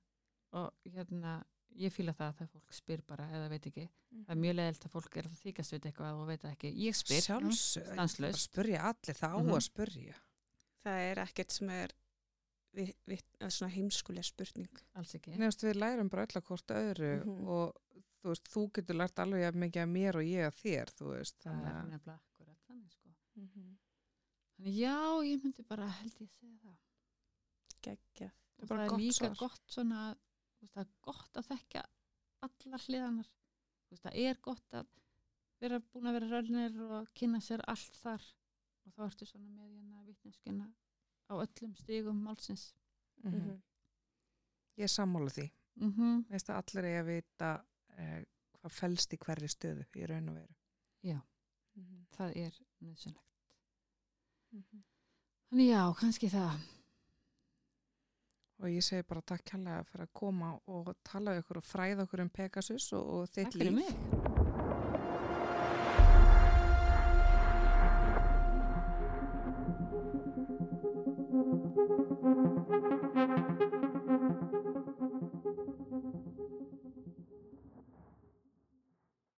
og 0.58 0.92
hérna, 0.92 1.38
ég 1.78 1.92
fíla 1.94 2.12
það 2.18 2.32
þegar 2.38 2.50
fólk 2.52 2.72
spyr 2.76 3.02
bara 3.06 3.26
eða 3.30 3.48
veit 3.52 3.66
ekki. 3.70 3.84
Það 4.24 4.34
er 4.34 4.40
mjög 4.42 4.54
leðilt 4.58 4.84
að 4.88 4.92
fólk 4.96 5.16
er 5.20 5.28
að 5.28 5.38
þykast 5.42 5.72
veit 5.74 5.86
eitthvað 5.90 6.18
og 6.22 6.26
veit 6.28 6.42
það 6.42 6.52
ekki. 6.56 6.70
Ég 6.84 6.98
spyr. 6.98 7.28
Bara 7.28 8.32
spurja 8.42 8.82
allir, 8.90 9.14
það 9.20 9.34
á 9.34 9.38
Mhm. 9.38 9.54
að 9.58 9.64
spurja. 9.68 10.14
Það 10.84 10.98
er 11.10 11.16
ekkert 11.24 11.50
sem 11.52 11.70
er 11.70 11.92
við, 12.74 12.94
við, 13.06 13.22
svona 13.48 13.72
heimskulega 13.72 14.24
spurning. 14.24 14.78
alls 14.94 15.14
ekki. 15.14 15.36
Nefnst 15.38 15.62
við 15.64 15.74
lærum 15.80 16.08
bara 16.10 16.22
öll 16.26 16.36
að 16.40 16.46
hvort 16.46 16.66
öðru 16.66 17.24
Mhm. 17.24 17.48
og 17.48 17.76
þú 18.22 18.28
veist, 18.32 18.48
þú 18.50 18.70
getur 18.72 18.94
lært 18.96 19.14
alveg 19.18 19.54
mikið 19.54 19.82
að 19.82 19.92
mér 19.92 20.14
og 20.16 20.22
ég 20.22 20.46
að 20.46 20.58
þér, 20.62 20.94
veist. 21.18 21.38
það 21.38 21.66
er 21.66 21.72
að... 21.72 21.90
nefnilega 21.90 22.20
akkurat 22.20 22.58
þannig, 22.68 22.90
sko. 22.92 23.08
Mhm. 23.36 23.78
Þannig 24.58 24.74
já, 24.74 25.22
ég 25.22 25.42
myndi 25.44 25.62
bara 25.68 25.86
held 25.88 26.12
ég 26.18 26.28
að 26.28 26.38
segja 26.40 26.58
það. 26.64 26.76
Gekkja. 27.82 28.30
Það 28.58 28.58
er 28.58 28.62
Og 28.62 28.68
bara 28.68 28.84
það 28.84 28.88
gott 28.90 29.00
líka 29.00 29.28
svar. 29.28 29.36
gott 29.38 29.60
svona, 29.68 30.14
þú 30.14 30.27
veist, 30.60 30.74
það 30.74 30.84
er 30.84 30.90
gott 31.08 31.36
að 31.40 31.48
þekka 31.52 31.82
allar 32.48 32.84
hliðanar. 32.86 33.30
Veist, 33.90 34.02
það 34.04 34.18
er 34.24 34.40
gott 34.42 34.74
að 34.78 34.86
vera 35.60 35.80
búin 35.80 36.06
að 36.10 36.18
vera 36.18 36.28
rönnir 36.36 36.80
og 36.98 37.08
kynna 37.18 37.40
sér 37.42 37.62
allt 37.66 37.96
þar 38.02 38.22
og 38.86 38.92
þá 38.94 39.00
ertu 39.08 39.26
svona 39.26 39.48
með 39.48 39.72
hérna 39.74 40.04
vitneskina 40.06 40.68
á 41.28 41.34
öllum 41.34 41.74
stigum 41.76 42.22
málsins. 42.24 42.72
Mhm. 43.24 43.60
Ég 44.78 44.84
er 44.86 44.88
sammála 44.92 45.30
því. 45.34 45.50
mm 45.80 46.24
veist 46.30 46.48
að 46.50 46.56
allir 46.62 46.84
er 46.88 47.00
að 47.02 47.06
vita 47.06 47.48
eh, 47.98 48.24
hvað 48.58 48.72
felst 48.72 49.12
í 49.14 49.18
hverri 49.18 49.48
stöðu 49.48 49.84
í 49.96 50.06
raun 50.06 50.28
og 50.28 50.34
veru 50.34 50.54
Já. 51.02 51.20
Mhm. 51.76 52.06
það 52.16 52.36
er 52.36 52.52
nöðsynlegt 52.82 53.24
Mhm. 54.52 54.82
þannig 55.50 55.68
já, 55.70 55.82
kannski 56.00 56.28
það 56.32 56.58
og 58.58 58.68
ég 58.72 58.82
segi 58.82 59.06
bara 59.08 59.22
takk 59.22 59.44
kærlega 59.52 59.84
fyrir 59.90 60.06
að 60.08 60.14
koma 60.20 60.52
og 60.66 60.90
tala 61.06 61.36
við 61.36 61.44
ykkur 61.44 61.60
og 61.62 61.68
fræða 61.68 62.06
okkur 62.08 62.24
um 62.24 62.30
Pegasus 62.40 62.92
og, 62.98 63.06
og 63.20 63.30
þitt 63.30 63.52
Takk 63.52 63.60
fyrir 63.60 63.72
líf. 63.72 63.94
mig 63.94 64.37